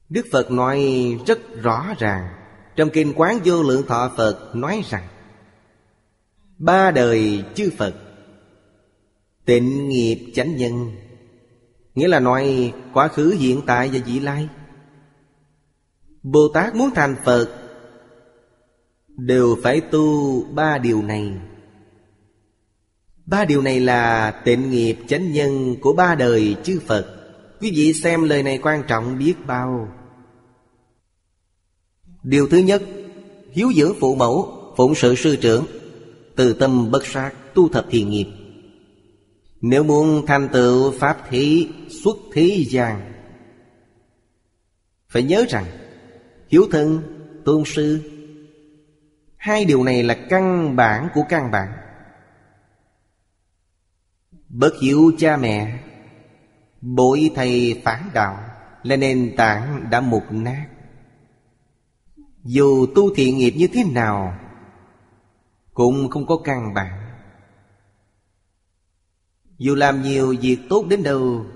Đức 0.09 0.27
Phật 0.33 0.51
nói 0.51 0.89
rất 1.27 1.39
rõ 1.63 1.95
ràng. 1.99 2.29
Trong 2.77 2.91
Kinh 2.93 3.13
Quán 3.17 3.39
Vô 3.45 3.63
Lượng 3.63 3.87
Thọ, 3.87 4.13
Phật 4.17 4.51
nói 4.55 4.83
rằng 4.91 5.09
Ba 6.59 6.91
đời 6.91 7.45
chư 7.55 7.71
Phật. 7.77 7.95
Tịnh 9.45 9.89
nghiệp 9.89 10.33
chánh 10.35 10.57
nhân. 10.57 10.91
Nghĩa 11.95 12.09
là 12.09 12.21
nói 12.21 12.73
quá 12.93 13.09
khứ, 13.09 13.37
hiện 13.39 13.61
tại 13.67 13.91
và 13.93 13.99
vị 14.07 14.21
lai. 14.21 14.49
Bồ 16.23 16.49
Tát 16.55 16.75
muốn 16.75 16.91
thành 16.95 17.17
Phật, 17.25 17.49
Đều 19.17 19.57
phải 19.63 19.81
tu 19.81 20.43
ba 20.45 20.79
điều 20.79 21.03
này. 21.03 21.33
Ba 23.27 23.45
điều 23.45 23.63
này 23.63 23.81
là 23.81 24.31
tịnh 24.31 24.71
nghiệp 24.71 24.97
chánh 25.09 25.33
nhân 25.33 25.77
của 25.81 25.93
ba 25.93 26.15
đời 26.15 26.57
chư 26.65 26.81
Phật. 26.87 27.07
Quý 27.61 27.73
vị 27.77 27.93
xem 27.93 28.25
lời 28.25 28.43
này 28.43 28.59
quan 28.63 28.83
trọng 28.89 29.19
biết 29.19 29.35
bao. 29.47 29.89
Điều 32.23 32.49
thứ 32.49 32.59
nhất, 32.59 32.83
Hiếu 33.51 33.73
dưỡng 33.77 33.95
phụ 34.01 34.15
mẫu, 34.15 34.53
Phụng 34.77 34.95
sự 34.95 35.15
sư 35.15 35.37
trưởng. 35.37 35.65
Từ 36.37 36.53
tâm 36.53 36.91
bất 36.91 37.07
sát 37.07 37.33
Tu 37.55 37.69
thập 37.69 37.87
thiền 37.91 38.11
nghiệp. 38.11 38.27
Nếu 39.61 39.85
muốn 39.85 40.27
thành 40.27 40.49
tựu 40.53 40.91
Pháp 40.91 41.31
thí 41.31 41.69
xuất 41.89 42.17
thế 42.33 42.65
gian 42.69 43.13
Phải 45.09 45.23
nhớ 45.23 45.45
rằng 45.49 45.65
Hiếu 46.49 46.63
thân, 46.71 47.03
tôn 47.45 47.63
sư 47.67 48.11
Hai 49.37 49.65
điều 49.65 49.85
này 49.85 50.03
là 50.03 50.15
căn 50.31 50.77
bản 50.77 51.09
của 51.15 51.23
căn 51.29 51.51
bản. 51.51 51.69
Bất 54.49 54.75
hiếu 54.83 55.13
cha 55.19 55.37
mẹ 55.37 55.79
Bội 56.81 57.31
thầy 57.35 57.81
phản 57.85 58.11
đạo 58.15 58.39
Là 58.83 58.97
nền 58.97 59.35
tảng 59.37 59.87
đã 59.91 60.01
mục 60.01 60.23
nát. 60.31 60.67
Dù 62.45 62.87
tu 62.95 63.15
thiện 63.15 63.37
nghiệp 63.39 63.55
như 63.57 63.67
thế 63.67 63.85
nào 63.85 64.39
cũng 65.75 66.11
không 66.11 66.27
có 66.27 66.37
căn 66.45 66.75
bản 66.75 67.05
dù 69.59 69.75
làm 69.75 70.03
nhiều 70.03 70.35
việc 70.41 70.59
tốt 70.69 70.85
đến 70.89 71.03
đâu, 71.03 71.47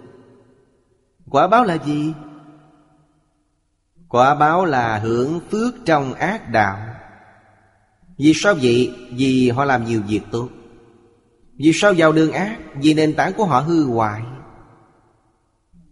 Quả 1.31 1.49
báo 1.49 1.65
là 1.65 1.79
gì? 1.87 2.13
Quả 4.09 4.35
báo 4.35 4.65
là 4.65 4.99
hưởng 4.99 5.41
phước 5.51 5.75
trong 5.85 6.15
ác 6.15 6.51
đạo 6.51 6.79
Vì 8.19 8.33
sao 8.35 8.55
vậy? 8.63 8.95
Vì 9.13 9.51
họ 9.51 9.65
làm 9.65 9.85
nhiều 9.85 10.03
việc 10.09 10.21
tốt 10.31 10.49
Vì 11.59 11.71
sao 11.75 11.93
vào 11.97 12.13
đường 12.13 12.33
ác? 12.33 12.59
Vì 12.75 12.95
nền 12.95 13.15
tảng 13.15 13.33
của 13.33 13.45
họ 13.45 13.61
hư 13.61 13.85
hoại 13.85 14.23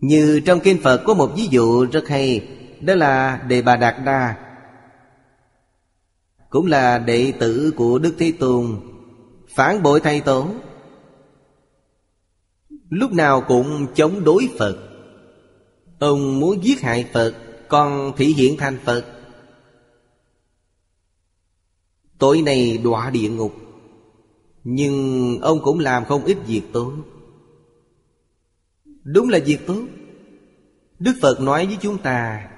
Như 0.01 0.41
trong 0.47 0.61
kinh 0.61 0.83
Phật 0.83 1.03
có 1.05 1.15
một 1.15 1.33
ví 1.37 1.47
dụ 1.47 1.87
rất 1.93 2.09
hay, 2.09 2.49
Đó 2.81 2.95
là 2.95 3.43
Đề 3.49 3.63
Bà 3.63 3.77
Đạt 3.77 3.95
Đa 4.05 4.46
cũng 6.51 6.67
là 6.67 6.99
đệ 6.99 7.33
tử 7.41 7.73
của 7.77 7.99
Đức 7.99 8.15
Thế 8.19 8.33
Tôn, 8.39 8.81
Phản 9.49 9.83
bội 9.83 10.01
thầy 10.01 10.21
tổ. 10.21 10.47
Lúc 12.89 13.13
nào 13.13 13.45
cũng 13.49 13.87
chống 13.95 14.25
đối 14.25 14.49
Phật. 14.59 14.77
Ông 15.99 16.41
muốn 16.41 16.65
giết 16.65 16.81
hại 16.81 17.09
Phật, 17.13 17.35
Còn 17.69 18.13
thị 18.17 18.27
hiện 18.27 18.57
thành 18.59 18.79
Phật. 18.85 19.05
Tội 22.19 22.43
này 22.43 22.79
đọa 22.79 23.11
địa 23.11 23.29
ngục, 23.29 23.55
Nhưng 24.65 25.39
ông 25.41 25.63
cũng 25.63 25.79
làm 25.79 26.05
không 26.05 26.25
ít 26.25 26.37
việc 26.47 26.63
tốt. 26.73 26.93
Đúng 29.05 29.29
là 29.29 29.39
việc 29.45 29.67
tốt. 29.67 29.83
Đức 30.99 31.13
Phật 31.21 31.41
nói 31.41 31.67
với 31.67 31.77
chúng 31.81 31.99
ta 31.99 32.49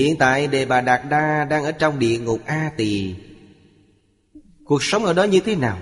Hiện 0.00 0.16
tại 0.16 0.46
Đề 0.46 0.64
Bà 0.64 0.80
Đạt 0.80 1.00
Đa 1.10 1.44
đang 1.44 1.64
ở 1.64 1.72
trong 1.72 1.98
địa 1.98 2.18
ngục 2.18 2.40
A 2.46 2.72
Tỳ. 2.76 3.14
Cuộc 4.64 4.82
sống 4.82 5.04
ở 5.04 5.12
đó 5.12 5.24
như 5.24 5.40
thế 5.40 5.56
nào? 5.56 5.78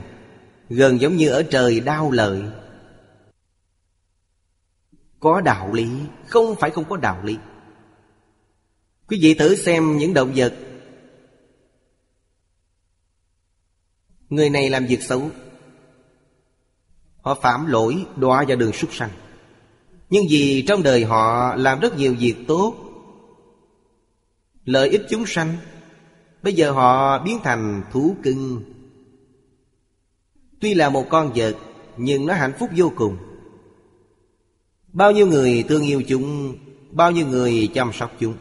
Gần 0.69 1.01
giống 1.01 1.17
như 1.17 1.29
ở 1.29 1.43
trời 1.43 1.81
đau 1.81 2.11
lợi. 2.11 2.43
Có 5.21 5.41
đạo 5.41 5.73
lý, 5.73 5.89
Không 6.27 6.55
phải 6.61 6.71
không 6.71 6.85
có 6.89 6.97
đạo 6.97 7.25
lý. 7.25 7.37
Quý 9.09 9.19
vị 9.23 9.35
thử 9.35 9.57
xem 9.57 9.99
những 9.99 10.15
động 10.15 10.33
vật. 10.37 10.55
Người 14.29 14.51
này 14.51 14.71
làm 14.71 14.87
việc 14.87 15.03
xấu. 15.03 15.31
Họ 17.21 17.35
phạm 17.35 17.67
lỗi, 17.67 18.07
đọa 18.17 18.45
vào 18.49 18.57
đường 18.57 18.73
súc 18.73 18.95
sanh. 18.95 19.11
Nhưng 20.11 20.25
vì 20.31 20.65
trong 20.69 20.83
đời 20.83 21.05
họ 21.05 21.55
làm 21.57 21.81
rất 21.81 21.97
nhiều 21.97 22.15
việc 22.19 22.35
tốt 22.49 22.88
Lợi 24.69 24.89
ích 24.89 25.03
chúng 25.11 25.27
sanh. 25.27 25.57
Bây 26.43 26.53
giờ 26.53 26.71
họ 26.71 27.23
biến 27.25 27.39
thành 27.45 27.83
thú 27.93 28.17
cưng. 28.23 28.63
Tuy 30.61 30.75
là 30.75 30.89
một 30.89 31.07
con 31.11 31.33
vật, 31.35 31.57
Nhưng 31.97 32.27
nó 32.27 32.35
hạnh 32.35 32.53
phúc 32.59 32.71
vô 32.77 32.93
cùng. 32.97 33.17
Bao 34.93 35.13
nhiêu 35.13 35.27
người 35.27 35.65
thương 35.69 35.83
yêu 35.83 36.03
chúng, 36.09 36.57
Bao 36.91 37.11
nhiêu 37.11 37.27
người 37.27 37.71
chăm 37.75 37.93
sóc 37.93 38.13
chúng. 38.19 38.35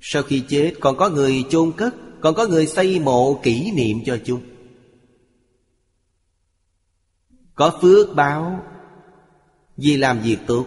Sau 0.00 0.22
khi 0.22 0.44
chết, 0.48 0.72
còn 0.80 0.96
có 0.96 1.10
người 1.10 1.44
chôn 1.50 1.72
cất, 1.72 1.94
Còn 2.20 2.34
có 2.34 2.46
người 2.46 2.66
xây 2.66 3.00
mộ 3.00 3.40
kỷ 3.42 3.70
niệm 3.70 3.98
cho 4.04 4.18
chúng. 4.24 4.40
Có 7.54 7.78
phước 7.82 8.14
báo, 8.14 8.62
Vì 9.76 9.96
làm 9.96 10.20
việc 10.20 10.38
tốt. 10.46 10.66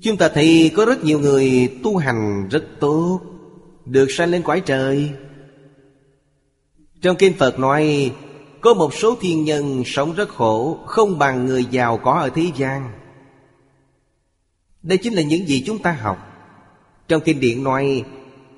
Chúng 0.00 0.16
ta 0.16 0.28
thấy 0.28 0.72
có 0.76 0.84
rất 0.84 1.04
nhiều 1.04 1.20
người 1.20 1.72
tu 1.82 1.96
hành 1.96 2.48
rất 2.48 2.64
tốt, 2.80 3.20
Được 3.84 4.06
sanh 4.10 4.30
lên 4.30 4.42
quái 4.42 4.60
trời. 4.60 5.10
Trong 7.02 7.16
Kinh 7.16 7.32
Phật 7.32 7.58
nói, 7.58 8.12
có 8.60 8.74
một 8.74 8.94
số 8.94 9.16
thiên 9.20 9.44
nhân 9.44 9.82
sống 9.86 10.14
rất 10.14 10.28
khổ, 10.28 10.78
Không 10.86 11.18
bằng 11.18 11.46
người 11.46 11.64
giàu 11.70 11.98
có 11.98 12.12
ở 12.12 12.30
thế 12.30 12.50
gian. 12.56 12.92
Đây 14.82 14.98
chính 14.98 15.14
là 15.14 15.22
những 15.22 15.46
gì 15.46 15.62
chúng 15.66 15.78
ta 15.78 15.92
học. 15.92 16.18
Trong 17.08 17.22
kinh 17.24 17.40
điển 17.40 17.64
nói 17.64 18.04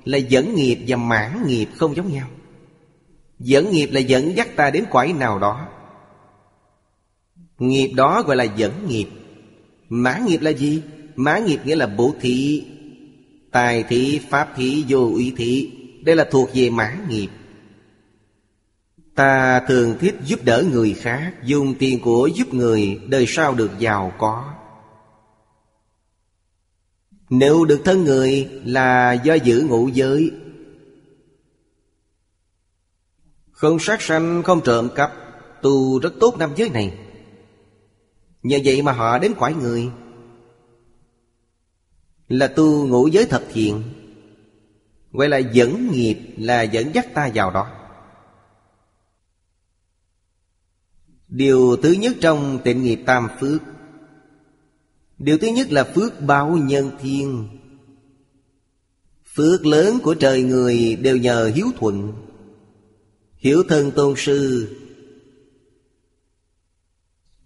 Là 0.05 0.17
dẫn 0.17 0.55
nghiệp 0.55 0.77
và 0.87 0.97
mãn 0.97 1.47
nghiệp 1.47 1.67
không 1.77 1.95
giống 1.95 2.13
nhau. 2.13 2.27
Dẫn 3.39 3.71
nghiệp 3.71 3.89
là 3.91 3.99
dẫn 3.99 4.37
dắt 4.37 4.55
ta 4.55 4.69
đến 4.69 4.85
quải 4.91 5.13
nào 5.13 5.39
đó. 5.39 5.67
Nghiệp 7.59 7.91
đó 7.95 8.23
gọi 8.27 8.35
là 8.35 8.43
dẫn 8.43 8.71
nghiệp. 8.87 9.07
Mãn 9.89 10.25
nghiệp 10.25 10.41
là 10.41 10.51
gì? 10.51 10.81
Má 11.19 11.39
nghiệp 11.39 11.59
nghĩa 11.65 11.75
là 11.75 11.87
bố 11.87 12.13
thị 12.21 12.65
Tài 13.51 13.83
thị, 13.83 14.21
pháp 14.29 14.49
thị, 14.55 14.85
vô 14.87 14.99
ủy 14.99 15.33
thị 15.37 15.71
Đây 16.05 16.15
là 16.15 16.27
thuộc 16.31 16.49
về 16.53 16.69
mã 16.69 16.97
nghiệp. 17.09 17.27
Ta 19.15 19.59
thường 19.67 19.97
thích 19.99 20.15
giúp 20.25 20.39
đỡ 20.43 20.63
người 20.71 20.93
khác 20.93 21.33
Dùng 21.43 21.75
tiền 21.79 21.99
của 22.01 22.29
giúp 22.35 22.53
người 22.53 23.01
Đời 23.07 23.25
sau 23.27 23.53
được 23.53 23.71
giàu 23.79 24.13
có. 24.17 24.53
Nếu 27.29 27.65
được 27.65 27.81
thân 27.85 28.03
người 28.03 28.49
là 28.65 29.13
do 29.13 29.33
giữ 29.33 29.65
ngũ 29.69 29.87
giới. 29.87 30.31
Không 33.51 33.79
sát 33.79 34.01
sanh, 34.01 34.43
không 34.43 34.61
trộm 34.63 34.89
cắp 34.95 35.11
Tu 35.61 35.99
rất 35.99 36.13
tốt 36.19 36.35
năm 36.37 36.53
giới 36.55 36.69
này. 36.69 36.97
Nhờ 38.43 38.57
vậy 38.63 38.81
mà 38.81 38.91
họ 38.91 39.19
đến 39.19 39.33
quải 39.33 39.53
người. 39.53 39.89
Là 42.29 42.47
tu 42.47 42.87
ngũ 42.87 43.07
giới 43.07 43.25
thập 43.25 43.43
thiện 43.53 43.83
Gọi 45.11 45.29
là 45.29 45.37
dẫn 45.37 45.91
nghiệp 45.91 46.17
Là 46.37 46.61
dẫn 46.61 46.95
dắt 46.95 47.07
ta 47.13 47.31
vào 47.33 47.51
đó. 47.51 47.79
Điều 51.27 51.77
thứ 51.83 51.91
nhất 51.91 52.15
trong 52.21 52.59
tịnh 52.63 52.83
nghiệp 52.83 52.99
tam 53.05 53.27
phước. 53.39 53.61
Điều 55.17 55.37
thứ 55.37 55.47
nhất 55.47 55.71
là 55.71 55.83
phước 55.83 56.21
báo 56.21 56.57
nhân 56.57 56.91
thiên. 57.01 57.47
Phước 59.35 59.65
lớn 59.65 59.99
của 60.03 60.13
trời 60.13 60.43
người 60.43 60.95
đều 60.95 61.17
nhờ 61.17 61.51
hiếu 61.55 61.67
thuận. 61.77 62.13
Hiểu 63.37 63.63
thân 63.69 63.91
tôn 63.91 64.13
sư. 64.17 64.69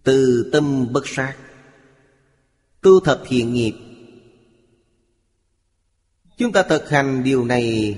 Từ 0.03 0.49
tâm 0.51 0.93
bất 0.93 1.07
sát. 1.07 1.35
Tu 2.81 2.99
thập 2.99 3.21
thiện 3.27 3.53
nghiệp. 3.53 3.73
Chúng 6.43 6.51
ta 6.51 6.63
thực 6.63 6.89
hành 6.89 7.23
điều 7.23 7.45
này 7.45 7.97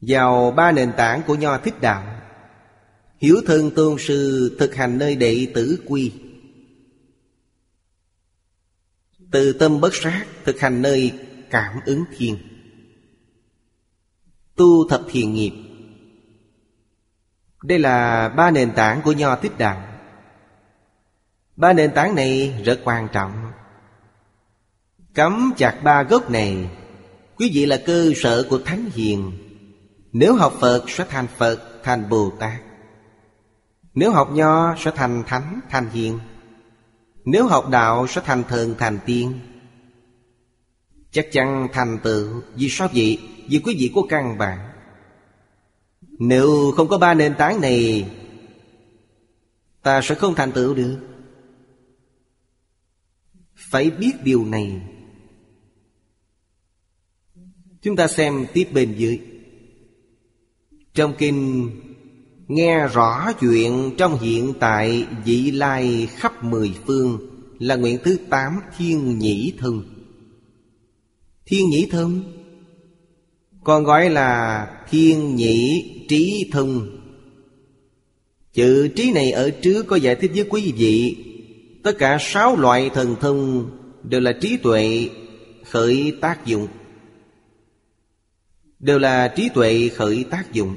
Vào 0.00 0.50
ba 0.50 0.72
nền 0.72 0.92
tảng 0.96 1.22
của 1.26 1.34
Nho 1.34 1.58
Thích 1.58 1.74
Đạo. 1.80 2.22
Hiểu 3.18 3.36
thân 3.46 3.70
tôn 3.76 3.96
sư 3.98 4.56
thực 4.58 4.74
hành 4.74 4.98
nơi 4.98 5.16
đệ 5.16 5.46
tử 5.54 5.82
quy. 5.86 6.12
Từ 9.30 9.52
tâm 9.52 9.80
bất 9.80 9.94
sát 9.94 10.26
thực 10.44 10.60
hành 10.60 10.82
nơi 10.82 11.12
cảm 11.50 11.80
ứng 11.86 12.04
thiên 12.16 12.38
Tu 14.56 14.88
thập 14.88 15.02
thiền 15.10 15.32
nghiệp. 15.32 15.52
Đây 17.62 17.78
là 17.78 18.28
ba 18.28 18.50
nền 18.50 18.72
tảng 18.72 19.02
của 19.02 19.12
Nho 19.12 19.36
Thích 19.36 19.58
Đạo. 19.58 19.98
Ba 21.56 21.72
nền 21.72 21.90
tảng 21.94 22.14
này 22.14 22.62
rất 22.64 22.80
quan 22.84 23.08
trọng. 23.12 23.45
Cắm 25.16 25.52
chặt 25.56 25.80
ba 25.84 26.02
gốc 26.02 26.30
này 26.30 26.70
Quý 27.36 27.50
vị 27.54 27.66
là 27.66 27.82
cơ 27.86 28.12
sở 28.16 28.46
của 28.50 28.58
Thánh 28.58 28.90
Hiền. 28.94 29.32
Nếu 30.12 30.34
học 30.34 30.54
Phật 30.60 30.90
sẽ 30.90 31.04
thành 31.08 31.26
Phật, 31.36 31.80
thành 31.82 32.08
Bồ 32.08 32.30
Tát 32.38 32.62
Nếu 33.94 34.12
học 34.12 34.30
Nho 34.32 34.76
sẽ 34.78 34.90
thành 34.94 35.22
Thánh, 35.26 35.60
thành 35.70 35.90
Hiền. 35.90 36.18
Nếu 37.24 37.46
học 37.46 37.70
Đạo 37.70 38.06
sẽ 38.06 38.20
thành 38.24 38.44
Thần, 38.48 38.74
thành 38.78 38.98
Tiên. 39.06 39.40
Chắc 41.10 41.26
chắn 41.32 41.68
thành 41.72 41.98
tựu 42.02 42.42
Vì 42.54 42.68
sao 42.68 42.88
vậy? 42.94 43.18
Vì 43.48 43.60
quý 43.64 43.76
vị 43.78 43.92
có 43.94 44.02
căn 44.08 44.38
bản. 44.38 44.58
Nếu 46.18 46.72
không 46.76 46.88
có 46.88 46.98
ba 46.98 47.14
nền 47.14 47.34
tảng 47.34 47.60
này 47.60 48.10
Ta 49.82 50.00
sẽ 50.02 50.14
không 50.14 50.34
thành 50.34 50.52
tựu 50.52 50.74
được. 50.74 50.98
Phải 53.54 53.90
biết 53.90 54.12
điều 54.22 54.44
này. 54.44 54.80
Chúng 57.86 57.96
ta 57.96 58.08
xem 58.08 58.46
tiếp 58.52 58.68
bên 58.72 58.94
dưới. 58.96 59.20
Trong 60.94 61.14
kinh, 61.18 61.70
Nghe 62.48 62.88
rõ 62.88 63.32
chuyện 63.40 63.90
trong 63.98 64.18
hiện 64.18 64.54
tại 64.60 65.06
vị 65.24 65.50
lai 65.50 66.08
khắp 66.16 66.44
mười 66.44 66.72
phương 66.86 67.18
Là 67.58 67.76
nguyện 67.76 67.98
thứ 68.04 68.18
tám 68.30 68.52
thiên 68.78 69.18
nhĩ 69.18 69.52
thân. 69.58 69.82
Thiên 71.46 71.70
nhĩ 71.70 71.88
thân 71.90 72.22
Còn 73.64 73.84
gọi 73.84 74.10
là 74.10 74.66
thiên 74.90 75.36
nhĩ 75.36 75.84
trí 76.08 76.50
thân. 76.52 76.98
Chữ 78.52 78.88
trí 78.88 79.12
này 79.12 79.30
ở 79.30 79.50
trước 79.50 79.86
có 79.86 79.96
giải 79.96 80.14
thích 80.14 80.30
với 80.34 80.46
quý 80.50 80.72
vị, 80.76 81.16
Tất 81.82 81.98
cả 81.98 82.18
sáu 82.20 82.56
loại 82.56 82.90
thần 82.94 83.16
thông 83.20 83.70
Đều 84.02 84.20
là 84.20 84.32
trí 84.40 84.56
tuệ, 84.56 85.08
khởi 85.64 86.12
tác 86.20 86.46
dụng. 86.46 86.68
Đều 88.86 88.98
là 88.98 89.28
trí 89.36 89.48
tuệ 89.48 89.88
khởi 89.88 90.24
tác 90.30 90.52
dụng. 90.52 90.76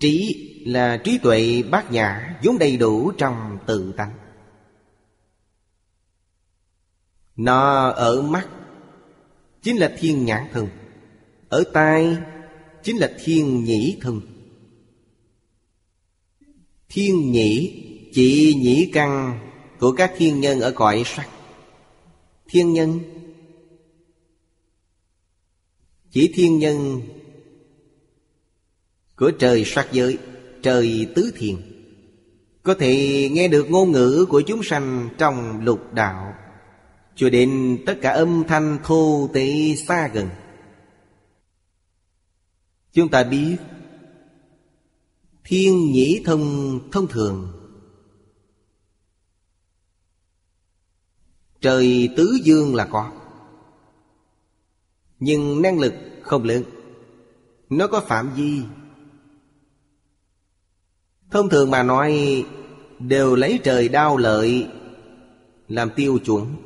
Trí 0.00 0.34
là 0.66 0.96
trí 1.04 1.18
tuệ 1.18 1.62
bát 1.70 1.92
nhã 1.92 2.38
vốn 2.44 2.58
đầy 2.58 2.76
đủ 2.76 3.12
trong 3.18 3.58
tự 3.66 3.92
tánh. 3.96 4.12
Nó 7.36 7.88
ở 7.88 8.22
mắt, 8.22 8.48
Chính 9.62 9.76
là 9.76 9.96
thiên 9.98 10.24
nhãn 10.24 10.48
thân. 10.52 10.68
Ở 11.48 11.64
tai, 11.72 12.16
Chính 12.82 12.96
là 12.96 13.12
thiên 13.24 13.64
nhĩ 13.64 13.98
thân. 14.00 14.20
Thiên 16.88 17.32
nhĩ, 17.32 17.82
Chỉ 18.12 18.54
nhĩ 18.62 18.90
căn 18.92 19.40
Của 19.78 19.92
các 19.92 20.12
thiên 20.16 20.40
nhân 20.40 20.60
ở 20.60 20.70
cõi 20.70 21.02
sắc. 21.06 21.28
Thiên 22.48 22.72
nhân, 22.72 23.00
Chỉ 26.10 26.32
thiên 26.34 26.58
nhân 26.58 27.00
của 29.20 29.30
trời 29.38 29.64
sắc 29.64 29.88
giới, 29.92 30.18
Trời 30.62 31.12
tứ 31.14 31.32
thiền. 31.36 31.56
Có 32.62 32.74
thể 32.74 33.28
nghe 33.32 33.48
được 33.48 33.70
ngôn 33.70 33.92
ngữ 33.92 34.26
của 34.28 34.40
chúng 34.40 34.62
sanh 34.62 35.08
Trong 35.18 35.64
lục 35.64 35.94
đạo. 35.94 36.34
Cho 37.14 37.30
đến 37.30 37.78
tất 37.86 37.98
cả 38.02 38.10
âm 38.10 38.44
thanh 38.48 38.78
thô 38.84 39.30
tế 39.32 39.74
xa 39.88 40.08
gần. 40.08 40.28
Chúng 42.92 43.08
ta 43.08 43.24
biết, 43.24 43.56
Thiên 45.44 45.92
nhĩ 45.92 46.22
thông 46.24 46.80
thông 46.92 47.06
thường. 47.06 47.52
Trời 51.60 52.08
tứ 52.16 52.38
dương 52.42 52.74
là 52.74 52.86
có. 52.86 53.12
Nhưng 55.18 55.62
năng 55.62 55.78
lực 55.78 55.94
không 56.22 56.44
lớn. 56.44 56.62
Nó 57.70 57.86
có 57.86 58.00
phạm 58.00 58.34
vi 58.34 58.62
Thông 61.30 61.48
thường 61.48 61.70
mà 61.70 61.82
nói, 61.82 62.44
Đều 62.98 63.36
lấy 63.36 63.60
trời 63.64 63.88
đao 63.88 64.16
lợi, 64.16 64.68
Làm 65.68 65.90
tiêu 65.96 66.18
chuẩn. 66.24 66.56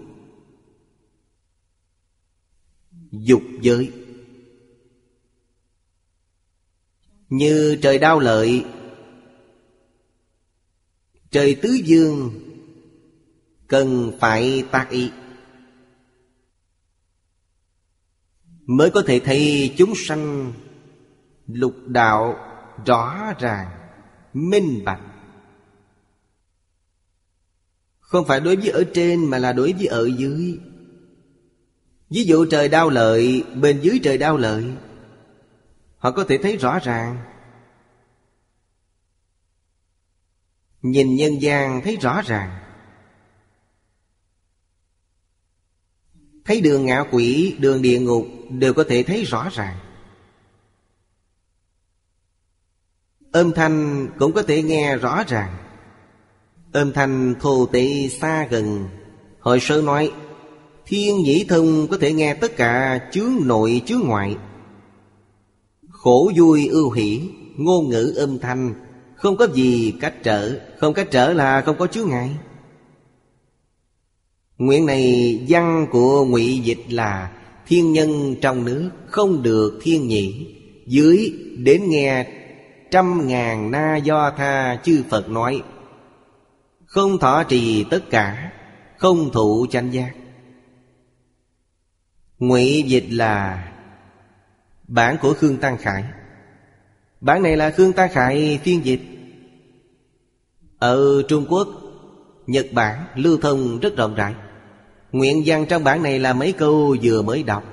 Dục 3.11 3.43
giới. 3.61 3.93
Như 7.29 7.79
trời 7.83 7.99
đau 7.99 8.21
lợi, 8.21 8.65
trời 11.31 11.57
tứ 11.63 11.69
dương 11.85 12.41
cần 13.67 14.13
phải 14.21 14.65
tác 14.71 14.89
ý. 14.91 15.11
Mới 18.67 18.91
có 18.91 19.03
thể 19.07 19.21
thấy 19.25 19.75
chúng 19.77 19.93
sanh 19.97 20.53
lục 21.47 21.75
đạo 21.87 22.37
rõ 22.87 23.33
ràng 23.39 23.84
minh 24.35 24.85
bạch. 24.85 25.01
Không 28.01 28.27
phải 28.27 28.41
đối 28.41 28.57
với 28.57 28.69
ở 28.69 28.85
trên 28.95 29.31
mà 29.31 29.39
là 29.39 29.53
đối 29.53 29.73
với 29.73 29.87
ở 29.87 30.07
dưới. 30.07 30.59
Ví 32.11 32.25
dụ 32.25 32.45
trời 32.45 32.69
đau 32.69 32.91
lợi 32.91 33.45
Bên 33.55 33.81
dưới 33.81 34.01
trời 34.03 34.19
đau 34.19 34.37
lợi 34.37 34.65
Họ 35.97 36.11
có 36.11 36.25
thể 36.25 36.39
thấy 36.43 36.57
rõ 36.57 36.79
ràng. 36.79 37.19
Nhìn 40.83 41.17
nhân 41.17 41.43
gian 41.43 41.81
thấy 41.85 41.97
rõ 41.97 42.23
ràng. 42.23 42.61
Thấy 46.45 46.61
đường 46.61 46.87
ngạ 46.87 47.05
quỷ, 47.11 47.57
đường 47.59 47.83
địa 47.83 48.01
ngục 48.01 48.27
Đều 48.51 48.75
có 48.75 48.85
thể 48.89 49.03
thấy 49.03 49.25
rõ 49.25 49.49
ràng. 49.53 49.94
Âm 53.35 53.53
thanh 53.53 54.09
cũng 54.19 54.33
có 54.33 54.43
thể 54.43 54.63
nghe 54.63 54.97
rõ 54.97 55.23
ràng. 55.29 55.57
Âm 56.73 56.93
thanh 56.93 57.35
thô 57.41 57.67
tệ 57.67 58.09
xa 58.09 58.47
gần. 58.51 58.89
Hồi 59.41 59.61
sơ 59.61 59.83
nói, 59.83 60.13
Thiên 60.87 61.17
nhĩ 61.17 61.45
thông 61.49 61.87
có 61.91 61.99
thể 62.01 62.13
nghe 62.13 62.35
tất 62.35 62.57
cả 62.57 63.01
chướng 63.13 63.33
nội, 63.41 63.83
chướng 63.87 64.01
ngoại. 64.01 64.37
Khổ 65.91 66.33
vui 66.37 66.69
ưu 66.69 66.91
hỷ, 66.91 67.21
Ngôn 67.57 67.89
ngữ 67.89 68.15
âm 68.17 68.39
thanh 68.39 68.75
Không 69.17 69.37
có 69.37 69.47
gì 69.55 69.95
cách 70.01 70.15
trở, 70.23 70.61
Không 70.79 70.95
cách 70.95 71.09
trở 71.11 71.33
là 71.33 71.61
không 71.61 71.77
có 71.79 71.87
chướng 71.87 72.09
ngại. 72.09 72.31
Nguyện 74.59 74.87
này 74.87 75.39
văn 75.49 75.87
của 75.91 76.25
ngụy 76.25 76.59
Dịch 76.59 76.85
là, 76.89 77.31
Thiên 77.67 77.93
nhân 77.93 78.37
trong 78.41 78.65
nước 78.65 78.91
không 79.07 79.43
được 79.43 79.79
thiên 79.83 80.09
nhị, 80.09 80.47
Dưới 80.87 81.33
đến 81.59 81.83
nghe 81.89 82.27
trăm 82.91 83.27
ngàn 83.27 83.71
na 83.71 83.97
do 83.97 84.31
tha, 84.31 84.77
chư 84.83 85.05
Phật 85.11 85.29
nói. 85.29 85.63
Không 86.87 87.19
thọ 87.19 87.45
trì 87.45 87.85
tất 87.91 88.01
cả, 88.11 88.53
Không 88.99 89.31
thụ 89.33 89.67
chánh 89.71 89.93
giác. 89.93 90.13
Ngụy 92.39 92.85
dịch 92.87 93.07
là 93.09 93.65
Bản 94.89 95.17
của 95.21 95.35
Khương 95.35 95.57
Tăng 95.57 95.77
Khải. 95.77 96.05
Bản 97.21 97.43
này 97.43 97.57
là 97.57 97.71
Khương 97.71 97.93
Tăng 97.93 98.13
Khải 98.13 98.61
phiên 98.65 98.85
dịch. 98.85 99.01
Ở 100.79 101.23
Trung 101.29 101.47
Quốc, 101.49 101.69
Nhật 102.47 102.67
Bản 102.73 103.05
lưu 103.15 103.39
thông 103.43 103.81
rất 103.81 103.97
rộng 103.97 104.15
rãi. 104.15 104.35
Nguyện 105.13 105.43
văn 105.47 105.67
trong 105.69 105.85
bản 105.85 106.03
này 106.03 106.19
là 106.19 106.33
mấy 106.33 106.53
câu 106.53 106.97
vừa 107.03 107.23
mới 107.23 107.43
đọc. 107.43 107.65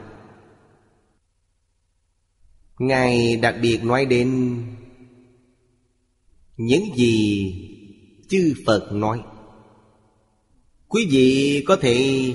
Ngài 2.79 3.37
đặc 3.37 3.55
biệt 3.61 3.83
nói 3.83 4.05
đến 4.05 4.57
những 6.61 6.95
gì 6.95 7.55
chư 8.29 8.53
Phật 8.65 8.91
nói. 8.91 9.21
Quý 10.87 11.07
vị 11.11 11.63
có 11.67 11.75
thể 11.75 12.25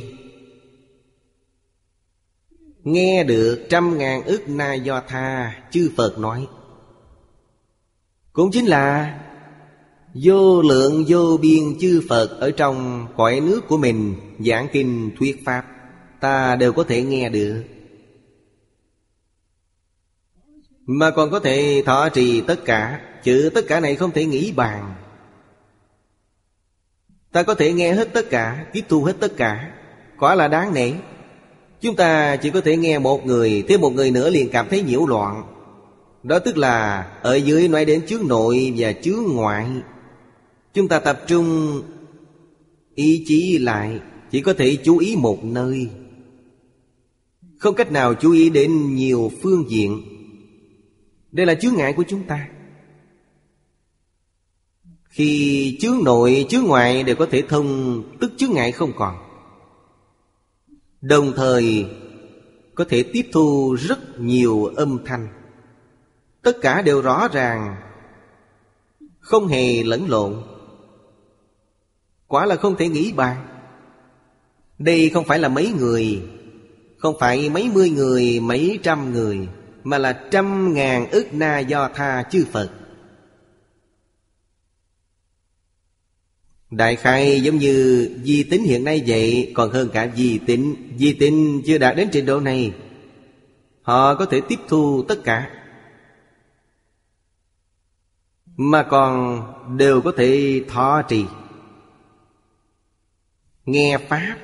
Nghe 2.85 3.25
được 3.25 3.67
trăm 3.71 3.99
ngàn 3.99 4.23
ức 4.23 4.49
na 4.49 4.75
do 4.75 5.03
tha 5.09 5.55
Chư 5.71 5.91
Phật 5.97 6.19
nói. 6.19 6.47
Cũng 8.33 8.51
chính 8.51 8.67
là 8.67 9.19
Vô 10.15 10.63
lượng 10.63 11.05
vô 11.09 11.37
biên 11.37 11.79
chư 11.81 12.03
Phật 12.09 12.41
Ở 12.41 12.51
trong 12.51 13.07
cõi 13.17 13.41
nước 13.41 13.61
của 13.69 13.77
mình, 13.77 14.15
Giảng 14.39 14.69
kinh, 14.73 15.11
thuyết 15.19 15.45
Pháp, 15.45 15.67
Ta 16.21 16.57
đều 16.57 16.73
có 16.73 16.85
thể 16.85 17.03
nghe 17.03 17.29
được. 17.29 17.65
Mà 20.87 21.11
còn 21.11 21.31
có 21.31 21.41
thể 21.41 21.83
thọ 21.87 22.09
trì 22.09 22.41
tất 22.41 22.65
cả. 22.65 23.01
Chữ, 23.27 23.51
tất 23.55 23.65
cả 23.69 23.81
này 23.81 23.97
không 23.97 24.11
thể 24.11 24.25
nghĩ 24.25 24.53
bàn. 24.57 24.95
Ta 27.33 27.43
có 27.43 27.55
thể 27.55 27.73
nghe 27.73 27.93
hết 27.93 28.13
tất 28.13 28.31
cả, 28.31 28.67
Tiếp 28.73 28.85
thu 28.89 29.05
hết 29.05 29.17
tất 29.21 29.37
cả. 29.37 29.73
Quả 30.19 30.35
là 30.35 30.49
đáng 30.49 30.75
nể. 30.75 30.93
Chúng 31.81 31.97
ta 31.97 32.37
chỉ 32.37 32.51
có 32.51 32.61
thể 32.61 32.77
nghe 32.77 32.99
một 32.99 33.27
người, 33.27 33.65
Thêm 33.69 33.81
một 33.81 33.91
người 33.91 34.11
nữa 34.11 34.31
liền 34.31 34.49
cảm 34.49 34.69
thấy 34.69 34.83
nhiễu 34.83 35.07
loạn. 35.07 35.43
Đó 36.23 36.39
tức 36.39 36.57
là, 36.57 37.07
Ở 37.23 37.35
dưới 37.35 37.69
nói 37.69 37.85
đến 37.85 38.07
chướng 38.07 38.29
nội 38.29 38.75
và 38.77 38.93
chướng 38.93 39.23
ngoại. 39.29 39.67
Chúng 40.75 40.89
ta 40.89 40.99
tập 40.99 41.23
trung 41.27 41.83
Ý 42.95 43.25
chí 43.27 43.59
lại, 43.59 44.01
Chỉ 44.31 44.41
có 44.41 44.55
thể 44.55 44.77
chú 44.85 44.99
ý 44.99 45.17
một 45.17 45.45
nơi. 45.45 45.89
Không 47.59 47.75
cách 47.75 47.93
nào 47.93 48.15
chú 48.15 48.33
ý 48.33 48.51
đến 48.51 48.95
nhiều 48.95 49.31
phương 49.43 49.65
diện. 49.69 50.03
Đây 51.33 51.47
là 51.47 51.55
chướng 51.55 51.75
ngại 51.75 51.93
của 51.93 52.05
chúng 52.09 52.23
ta. 52.23 52.49
Khi 55.17 55.77
chướng 55.81 56.05
nội 56.05 56.47
chướng 56.49 56.65
ngoại 56.65 57.03
đều 57.03 57.17
có 57.17 57.27
thể 57.31 57.43
thông 57.49 58.03
Tức 58.21 58.33
chướng 58.37 58.53
ngại 58.53 58.73
không 58.73 58.93
còn. 58.97 59.17
Đồng 61.01 61.33
thời 61.37 61.87
có 62.75 62.85
thể 62.89 63.03
tiếp 63.13 63.29
thu 63.33 63.77
rất 63.81 64.21
nhiều 64.21 64.65
âm 64.65 64.99
thanh. 65.05 65.29
Tất 66.43 66.57
cả 66.63 66.83
đều 66.83 67.03
rõ 67.03 67.29
ràng 67.33 67.77
Không 69.21 69.47
hề 69.47 69.83
lẫn 69.83 70.09
lộn. 70.09 70.43
Quả 72.27 72.47
là 72.47 72.57
không 72.57 72.77
thể 72.77 72.89
nghĩ 72.89 73.13
bàn. 73.13 73.47
Đây 74.79 75.11
không 75.15 75.25
phải 75.25 75.39
là 75.39 75.49
mấy 75.49 75.73
người 75.79 76.23
Không 76.99 77.17
phải 77.21 77.51
mấy 77.51 77.71
mươi 77.75 77.91
người, 77.91 78.41
mấy 78.41 78.79
trăm 78.83 79.13
người 79.13 79.49
Mà 79.85 79.99
là 79.99 80.27
trăm 80.31 80.75
ngàn 80.75 81.11
ức 81.11 81.27
na 81.33 81.59
do 81.59 81.89
tha 81.95 82.23
chư 82.31 82.45
Phật. 82.53 82.71
Đại 86.77 86.97
khai 86.97 87.41
giống 87.41 87.59
như 87.59 88.09
di 88.25 88.43
tính 88.43 88.65
hiện 88.65 88.85
nay 88.85 89.03
vậy, 89.07 89.53
Còn 89.55 89.71
hơn 89.71 89.89
cả 89.93 90.09
di 90.17 90.39
tính 90.39 90.95
Di 90.99 91.13
tính 91.13 91.63
chưa 91.67 91.79
đạt 91.79 91.97
đến 91.97 92.09
trình 92.13 92.27
độ 92.27 92.41
này, 92.41 92.73
Họ 93.83 94.15
có 94.15 94.27
thể 94.27 94.41
tiếp 94.49 94.59
thu 94.69 95.05
tất 95.09 95.19
cả. 95.25 95.51
Mà 98.57 98.83
còn 98.83 99.43
đều 99.79 100.01
có 100.01 100.13
thể 100.17 100.63
thọ 100.69 101.03
trì. 101.09 101.25
Nghe 103.67 103.99
Pháp 104.09 104.39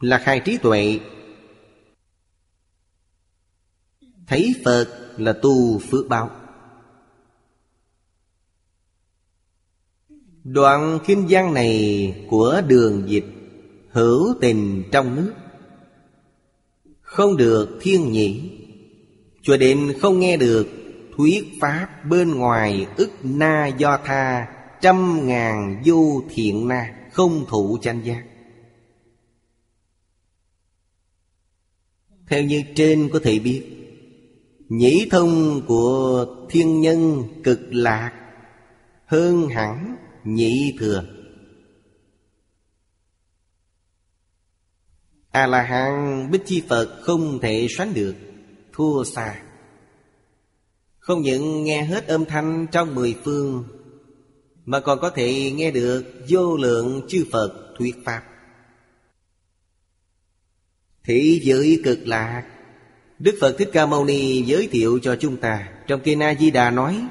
Là 0.00 0.18
khai 0.18 0.40
trí 0.40 0.56
tuệ. 0.56 1.00
Thấy 4.26 4.54
Phật 4.64 5.14
là 5.16 5.32
tu 5.42 5.78
phước 5.78 6.08
báo. 6.08 6.45
Đoạn 10.52 10.98
kinh 11.06 11.26
văn 11.28 11.54
này 11.54 12.14
của 12.30 12.62
đường 12.68 13.02
dịch 13.06 13.24
Hữu 13.90 14.34
tình 14.40 14.82
trong 14.92 15.16
nước. 15.16 15.34
Không 17.00 17.36
được 17.36 17.78
thiên 17.80 18.12
nhĩ, 18.12 18.50
Cho 19.42 19.56
đến 19.56 19.92
không 20.00 20.20
nghe 20.20 20.36
được 20.36 20.68
Thuyết 21.16 21.44
pháp 21.60 21.88
bên 22.08 22.34
ngoài 22.34 22.86
ức 22.96 23.10
na 23.22 23.66
do 23.66 23.98
tha, 24.04 24.48
Trăm 24.80 25.26
ngàn 25.26 25.82
vô 25.84 26.22
thiện 26.30 26.68
na 26.68 26.94
Không 27.12 27.44
thụ 27.48 27.78
tranh 27.82 28.02
giác. 28.04 28.22
Theo 32.28 32.42
như 32.42 32.62
trên 32.74 33.08
có 33.12 33.20
thể 33.22 33.38
biết, 33.38 33.62
Nhĩ 34.68 35.08
thông 35.10 35.62
của 35.66 36.26
thiên 36.50 36.80
nhân 36.80 37.24
cực 37.44 37.60
lạc 37.70 38.12
Hơn 39.06 39.48
hẳn 39.48 39.96
nhị 40.26 40.76
thừa. 40.78 41.04
A 45.30 45.46
la 45.46 45.62
hán 45.62 46.30
bích 46.30 46.42
chi 46.46 46.62
phật 46.68 47.00
không 47.02 47.38
thể 47.42 47.66
sánh 47.70 47.94
được, 47.94 48.14
thua 48.72 49.04
xa. 49.04 49.42
Không 50.98 51.22
những 51.22 51.64
nghe 51.64 51.82
hết 51.82 52.06
âm 52.06 52.24
thanh 52.24 52.66
trong 52.72 52.94
mười 52.94 53.16
phương, 53.24 53.64
mà 54.64 54.80
còn 54.80 54.98
có 55.00 55.10
thể 55.10 55.50
nghe 55.50 55.70
được 55.70 56.04
vô 56.28 56.56
lượng 56.56 57.02
chư 57.08 57.24
phật 57.32 57.74
thuyết 57.78 57.96
pháp. 58.04 58.22
Thị 61.04 61.40
giới 61.44 61.80
cực 61.84 61.98
lạc, 62.06 62.44
đức 63.18 63.38
phật 63.40 63.56
thích 63.58 63.70
ca 63.72 63.86
mâu 63.86 64.04
ni 64.04 64.42
giới 64.42 64.68
thiệu 64.72 64.98
cho 65.02 65.16
chúng 65.20 65.36
ta 65.36 65.68
trong 65.86 66.00
kinh 66.04 66.22
a 66.22 66.34
di 66.34 66.50
đà 66.50 66.70
nói 66.70 67.08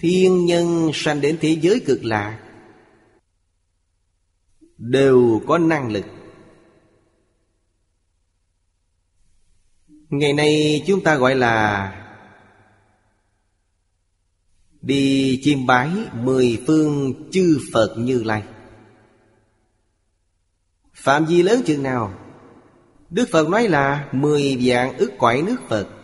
Thiên 0.00 0.46
nhân 0.46 0.90
sanh 0.94 1.20
đến 1.20 1.38
thế 1.40 1.58
giới 1.60 1.82
cực 1.86 2.04
lạ, 2.04 2.38
Đều 4.78 5.42
có 5.46 5.58
năng 5.58 5.92
lực. 5.92 6.04
Ngày 10.08 10.32
nay 10.32 10.82
chúng 10.86 11.04
ta 11.04 11.16
gọi 11.16 11.34
là 11.34 11.98
Đi 14.82 15.40
chiêm 15.42 15.66
bái 15.66 15.90
mười 16.14 16.62
phương 16.66 17.14
chư 17.30 17.58
Phật 17.72 17.94
Như 17.98 18.22
Lai. 18.22 18.42
Phạm 20.94 21.26
vi 21.26 21.42
lớn 21.42 21.62
chừng 21.66 21.82
nào? 21.82 22.14
Đức 23.10 23.28
Phật 23.32 23.48
nói 23.48 23.68
là 23.68 24.08
Mười 24.12 24.58
vạn 24.60 24.96
ức 24.96 25.12
quải 25.18 25.42
nước 25.42 25.56
Phật. 25.68 26.01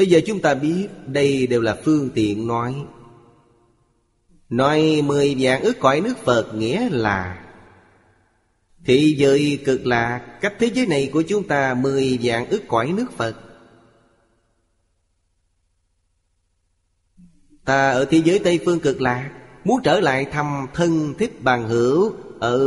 Bây 0.00 0.06
giờ 0.06 0.20
chúng 0.26 0.40
ta 0.40 0.54
biết 0.54 0.88
đây 1.06 1.46
đều 1.46 1.60
là 1.60 1.76
phương 1.84 2.10
tiện 2.14 2.46
nói. 2.46 2.74
Nói 4.48 5.02
mười 5.04 5.36
vạn 5.38 5.62
ước 5.62 5.80
cõi 5.80 6.00
nước 6.00 6.18
Phật 6.24 6.54
nghĩa 6.54 6.88
là 6.90 7.44
Thị 8.84 9.14
giới 9.18 9.58
cực 9.64 9.86
lạc, 9.86 10.38
Cách 10.40 10.54
thế 10.58 10.70
giới 10.74 10.86
này 10.86 11.10
của 11.12 11.22
chúng 11.22 11.48
ta 11.48 11.74
Mười 11.74 12.18
vạn 12.22 12.46
ước 12.48 12.60
cõi 12.68 12.92
nước 12.96 13.12
Phật. 13.16 13.36
Ta 17.64 17.90
ở 17.90 18.04
thế 18.04 18.22
giới 18.24 18.38
Tây 18.38 18.60
Phương 18.64 18.80
cực 18.80 19.00
lạc, 19.00 19.30
Muốn 19.64 19.80
trở 19.82 20.00
lại 20.00 20.24
thăm 20.24 20.66
thân 20.74 21.14
thích 21.18 21.42
bằng 21.42 21.68
hữu 21.68 22.12
Ở 22.40 22.58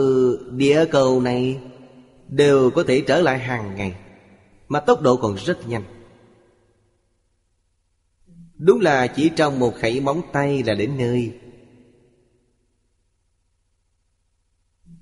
địa 0.52 0.86
cầu 0.92 1.22
này, 1.22 1.60
Đều 2.28 2.70
có 2.70 2.84
thể 2.84 3.04
trở 3.08 3.22
lại 3.22 3.40
hàng 3.40 3.76
ngày, 3.76 3.96
Mà 4.68 4.80
tốc 4.80 5.02
độ 5.02 5.16
còn 5.16 5.36
rất 5.36 5.68
nhanh. 5.68 5.84
Đúng 8.58 8.80
là 8.80 9.08
chỉ 9.08 9.32
trong 9.36 9.60
một 9.60 9.74
khẩy 9.80 10.00
móng 10.00 10.22
tay 10.34 10.64
là 10.64 10.74
đến 10.74 10.98
nơi. 10.98 11.40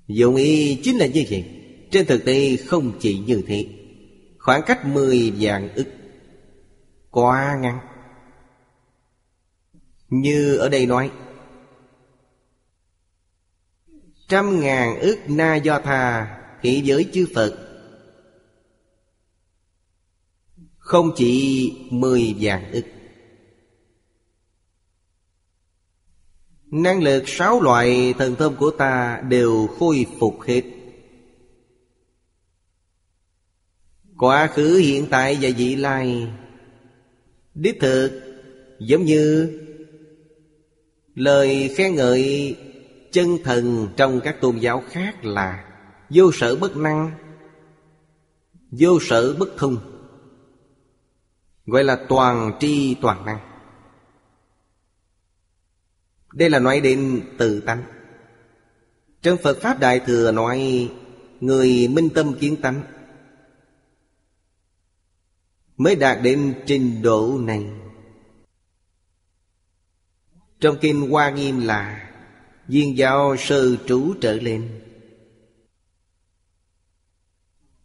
Dụng 0.06 0.36
ý 0.36 0.80
chính 0.82 0.96
là 0.96 1.06
như 1.06 1.24
vậy, 1.30 1.44
Trên 1.90 2.06
thực 2.06 2.24
tế 2.24 2.56
không 2.56 2.98
chỉ 3.00 3.18
như 3.18 3.42
thế. 3.46 3.66
Khoảng 4.38 4.62
cách 4.66 4.86
mười 4.86 5.32
vạn 5.38 5.74
ức 5.74 5.86
Quá 7.10 7.58
ngắn. 7.60 7.78
Như 10.08 10.56
ở 10.56 10.68
đây 10.68 10.86
nói, 10.86 11.10
Trăm 14.28 14.60
ngàn 14.60 15.00
ức 15.00 15.18
na 15.28 15.56
do 15.56 15.80
tha 15.80 16.38
Thị 16.62 16.82
giới 16.84 17.10
chư 17.12 17.26
Phật. 17.34 17.58
Không 20.78 21.10
chỉ 21.16 21.72
mười 21.90 22.34
vạn 22.40 22.72
ức. 22.72 22.84
Năng 26.72 27.02
lực 27.02 27.28
sáu 27.28 27.60
loại 27.60 28.14
thần 28.18 28.36
thông 28.36 28.56
của 28.56 28.70
ta 28.70 29.22
đều 29.28 29.66
khôi 29.78 30.06
phục 30.20 30.40
hết. 30.42 30.62
Quá 34.18 34.46
khứ, 34.46 34.76
hiện 34.76 35.06
tại 35.10 35.38
và 35.40 35.50
vị 35.56 35.76
lai. 35.76 36.28
Đích 37.54 37.80
thực, 37.80 38.20
giống 38.78 39.04
như 39.04 39.58
Lời 41.14 41.74
khen 41.76 41.94
ngợi 41.94 42.56
chân 43.12 43.38
thần 43.44 43.88
trong 43.96 44.20
các 44.20 44.40
tôn 44.40 44.58
giáo 44.58 44.82
khác 44.90 45.24
là 45.24 45.64
Vô 46.10 46.32
sở 46.32 46.56
bất 46.56 46.76
năng, 46.76 47.10
Vô 48.70 48.98
sở 49.00 49.34
bất 49.38 49.48
thông, 49.56 49.76
Gọi 51.66 51.84
là 51.84 51.98
toàn 52.08 52.52
tri 52.60 52.94
toàn 52.94 53.24
năng. 53.24 53.51
Đây 56.32 56.50
là 56.50 56.58
nói 56.58 56.80
đến 56.80 57.22
tự 57.38 57.60
tánh. 57.60 57.84
Trong 59.22 59.38
Phật 59.42 59.58
Pháp 59.60 59.80
Đại 59.80 60.00
Thừa 60.00 60.32
nói, 60.32 60.90
Người 61.40 61.88
minh 61.88 62.08
tâm 62.14 62.34
kiến 62.40 62.56
tánh. 62.62 62.82
Mới 65.76 65.96
đạt 65.96 66.18
đến 66.22 66.54
trình 66.66 67.02
độ 67.02 67.38
này. 67.40 67.66
Trong 70.60 70.76
Kinh 70.80 71.10
Hoa 71.10 71.30
Nghiêm 71.30 71.60
là 71.60 72.10
Viên 72.68 72.96
giáo 72.96 73.36
sư 73.36 73.78
trú 73.86 74.14
trở 74.20 74.32
lên. 74.34 74.80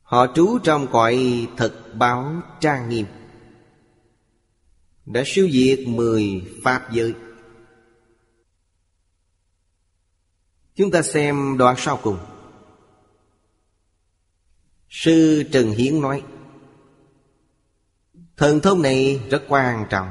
Họ 0.02 0.28
trú 0.36 0.58
trong 0.64 0.88
cõi 0.92 1.48
thật 1.58 1.94
báo 1.94 2.42
trang 2.60 2.90
nghiêm. 2.90 3.06
Đã 5.06 5.24
siêu 5.26 5.50
diệt 5.52 5.80
mười 5.88 6.42
Pháp 6.64 6.90
giới. 6.94 7.14
Chúng 10.78 10.92
ta 10.92 11.02
xem 11.02 11.58
đoạn 11.58 11.76
sau 11.78 12.00
cùng. 12.04 12.18
Sư 14.90 15.44
Trần 15.52 15.72
Hiến 15.72 16.02
nói, 16.02 16.24
Thần 18.38 18.60
thông 18.60 18.82
này 18.82 19.22
rất 19.30 19.44
quan 19.48 19.86
trọng. 19.90 20.08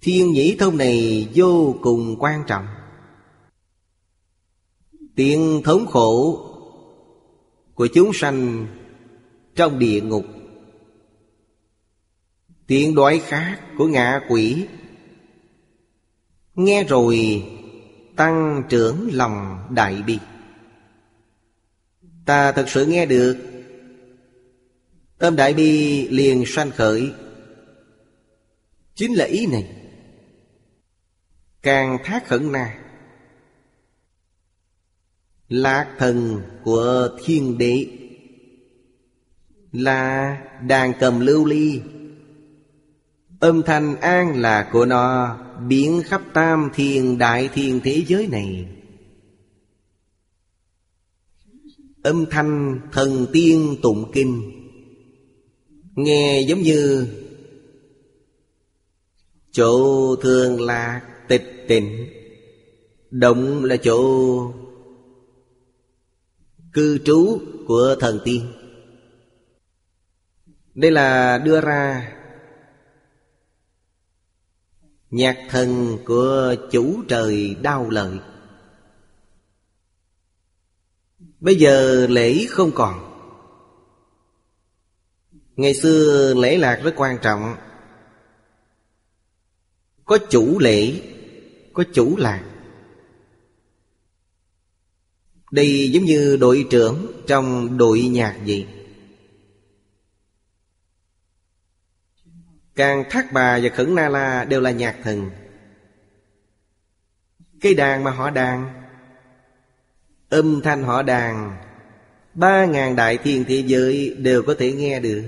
Thiên 0.00 0.32
nhĩ 0.32 0.56
thông 0.58 0.76
này 0.76 1.28
vô 1.34 1.76
cùng 1.82 2.16
quan 2.18 2.44
trọng. 2.46 2.66
Tiện 5.16 5.62
thống 5.64 5.86
khổ 5.86 6.40
của 7.74 7.88
chúng 7.94 8.10
sanh 8.14 8.66
trong 9.54 9.78
địa 9.78 10.00
ngục. 10.00 10.24
Tiện 12.66 12.94
đói 12.94 13.22
khác 13.24 13.60
của 13.78 13.86
ngạ 13.86 14.20
quỷ. 14.28 14.66
Nghe 16.54 16.84
rồi 16.84 17.42
tăng 18.22 18.62
trưởng 18.68 19.08
lòng 19.12 19.66
đại 19.70 20.02
bi. 20.02 20.18
Ta 22.26 22.52
thật 22.52 22.64
sự 22.68 22.86
nghe 22.86 23.06
được. 23.06 23.36
Tâm 25.18 25.36
đại 25.36 25.54
bi 25.54 26.08
liền 26.08 26.44
sanh 26.46 26.70
khởi. 26.70 27.12
Chính 28.94 29.14
là 29.14 29.24
ý 29.24 29.46
này. 29.46 29.76
Càng 31.62 31.98
thác 32.04 32.26
khẩn 32.26 32.52
na. 32.52 32.78
Lạc 35.48 35.94
thần 35.98 36.42
của 36.64 37.08
thiên 37.24 37.58
đế. 37.58 37.86
Là 39.72 40.36
đàn 40.66 40.92
cầm 41.00 41.20
lưu 41.20 41.44
ly. 41.44 41.80
Âm 43.42 43.62
thanh 43.62 43.96
an 43.96 44.40
là 44.40 44.68
của 44.72 44.86
nó, 44.86 45.38
Biến 45.68 46.02
khắp 46.06 46.22
tam 46.34 46.70
thiên, 46.74 47.18
đại 47.18 47.48
thiên 47.54 47.80
thế 47.84 48.04
giới 48.06 48.26
này. 48.26 48.66
Âm 52.02 52.26
thanh 52.30 52.80
thần 52.92 53.26
tiên 53.32 53.76
tụng 53.82 54.10
kinh. 54.14 54.42
Nghe 55.94 56.40
giống 56.40 56.60
như 56.60 57.08
Chỗ 59.50 60.16
thường 60.16 60.60
lạc 60.60 61.02
tịch 61.28 61.64
tịnh, 61.68 62.06
Động 63.10 63.64
là 63.64 63.76
chỗ 63.76 63.98
Cư 66.72 66.98
trú 67.04 67.38
của 67.66 67.96
thần 68.00 68.20
tiên. 68.24 68.52
Đây 70.74 70.90
là 70.90 71.38
đưa 71.38 71.60
ra 71.60 72.12
Nhạc 75.12 75.38
thần 75.48 75.98
của 76.04 76.54
chủ 76.70 77.02
trời 77.08 77.56
đau 77.62 77.90
lợi 77.90 78.18
Bây 81.40 81.56
giờ 81.56 82.06
lễ 82.10 82.46
không 82.48 82.70
còn. 82.74 83.18
Ngày 85.56 85.74
xưa 85.74 86.34
lễ 86.34 86.58
lạc 86.58 86.80
rất 86.84 86.92
quan 86.96 87.18
trọng. 87.22 87.56
Có 90.04 90.18
chủ 90.30 90.58
lễ, 90.58 91.02
Có 91.72 91.84
chủ 91.92 92.16
lạc. 92.16 92.44
Đây 95.50 95.90
giống 95.92 96.04
như 96.04 96.36
đội 96.40 96.66
trưởng 96.70 97.22
trong 97.26 97.78
đội 97.78 98.00
nhạc 98.00 98.40
vậy. 98.46 98.81
Càng 102.74 103.04
Thác 103.10 103.32
Bà 103.32 103.58
và 103.62 103.68
Khẩn 103.68 103.94
Na 103.94 104.08
La 104.08 104.44
đều 104.44 104.60
là 104.60 104.70
nhạc 104.70 104.96
thần. 105.02 105.30
Cây 107.60 107.74
đàn 107.74 108.04
mà 108.04 108.10
họ 108.10 108.30
đàn, 108.30 108.82
Âm 110.28 110.60
thanh 110.64 110.82
họ 110.82 111.02
đàn, 111.02 111.56
Ba 112.34 112.64
ngàn 112.66 112.96
đại 112.96 113.18
thiên 113.18 113.44
thế 113.48 113.64
giới 113.66 114.14
đều 114.18 114.42
có 114.42 114.54
thể 114.58 114.72
nghe 114.72 115.00
được. 115.00 115.24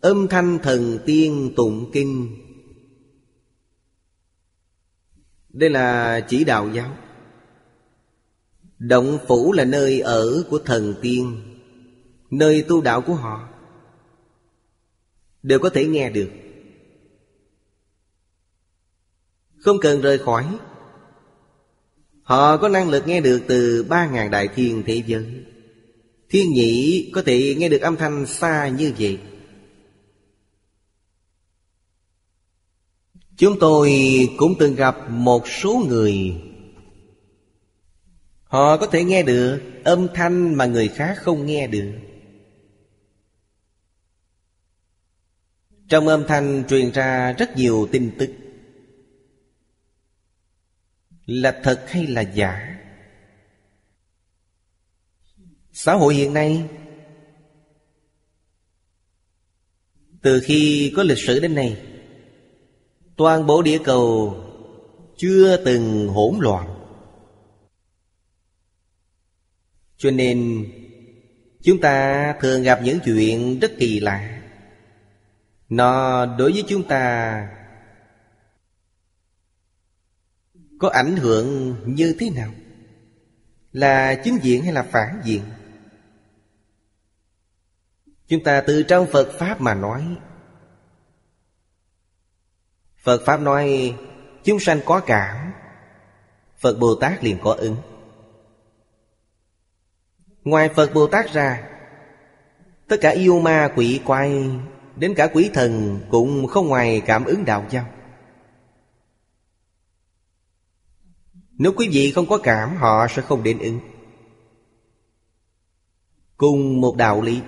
Âm 0.00 0.28
thanh 0.28 0.58
thần 0.62 0.98
tiên 1.06 1.52
tụng 1.56 1.90
kinh. 1.92 2.38
Đây 5.48 5.70
là 5.70 6.20
chỉ 6.28 6.44
đạo 6.44 6.68
giáo. 6.72 6.96
Động 8.78 9.18
phủ 9.28 9.52
là 9.52 9.64
nơi 9.64 10.00
ở 10.00 10.44
của 10.50 10.58
thần 10.58 10.94
tiên, 11.02 11.42
Nơi 12.30 12.64
tu 12.68 12.80
đạo 12.80 13.00
của 13.02 13.14
họ. 13.14 13.51
Đều 15.42 15.58
có 15.58 15.70
thể 15.70 15.86
nghe 15.86 16.10
được. 16.10 16.30
Không 19.58 19.76
cần 19.80 20.00
rời 20.00 20.18
khỏi. 20.18 20.58
Họ 22.22 22.56
có 22.56 22.68
năng 22.68 22.90
lực 22.90 23.06
nghe 23.06 23.20
được 23.20 23.42
từ 23.48 23.86
ba 23.88 24.06
ngàn 24.06 24.30
đại 24.30 24.48
thiên 24.54 24.82
thế 24.86 25.02
giới. 25.06 25.24
Thiên 26.28 26.52
nhị 26.52 27.10
có 27.14 27.22
thể 27.22 27.54
nghe 27.58 27.68
được 27.68 27.80
âm 27.80 27.96
thanh 27.96 28.26
xa 28.26 28.68
như 28.68 28.92
vậy. 28.98 29.18
Chúng 33.36 33.58
tôi 33.60 33.92
cũng 34.36 34.54
từng 34.58 34.74
gặp 34.74 34.96
một 35.10 35.48
số 35.48 35.84
người. 35.88 36.34
Họ 38.44 38.76
có 38.76 38.86
thể 38.86 39.04
nghe 39.04 39.22
được 39.22 39.60
âm 39.84 40.08
thanh 40.14 40.54
mà 40.54 40.66
người 40.66 40.88
khác 40.88 41.14
không 41.18 41.46
nghe 41.46 41.66
được. 41.66 41.92
Trong 45.92 46.08
âm 46.08 46.24
thanh 46.28 46.64
truyền 46.68 46.90
ra 46.90 47.32
rất 47.32 47.56
nhiều 47.56 47.88
tin 47.92 48.12
tức. 48.18 48.30
Là 51.26 51.60
thật 51.62 51.84
hay 51.88 52.06
là 52.06 52.20
giả? 52.20 52.78
Xã 55.72 55.94
hội 55.94 56.14
hiện 56.14 56.34
nay, 56.34 56.68
Từ 60.22 60.40
khi 60.44 60.92
có 60.96 61.02
lịch 61.02 61.18
sử 61.18 61.40
đến 61.40 61.54
nay, 61.54 61.82
Toàn 63.16 63.46
bộ 63.46 63.62
địa 63.62 63.78
cầu 63.84 64.36
chưa 65.16 65.64
từng 65.64 66.08
hỗn 66.08 66.38
loạn. 66.40 66.86
Cho 69.96 70.10
nên, 70.10 70.66
Chúng 71.62 71.80
ta 71.80 72.34
thường 72.40 72.62
gặp 72.62 72.80
những 72.84 72.98
chuyện 73.04 73.58
rất 73.58 73.72
kỳ 73.78 74.00
lạ. 74.00 74.41
Nó 75.72 76.26
đối 76.26 76.52
với 76.52 76.64
chúng 76.68 76.88
ta 76.88 77.48
Có 80.78 80.88
ảnh 80.88 81.16
hưởng 81.16 81.76
như 81.94 82.16
thế 82.18 82.30
nào? 82.30 82.50
Là 83.72 84.14
chính 84.24 84.38
diện 84.42 84.64
hay 84.64 84.72
là 84.72 84.82
phản 84.82 85.20
diện? 85.24 85.42
Chúng 88.26 88.44
ta 88.44 88.62
từ 88.66 88.82
trong 88.82 89.06
Phật 89.12 89.32
Pháp 89.38 89.60
mà 89.60 89.74
nói, 89.74 90.16
Phật 93.02 93.22
Pháp 93.26 93.40
nói, 93.40 93.96
Chúng 94.44 94.60
sanh 94.60 94.80
có 94.84 95.00
cảm, 95.06 95.52
Phật 96.58 96.78
Bồ 96.78 96.94
Tát 96.94 97.24
liền 97.24 97.38
có 97.42 97.52
ứng 97.52 97.76
Ngoài 100.44 100.68
Phật 100.68 100.94
Bồ 100.94 101.06
Tát 101.06 101.32
ra, 101.32 101.68
Tất 102.88 102.96
cả 103.00 103.10
yêu 103.10 103.40
ma 103.40 103.72
quỷ 103.76 104.00
quay 104.04 104.50
Đến 104.96 105.14
cả 105.16 105.28
quỷ 105.32 105.50
thần 105.54 106.00
Cũng 106.10 106.46
không 106.46 106.68
ngoài 106.68 107.02
cảm 107.06 107.24
ứng 107.24 107.44
đạo 107.44 107.66
giao. 107.70 107.86
Nếu 111.50 111.72
quý 111.76 111.88
vị 111.92 112.12
không 112.14 112.26
có 112.26 112.38
cảm, 112.38 112.76
Họ 112.76 113.06
sẽ 113.10 113.22
không 113.22 113.42
đến 113.42 113.58
ứng. 113.58 113.80
Cùng 116.36 116.80
một 116.80 116.96
đạo 116.96 117.22
lý. 117.22 117.40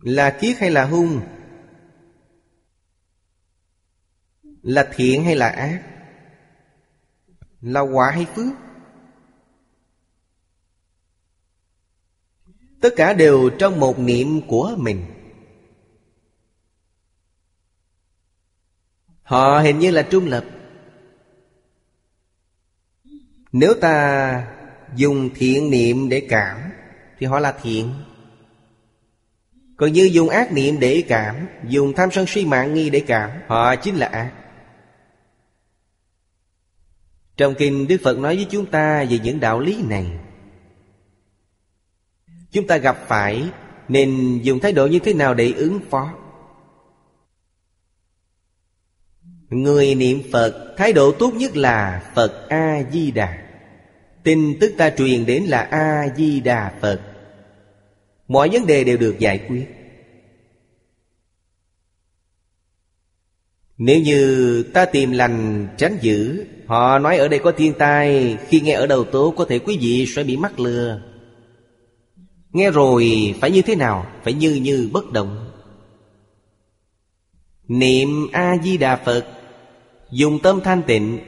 Là 0.00 0.30
kiết 0.40 0.58
hay 0.58 0.70
là 0.70 0.84
hung? 0.84 1.20
Là 4.62 4.88
thiện 4.94 5.24
hay 5.24 5.36
là 5.36 5.48
ác? 5.48 5.82
Là 7.60 7.80
quả 7.80 8.10
hay 8.10 8.26
phước? 8.34 8.67
Tất 12.80 12.90
cả 12.96 13.12
đều 13.12 13.50
trong 13.58 13.80
một 13.80 13.98
niệm 13.98 14.40
của 14.46 14.74
mình. 14.76 15.04
Họ 19.22 19.58
hình 19.58 19.78
như 19.78 19.90
là 19.90 20.02
trung 20.02 20.26
lập. 20.26 20.44
Nếu 23.52 23.74
ta 23.80 24.46
dùng 24.96 25.30
thiện 25.34 25.70
niệm 25.70 26.08
để 26.08 26.26
cảm, 26.28 26.58
Thì 27.18 27.26
họ 27.26 27.38
là 27.38 27.52
thiện. 27.62 27.94
Còn 29.76 29.92
như 29.92 30.10
dùng 30.12 30.28
ác 30.28 30.52
niệm 30.52 30.80
để 30.80 31.04
cảm, 31.08 31.48
Dùng 31.68 31.92
tham 31.92 32.10
sân 32.10 32.26
si 32.26 32.44
mạng 32.44 32.74
nghi 32.74 32.90
để 32.90 33.04
cảm, 33.06 33.30
Họ 33.46 33.76
chính 33.76 33.96
là 33.96 34.06
ác. 34.06 34.32
Trong 37.36 37.54
kinh 37.58 37.88
Đức 37.88 38.00
Phật 38.04 38.18
nói 38.18 38.36
với 38.36 38.46
chúng 38.50 38.66
ta 38.66 39.04
về 39.10 39.18
những 39.18 39.40
đạo 39.40 39.60
lý 39.60 39.82
này. 39.82 40.18
Chúng 42.52 42.66
ta 42.66 42.76
gặp 42.76 42.98
phải, 43.08 43.50
Nên 43.88 44.38
dùng 44.42 44.60
thái 44.60 44.72
độ 44.72 44.86
như 44.86 44.98
thế 44.98 45.14
nào 45.14 45.34
để 45.34 45.52
ứng 45.56 45.80
phó? 45.90 46.14
Người 49.50 49.94
niệm 49.94 50.22
Phật, 50.32 50.74
Thái 50.76 50.92
độ 50.92 51.12
tốt 51.12 51.34
nhất 51.34 51.56
là 51.56 52.10
Phật 52.14 52.48
A-di-đà. 52.48 53.38
Tin 54.22 54.58
tức 54.60 54.74
ta 54.78 54.90
truyền 54.90 55.26
đến 55.26 55.42
là 55.42 55.60
A-di-đà 55.60 56.72
Phật. 56.80 57.00
Mọi 58.28 58.48
vấn 58.48 58.66
đề 58.66 58.84
đều 58.84 58.96
được 58.96 59.18
giải 59.18 59.46
quyết. 59.48 59.66
Nếu 63.78 64.00
như 64.00 64.62
ta 64.62 64.84
tìm 64.84 65.12
lành 65.12 65.68
tránh 65.76 65.98
dữ, 66.00 66.44
Họ 66.66 66.98
nói 66.98 67.16
ở 67.16 67.28
đây 67.28 67.38
có 67.38 67.52
thiên 67.52 67.72
tai, 67.78 68.36
Khi 68.48 68.60
nghe 68.60 68.72
ở 68.72 68.86
đầu 68.86 69.04
tố 69.04 69.34
có 69.36 69.44
thể 69.44 69.58
quý 69.58 69.78
vị 69.80 70.06
sẽ 70.06 70.24
bị 70.24 70.36
mắc 70.36 70.60
lừa. 70.60 71.07
Nghe 72.52 72.70
rồi, 72.70 73.34
phải 73.40 73.50
như 73.50 73.62
thế 73.62 73.76
nào? 73.76 74.06
Phải 74.24 74.32
như 74.32 74.54
như 74.54 74.90
bất 74.92 75.12
động. 75.12 75.50
Niệm 77.68 78.28
A-di-đà 78.32 78.96
Phật, 78.96 79.26
Dùng 80.10 80.38
tâm 80.42 80.60
thanh 80.64 80.82
tịnh. 80.86 81.18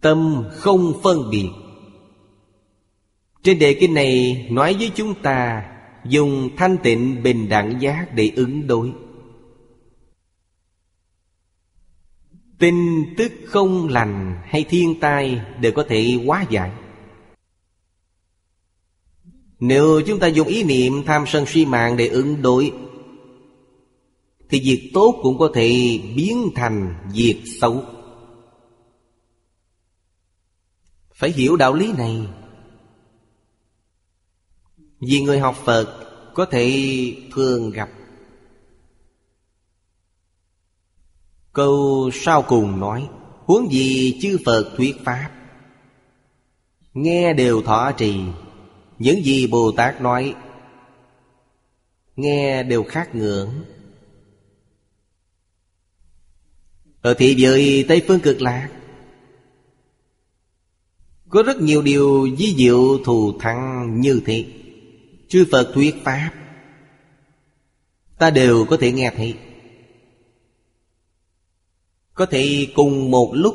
Tâm 0.00 0.44
không 0.52 1.00
phân 1.02 1.30
biệt. 1.30 1.48
Trên 3.42 3.58
đề 3.58 3.76
kinh 3.80 3.94
này 3.94 4.46
nói 4.50 4.76
với 4.78 4.90
chúng 4.94 5.14
ta, 5.22 5.70
Dùng 6.04 6.56
thanh 6.56 6.76
tịnh 6.82 7.22
bình 7.22 7.48
đẳng 7.48 7.80
giác 7.80 8.06
để 8.14 8.32
ứng 8.36 8.66
đối. 8.66 8.92
Tin 12.58 12.74
tức 13.16 13.32
không 13.46 13.88
lành 13.88 14.42
hay 14.44 14.64
thiên 14.64 15.00
tai 15.00 15.40
đều 15.60 15.72
có 15.72 15.84
thể 15.88 16.18
hóa 16.26 16.44
giải. 16.50 16.70
Nếu 19.60 20.02
chúng 20.06 20.18
ta 20.18 20.26
dùng 20.26 20.48
ý 20.48 20.64
niệm 20.64 21.02
tham 21.06 21.24
sân 21.26 21.46
si 21.46 21.66
mạng 21.66 21.96
để 21.96 22.08
ứng 22.08 22.42
đối, 22.42 22.72
Thì 24.48 24.60
việc 24.60 24.90
tốt 24.94 25.20
cũng 25.22 25.38
có 25.38 25.50
thể 25.54 25.68
biến 26.16 26.50
thành 26.54 26.94
việc 27.12 27.42
xấu. 27.60 27.82
Phải 31.14 31.30
hiểu 31.30 31.56
đạo 31.56 31.74
lý 31.74 31.92
này. 31.92 32.28
Vì 35.00 35.20
người 35.20 35.38
học 35.38 35.56
Phật 35.64 36.04
có 36.34 36.44
thể 36.44 37.16
thường 37.32 37.70
gặp. 37.70 37.90
Câu 41.52 42.10
sau 42.12 42.42
cùng 42.42 42.80
nói, 42.80 43.08
Huống 43.44 43.72
gì 43.72 44.18
chư 44.22 44.38
Phật 44.44 44.74
thuyết 44.76 44.96
Pháp, 45.04 45.30
Nghe 46.94 47.32
đều 47.32 47.62
thọ 47.62 47.92
trì. 47.92 48.20
Những 49.04 49.24
gì 49.24 49.46
Bồ 49.46 49.72
Tát 49.72 50.00
nói, 50.00 50.34
Nghe 52.16 52.62
đều 52.62 52.84
khác 52.84 53.14
ngưỡng. 53.14 53.50
Ở 57.00 57.14
thị 57.14 57.34
giới 57.38 57.84
Tây 57.88 58.02
Phương 58.08 58.20
Cực 58.20 58.42
Lạc, 58.42 58.70
Có 61.28 61.42
rất 61.42 61.60
nhiều 61.60 61.82
điều 61.82 62.28
di 62.38 62.54
diệu 62.56 62.98
thù 63.04 63.38
thắng 63.38 64.00
như 64.00 64.22
thế. 64.26 64.44
Chư 65.28 65.46
Phật 65.50 65.70
thuyết 65.74 65.94
Pháp, 66.04 66.30
Ta 68.18 68.30
đều 68.30 68.64
có 68.64 68.76
thể 68.76 68.92
nghe 68.92 69.12
thấy. 69.16 69.34
Có 72.14 72.26
thể 72.26 72.66
cùng 72.74 73.10
một 73.10 73.30
lúc 73.34 73.54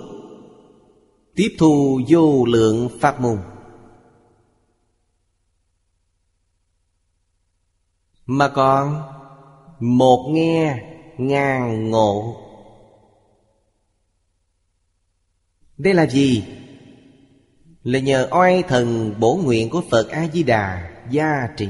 Tiếp 1.36 1.56
thu 1.58 2.02
vô 2.10 2.46
lượng 2.46 2.90
Pháp 3.00 3.22
môn. 3.22 3.38
Mà 8.32 8.48
còn 8.48 9.04
Một 9.80 10.30
nghe, 10.34 10.84
ngàn 11.18 11.90
ngộ. 11.90 12.38
Đây 15.78 15.94
là 15.94 16.06
gì? 16.06 16.44
Là 17.84 18.00
nhờ 18.00 18.28
oai 18.32 18.64
thần 18.64 19.16
bổ 19.20 19.36
nguyện 19.36 19.70
của 19.70 19.82
Phật 19.92 20.10
A-di-đà 20.10 20.92
gia 21.12 21.48
trị 21.58 21.70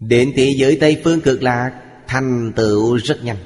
Đến 0.00 0.32
thế 0.36 0.54
giới 0.56 0.78
Tây 0.80 1.00
Phương 1.04 1.20
cực 1.20 1.42
lạc, 1.42 1.80
Thành 2.06 2.52
tựu 2.56 2.96
rất 2.96 3.24
nhanh. 3.24 3.38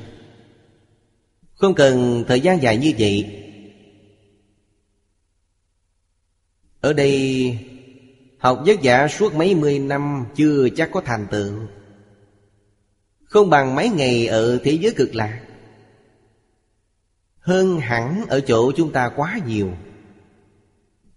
Không 1.54 1.74
cần 1.74 2.24
thời 2.28 2.40
gian 2.40 2.62
dài 2.62 2.76
như 2.76 2.92
vậy. 2.98 3.44
Ở 6.80 6.92
đây 6.92 7.58
Học 8.38 8.62
vất 8.66 8.76
vả 8.82 9.08
suốt 9.08 9.34
mấy 9.34 9.54
mươi 9.54 9.78
năm 9.78 10.26
Chưa 10.34 10.68
chắc 10.76 10.90
có 10.92 11.00
thành 11.00 11.26
tựu. 11.30 11.52
Không 13.24 13.50
bằng 13.50 13.74
mấy 13.74 13.88
ngày 13.88 14.26
ở 14.26 14.58
thế 14.64 14.72
giới 14.72 14.94
cực 14.96 15.14
lạc. 15.14 15.40
Hơn 17.38 17.78
hẳn 17.80 18.24
ở 18.28 18.40
chỗ 18.40 18.72
chúng 18.76 18.92
ta 18.92 19.08
quá 19.16 19.38
nhiều. 19.46 19.70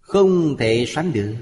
Không 0.00 0.56
thể 0.56 0.84
sánh 0.88 1.12
được. 1.12 1.34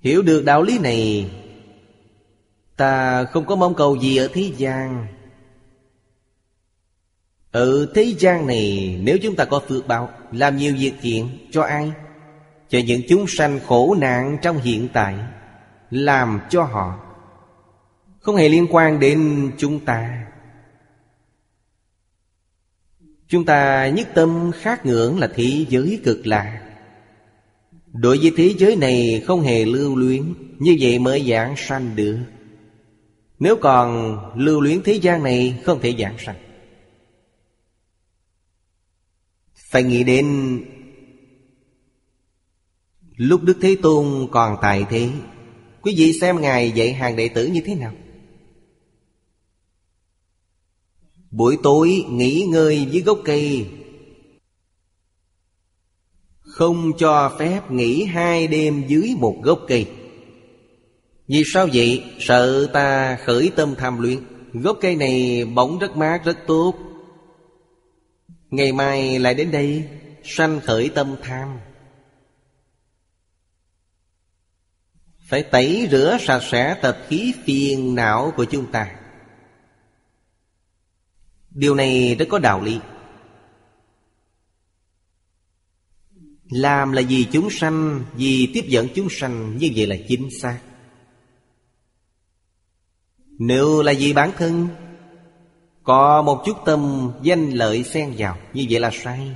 Hiểu 0.00 0.22
được 0.22 0.44
đạo 0.44 0.62
lý 0.62 0.78
này, 0.78 1.30
Ta 2.76 3.24
không 3.24 3.46
có 3.46 3.56
mong 3.56 3.74
cầu 3.74 3.96
gì 3.96 4.16
ở 4.16 4.28
thế 4.32 4.52
gian. 4.56 5.06
Ở 7.56 7.86
thế 7.94 8.14
gian 8.18 8.46
này, 8.46 8.96
Nếu 9.02 9.18
chúng 9.22 9.36
ta 9.36 9.44
có 9.44 9.60
phước 9.68 9.86
báo, 9.86 10.10
Làm 10.32 10.56
nhiều 10.56 10.74
việc 10.78 10.92
thiện 11.02 11.28
cho 11.50 11.62
ai? 11.62 11.92
Cho 12.68 12.78
những 12.86 13.02
chúng 13.08 13.26
sanh 13.28 13.60
khổ 13.66 13.96
nạn 13.98 14.38
trong 14.42 14.58
hiện 14.58 14.88
tại, 14.92 15.14
Làm 15.90 16.40
cho 16.50 16.62
họ. 16.62 17.00
Không 18.20 18.36
hề 18.36 18.48
liên 18.48 18.66
quan 18.70 19.00
đến 19.00 19.50
chúng 19.58 19.84
ta. 19.84 20.26
Chúng 23.28 23.44
ta 23.44 23.88
nhất 23.88 24.08
tâm 24.14 24.50
khác 24.54 24.86
ngưỡng 24.86 25.18
là 25.18 25.28
thế 25.34 25.64
giới 25.68 26.00
cực 26.04 26.26
lạc 26.26 26.60
Đối 27.92 28.18
với 28.18 28.32
thế 28.36 28.54
giới 28.58 28.76
này 28.76 29.22
không 29.26 29.40
hề 29.40 29.64
lưu 29.64 29.96
luyến, 29.96 30.34
Như 30.58 30.76
vậy 30.80 30.98
mới 30.98 31.30
giảng 31.30 31.54
sanh 31.56 31.96
được. 31.96 32.18
Nếu 33.38 33.56
còn 33.56 34.18
lưu 34.36 34.60
luyến 34.60 34.82
thế 34.82 34.92
gian 34.92 35.22
này, 35.22 35.60
không 35.64 35.80
thể 35.80 35.94
giảng 35.98 36.18
sanh. 36.18 36.45
Phải 39.70 39.82
nghĩ 39.82 40.04
đến 40.04 40.26
Lúc 43.16 43.42
Đức 43.42 43.58
Thế 43.60 43.76
Tôn 43.82 44.28
còn 44.30 44.56
tại 44.62 44.84
thế, 44.90 45.10
Quý 45.82 45.94
vị 45.96 46.12
xem 46.20 46.40
Ngài 46.40 46.70
dạy 46.70 46.92
hàng 46.92 47.16
đệ 47.16 47.28
tử 47.28 47.46
như 47.46 47.60
thế 47.64 47.74
nào. 47.74 47.92
Buổi 51.30 51.56
tối 51.62 52.04
nghỉ 52.10 52.46
ngơi 52.50 52.86
dưới 52.90 53.02
gốc 53.02 53.18
cây. 53.24 53.66
Không 56.40 56.92
cho 56.98 57.36
phép 57.38 57.70
nghỉ 57.70 58.04
hai 58.04 58.46
đêm 58.46 58.84
dưới 58.88 59.14
một 59.18 59.36
gốc 59.42 59.60
cây. 59.68 59.86
Vì 61.28 61.42
sao 61.46 61.68
vậy? 61.74 62.04
Sợ 62.18 62.66
ta 62.72 63.18
khởi 63.24 63.50
tâm 63.56 63.74
tham 63.78 64.00
luyện. 64.00 64.18
Gốc 64.52 64.78
cây 64.80 64.96
này 64.96 65.44
bóng 65.44 65.78
rất 65.78 65.96
mát, 65.96 66.24
rất 66.24 66.38
tốt. 66.46 66.74
Ngày 68.50 68.72
mai 68.72 69.18
lại 69.18 69.34
đến 69.34 69.50
đây, 69.50 69.88
Sanh 70.24 70.60
khởi 70.60 70.90
tâm 70.94 71.16
tham. 71.22 71.58
Phải 75.18 75.42
tẩy 75.42 75.88
rửa 75.90 76.18
sạch 76.20 76.42
sẽ 76.42 76.78
tập 76.82 76.98
khí 77.08 77.34
phiền 77.44 77.94
não 77.94 78.32
của 78.36 78.44
chúng 78.44 78.72
ta. 78.72 78.96
Điều 81.50 81.74
này 81.74 82.14
rất 82.14 82.26
có 82.28 82.38
đạo 82.38 82.60
lý. 82.60 82.80
Làm 86.48 86.92
là 86.92 87.02
vì 87.08 87.26
chúng 87.32 87.50
sanh, 87.50 88.04
Vì 88.14 88.50
tiếp 88.54 88.64
dẫn 88.68 88.88
chúng 88.94 89.08
sanh, 89.10 89.56
Như 89.58 89.70
vậy 89.76 89.86
là 89.86 89.96
chính 90.08 90.28
xác. 90.40 90.58
Nếu 93.38 93.82
là 93.82 93.92
vì 93.98 94.12
bản 94.12 94.32
thân 94.36 94.68
có 95.86 96.22
một 96.22 96.42
chút 96.44 96.56
tâm 96.64 97.12
danh 97.22 97.50
lợi 97.50 97.84
xen 97.84 98.14
vào, 98.18 98.38
Như 98.52 98.66
vậy 98.70 98.80
là 98.80 98.90
sai. 98.92 99.30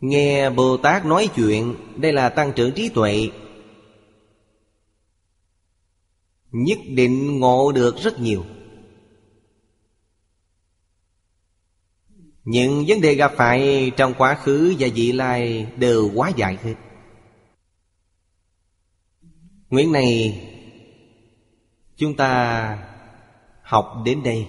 Nghe 0.00 0.50
Bồ 0.50 0.76
Tát 0.76 1.04
nói 1.04 1.28
chuyện, 1.34 1.74
Đây 1.96 2.12
là 2.12 2.28
tăng 2.28 2.52
trưởng 2.56 2.72
trí 2.72 2.88
tuệ. 2.88 3.30
Nhất 6.50 6.78
định 6.88 7.40
ngộ 7.40 7.72
được 7.72 7.96
rất 7.96 8.20
nhiều. 8.20 8.44
Những 12.44 12.84
vấn 12.88 13.00
đề 13.00 13.14
gặp 13.14 13.32
phải 13.36 13.90
trong 13.96 14.14
quá 14.18 14.34
khứ 14.34 14.74
và 14.78 14.88
vị 14.94 15.12
lai 15.12 15.66
đều 15.76 16.10
quá 16.14 16.32
dài 16.36 16.58
hết. 16.62 16.74
Nguyện 19.70 19.92
này, 19.92 20.40
Chúng 21.96 22.16
ta 22.16 22.88
học 23.68 24.02
đến 24.04 24.22
đây. 24.22 24.46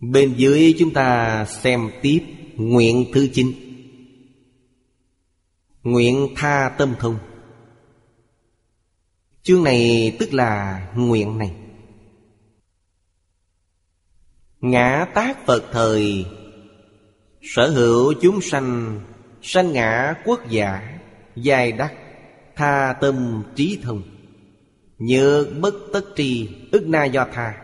Bên 0.00 0.34
dưới 0.36 0.74
chúng 0.78 0.92
ta 0.92 1.44
xem 1.44 1.90
tiếp 2.02 2.20
nguyện 2.56 3.06
thứ 3.12 3.28
chín. 3.32 3.52
Nguyện 5.82 6.28
tha 6.36 6.74
tâm 6.78 6.94
thông. 6.98 7.18
Chương 9.42 9.64
này 9.64 10.16
tức 10.18 10.34
là 10.34 10.86
nguyện 10.96 11.38
này. 11.38 11.52
Ngã 14.60 15.06
tác 15.14 15.46
Phật 15.46 15.64
thời, 15.72 16.26
Sở 17.42 17.70
hữu 17.70 18.14
chúng 18.22 18.40
sanh 18.40 19.00
Sanh 19.42 19.72
ngã 19.72 20.14
quốc 20.24 20.40
giả, 20.50 20.98
Dài 21.36 21.72
đắc, 21.72 21.94
Tha 22.56 22.94
tâm 23.00 23.42
trí 23.54 23.78
thông. 23.82 24.15
Nhớ 24.98 25.46
bất 25.60 25.74
tất 25.92 26.02
tri, 26.16 26.48
ức 26.72 26.86
na 26.86 27.04
do 27.04 27.26
tha. 27.32 27.62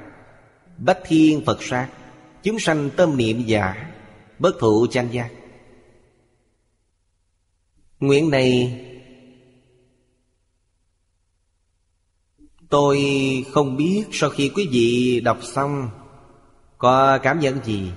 Bách 0.78 0.98
thiên 1.04 1.44
Phật 1.46 1.62
sát, 1.62 1.88
Chúng 2.42 2.59
sanh 2.59 2.90
tâm 2.96 3.16
niệm 3.16 3.42
giả, 3.46 3.92
Bất 4.38 4.52
thụ 4.60 4.86
chanh 4.90 5.12
giác 5.12 5.30
Nguyện 8.00 8.30
này, 8.30 8.78
Tôi 12.68 12.98
không 13.52 13.76
biết 13.76 14.04
sau 14.12 14.30
khi 14.30 14.50
quý 14.54 14.68
vị 14.70 15.20
đọc 15.20 15.38
xong, 15.42 15.90
Có 16.78 17.18
cảm 17.22 17.40
nhận 17.40 17.64
gì? 17.64 17.90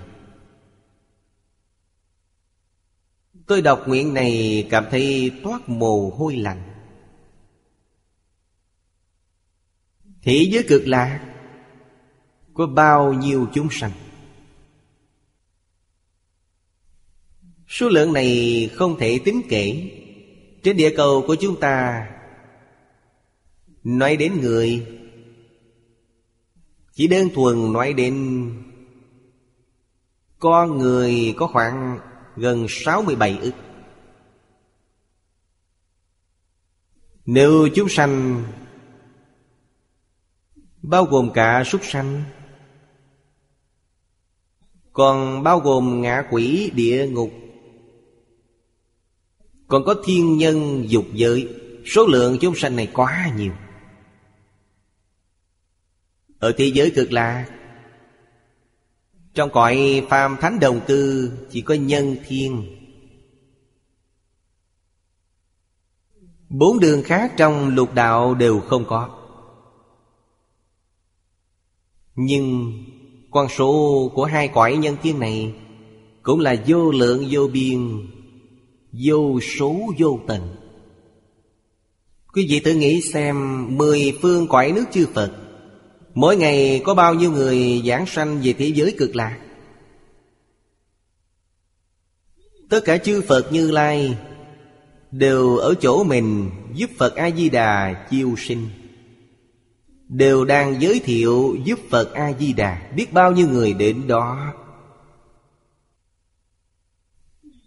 Tôi 3.48 3.62
đọc 3.62 3.88
nguyện 3.88 4.14
này 4.14 4.68
cảm 4.70 4.86
thấy 4.92 5.32
toát 5.44 5.70
mồ 5.70 6.10
hôi 6.10 6.36
lạnh. 6.36 6.75
Thế 10.26 10.48
giới 10.52 10.66
cực 10.68 10.88
lạc 10.88 11.36
Có 12.54 12.68
bao 12.68 13.14
nhiêu 13.14 13.48
chúng 13.54 13.68
sanh? 13.72 13.92
Số 17.68 17.90
lượng 17.90 18.14
này 18.14 18.70
không 18.74 18.98
thể 19.00 19.20
tính 19.26 19.42
kể. 19.50 19.92
Trên 20.64 20.78
địa 20.78 20.94
cầu 20.98 21.24
của 21.28 21.36
chúng 21.36 21.60
ta, 21.60 22.08
Nói 23.84 24.18
đến 24.18 24.42
người, 24.42 24.88
Chỉ 26.94 27.08
đơn 27.08 27.30
thuần 27.36 27.74
nói 27.74 27.94
đến 27.94 28.52
Con 30.40 30.78
người 30.78 31.34
có 31.38 31.48
khoảng 31.48 32.00
gần 32.36 32.66
67 32.70 33.38
ức. 33.42 33.54
Nếu 37.26 37.68
chúng 37.76 37.90
sanh 37.90 38.44
Bao 40.88 41.06
gồm 41.06 41.32
cả 41.34 41.64
súc 41.64 41.82
sanh. 41.84 42.24
Còn 44.94 45.44
bao 45.44 45.60
gồm 45.60 46.02
ngạ 46.02 46.24
quỷ, 46.32 46.72
địa 46.76 47.08
ngục. 47.08 47.32
Còn 49.68 49.84
có 49.86 49.96
thiên 50.06 50.38
nhân, 50.38 50.86
dục 50.88 51.06
giới. 51.14 51.48
Số 51.86 52.06
lượng 52.06 52.38
chúng 52.42 52.56
sanh 52.56 52.76
này 52.76 52.88
quá 52.94 53.32
nhiều. 53.38 53.54
Ở 56.40 56.54
thế 56.58 56.66
giới 56.66 56.92
cực 56.96 57.12
lạc 57.12 57.50
Trong 59.34 59.50
cõi 59.50 60.06
phàm 60.10 60.38
thánh 60.42 60.60
đồng 60.60 60.80
cư 60.88 61.32
Chỉ 61.52 61.62
có 61.62 61.74
nhân 61.74 62.16
thiên. 62.28 62.78
Bốn 66.50 66.80
đường 66.80 67.04
khác 67.04 67.34
trong 67.38 67.76
lục 67.76 67.94
đạo 67.94 68.36
đều 68.36 68.60
không 68.60 68.86
có. 68.88 69.25
Nhưng 72.16 72.74
con 73.32 73.48
số 73.50 74.12
của 74.16 74.26
hai 74.26 74.48
cõi 74.48 74.78
nhân 74.78 74.96
thiên 75.04 75.20
này 75.20 75.54
Cũng 76.24 76.40
là 76.40 76.56
vô 76.68 76.92
lượng, 76.92 77.28
vô 77.32 77.48
biên, 77.48 78.08
Vô 78.92 79.40
số, 79.42 79.76
vô 80.00 80.20
tận. 80.28 80.56
Quý 82.34 82.48
vị 82.50 82.60
tự 82.60 82.74
nghĩ 82.74 83.02
xem, 83.02 83.68
Mười 83.78 84.18
phương 84.22 84.48
cõi 84.48 84.72
nước 84.72 84.86
chư 84.92 85.08
Phật, 85.14 85.32
Mỗi 86.14 86.38
ngày 86.38 86.82
có 86.86 86.94
bao 86.94 87.14
nhiêu 87.14 87.32
người 87.32 87.82
giảng 87.86 88.06
sanh 88.06 88.42
về 88.44 88.54
thế 88.54 88.68
giới 88.68 88.96
cực 88.98 89.16
lạc? 89.16 89.40
Tất 92.70 92.80
cả 92.86 92.98
chư 92.98 93.22
Phật 93.22 93.54
Như 93.54 93.72
Lai 93.72 94.18
Đều 95.12 95.58
ở 95.58 95.74
chỗ 95.82 96.04
mình 96.04 96.52
giúp 96.74 96.90
Phật 96.98 97.16
A-di-đà 97.16 98.06
chiêu 98.10 98.36
sinh. 98.38 98.68
Đều 100.10 100.46
đang 100.46 100.82
giới 100.82 101.00
thiệu 101.00 101.56
giúp 101.64 101.80
Phật 101.90 102.14
A-di-đà. 102.14 102.92
Biết 102.96 103.14
bao 103.14 103.32
nhiêu 103.32 103.48
người 103.50 103.74
đến 103.74 104.08
đó? 104.08 104.54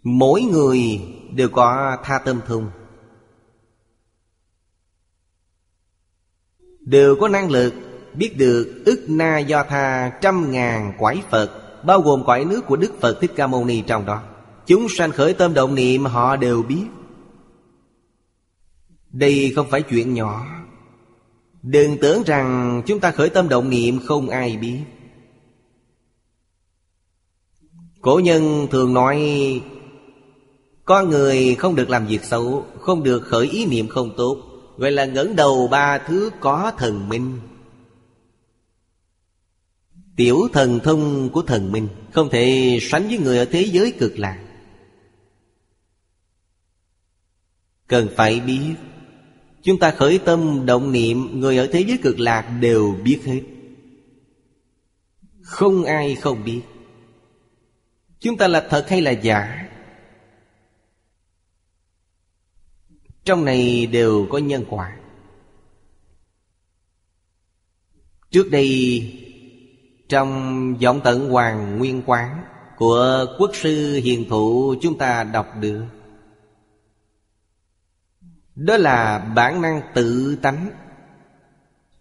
Mỗi 0.03 0.41
người 0.41 1.01
đều 1.31 1.49
có 1.49 1.97
tha 2.03 2.19
tâm 2.19 2.41
thông. 2.47 2.71
Đều 6.79 7.15
có 7.19 7.27
năng 7.27 7.51
lực 7.51 7.73
biết 8.13 8.37
được 8.37 8.83
ức 8.85 9.05
na 9.07 9.39
do 9.39 9.63
tha 9.63 10.09
trăm 10.21 10.51
ngàn 10.51 10.93
quái 10.97 11.21
Phật, 11.29 11.69
Bao 11.83 12.01
gồm 12.01 12.23
quái 12.23 12.45
nước 12.45 12.61
của 12.65 12.75
Đức 12.75 12.93
Phật 12.99 13.17
Thích 13.21 13.31
Ca 13.35 13.47
Mâu 13.47 13.65
Ni 13.65 13.81
trong 13.81 14.05
đó. 14.05 14.23
Chúng 14.65 14.87
sanh 14.89 15.11
khởi 15.11 15.33
tâm 15.33 15.53
động 15.53 15.75
niệm, 15.75 16.05
họ 16.05 16.35
đều 16.35 16.63
biết. 16.63 16.85
Đây 19.09 19.53
không 19.55 19.69
phải 19.69 19.81
chuyện 19.81 20.13
nhỏ. 20.13 20.45
Đừng 21.61 21.97
tưởng 22.01 22.23
rằng 22.23 22.81
chúng 22.85 22.99
ta 22.99 23.11
khởi 23.11 23.29
tâm 23.29 23.49
động 23.49 23.69
niệm 23.69 23.99
không 24.05 24.29
ai 24.29 24.57
biết. 24.57 24.79
Cổ 28.01 28.19
nhân 28.19 28.67
thường 28.71 28.93
nói, 28.93 29.21
Có 30.85 31.03
người 31.03 31.55
không 31.55 31.75
được 31.75 31.89
làm 31.89 32.07
việc 32.07 32.23
xấu, 32.23 32.65
Không 32.79 33.03
được 33.03 33.19
khởi 33.19 33.49
ý 33.49 33.65
niệm 33.65 33.87
không 33.87 34.13
tốt 34.17 34.37
Gọi 34.77 34.91
là 34.91 35.05
ngẩng 35.05 35.35
đầu 35.35 35.67
ba 35.67 35.97
thứ 35.97 36.29
có 36.39 36.71
thần 36.77 37.09
minh. 37.09 37.39
Tiểu 40.15 40.47
thần 40.53 40.79
thông 40.79 41.29
của 41.29 41.41
thần 41.41 41.71
minh 41.71 41.87
Không 42.13 42.29
thể 42.29 42.77
sánh 42.81 43.07
với 43.07 43.17
người 43.17 43.37
ở 43.37 43.45
thế 43.45 43.61
giới 43.61 43.91
cực 43.91 44.19
lạc. 44.19 44.39
Cần 47.87 48.07
phải 48.15 48.39
biết 48.39 48.75
Chúng 49.63 49.79
ta 49.79 49.91
khởi 49.91 50.19
tâm 50.19 50.65
động 50.65 50.91
niệm, 50.91 51.39
Người 51.39 51.57
ở 51.57 51.67
thế 51.71 51.85
giới 51.87 51.97
cực 51.97 52.19
lạc 52.19 52.41
đều 52.61 52.95
biết 53.03 53.19
hết. 53.25 53.41
Không 55.41 55.83
ai 55.83 56.15
không 56.15 56.43
biết. 56.43 56.61
Chúng 58.19 58.37
ta 58.37 58.47
là 58.47 58.67
thật 58.69 58.89
hay 58.89 59.01
là 59.01 59.11
giả? 59.11 59.69
Trong 63.23 63.45
này 63.45 63.85
đều 63.85 64.27
có 64.29 64.37
nhân 64.37 64.65
quả. 64.69 64.97
Trước 68.31 68.51
đây, 68.51 69.03
trong 70.09 70.75
giọng 70.79 71.01
tận 71.03 71.29
Hoàng 71.29 71.77
Nguyên 71.77 72.01
Quán 72.05 72.43
Của 72.77 73.25
quốc 73.39 73.51
sư 73.53 73.99
hiền 74.03 74.29
thụ 74.29 74.75
chúng 74.81 74.97
ta 74.97 75.23
đọc 75.23 75.47
được 75.59 75.85
đó 78.59 78.77
là 78.77 79.19
bản 79.35 79.61
năng 79.61 79.81
tự 79.95 80.35
tánh 80.41 80.69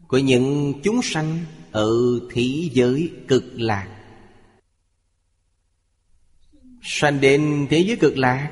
của 0.08 0.18
những 0.18 0.74
chúng 0.82 1.00
sanh 1.02 1.38
ở 1.72 1.90
thế 2.32 2.68
giới 2.72 3.12
cực 3.28 3.44
lạc 3.54 3.88
sanh 6.82 7.20
đến 7.20 7.66
thế 7.70 7.78
giới 7.78 7.96
cực 7.96 8.18
lạc, 8.18 8.50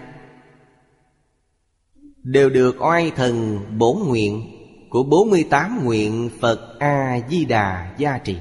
đều 2.22 2.50
được 2.50 2.76
oai 2.78 3.10
thần 3.10 3.64
bổn 3.78 3.98
nguyện 4.06 4.52
của 4.90 5.02
48 5.02 5.84
nguyện 5.84 6.30
Phật 6.40 6.78
A 6.78 7.20
Di 7.30 7.44
Đà 7.44 7.94
gia 7.98 8.18
trì. 8.18 8.36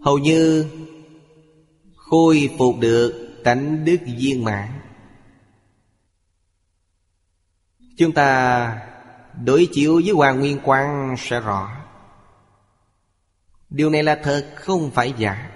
Hầu 0.00 0.18
như 0.18 0.66
khôi 1.96 2.50
phục 2.58 2.74
được 2.80 3.40
tánh 3.44 3.84
đức 3.84 3.98
viên 4.18 4.44
mãn. 4.44 4.68
Chúng 8.00 8.12
ta 8.12 8.82
đối 9.44 9.68
chiếu 9.72 10.00
với 10.04 10.14
Hoàng 10.14 10.40
Nguyên 10.40 10.60
Quang 10.60 11.14
sẽ 11.18 11.40
rõ. 11.40 11.86
Điều 13.70 13.90
này 13.90 14.02
là 14.02 14.20
thật, 14.22 14.52
không 14.56 14.90
phải 14.90 15.14
giả. 15.18 15.50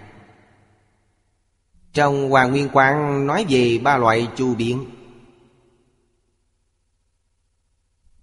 Trong 1.93 2.31
Hoàng 2.31 2.51
Nguyên 2.51 2.69
Quang 2.69 3.27
nói 3.27 3.47
về 3.49 3.79
ba 3.79 3.97
loại 3.97 4.29
chu 4.37 4.55
biến. 4.55 4.87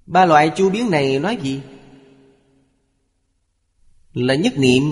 Ba 0.05 0.25
loại 0.25 0.51
chu 0.55 0.69
biến 0.69 0.89
này 0.89 1.19
nói 1.19 1.37
gì? 1.41 1.61
Là 4.13 4.35
nhất 4.35 4.53
niệm. 4.57 4.83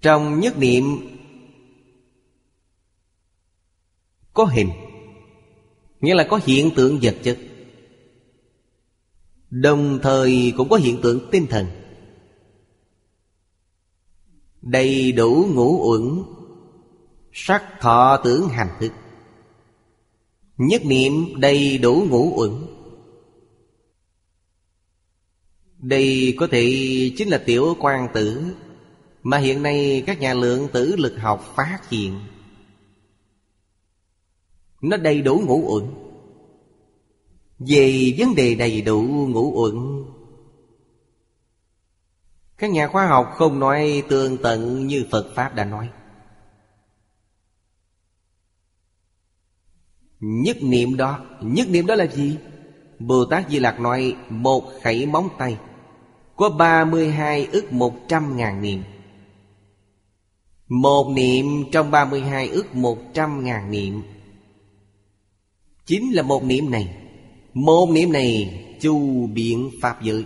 Trong 0.00 0.40
nhất 0.40 0.58
niệm, 0.58 0.84
Có 4.32 4.44
hình. 4.44 4.70
Nghĩa 6.02 6.14
là 6.14 6.26
có 6.30 6.40
hiện 6.46 6.70
tượng 6.76 6.98
vật 7.02 7.16
chất. 7.22 7.38
Đồng 9.50 9.98
thời 10.02 10.52
cũng 10.56 10.68
có 10.68 10.76
hiện 10.76 11.00
tượng 11.02 11.28
tinh 11.30 11.46
thần. 11.46 11.66
Đầy 14.62 15.12
đủ 15.12 15.46
ngũ 15.54 15.90
uẩn, 15.90 16.22
Sắc 17.32 17.64
thọ 17.80 18.20
tưởng 18.24 18.48
hành 18.48 18.76
thức. 18.80 18.92
Nhất 20.56 20.84
niệm 20.84 21.12
đầy 21.40 21.78
đủ 21.78 22.06
ngũ 22.10 22.32
uẩn. 22.36 22.50
Đây 25.78 26.34
có 26.38 26.46
thể 26.46 26.64
chính 27.16 27.28
là 27.28 27.38
tiểu 27.38 27.76
quan 27.80 28.08
tử 28.14 28.44
Mà 29.22 29.38
hiện 29.38 29.62
nay 29.62 30.02
các 30.06 30.20
nhà 30.20 30.34
lượng 30.34 30.68
tử 30.72 30.96
lực 30.96 31.18
học 31.18 31.52
phát 31.56 31.90
hiện. 31.90 32.20
Nó 34.82 34.96
đầy 34.96 35.22
đủ 35.22 35.42
ngũ 35.46 35.74
uẩn. 35.74 35.84
Về 37.58 38.14
vấn 38.18 38.34
đề 38.34 38.54
đầy 38.54 38.82
đủ 38.82 39.02
ngũ 39.02 39.62
uẩn, 39.62 40.04
Các 42.58 42.70
nhà 42.70 42.88
khoa 42.88 43.06
học 43.06 43.30
không 43.34 43.58
nói 43.58 44.02
tương 44.08 44.42
tận 44.42 44.86
như 44.86 45.06
Phật 45.10 45.32
Pháp 45.34 45.54
đã 45.54 45.64
nói. 45.64 45.90
Nhất 50.20 50.56
niệm 50.62 50.96
đó, 50.96 51.20
Nhất 51.40 51.68
niệm 51.70 51.86
đó 51.86 51.94
là 51.94 52.06
gì? 52.06 52.38
Bồ 52.98 53.24
Tát 53.24 53.50
Di 53.50 53.58
Lạc 53.58 53.80
nói, 53.80 54.16
Một 54.28 54.64
khẩy 54.82 55.06
móng 55.06 55.28
tay, 55.38 55.58
Có 56.36 56.48
32 56.48 57.46
ức 57.46 57.72
một 57.72 57.94
trăm 58.08 58.36
ngàn 58.36 58.62
niệm. 58.62 58.82
Một 60.68 61.12
niệm 61.16 61.46
trong 61.72 61.90
32 61.90 62.48
ức 62.48 62.74
một 62.74 62.98
trăm 63.14 63.44
ngàn 63.44 63.70
niệm 63.70 64.02
Chính 65.86 66.12
là 66.12 66.22
một 66.22 66.44
niệm 66.44 66.70
này. 66.70 66.96
Một 67.54 67.90
niệm 67.92 68.12
này 68.12 68.58
chu 68.80 69.26
biện 69.26 69.70
Pháp 69.80 70.02
giới. 70.02 70.24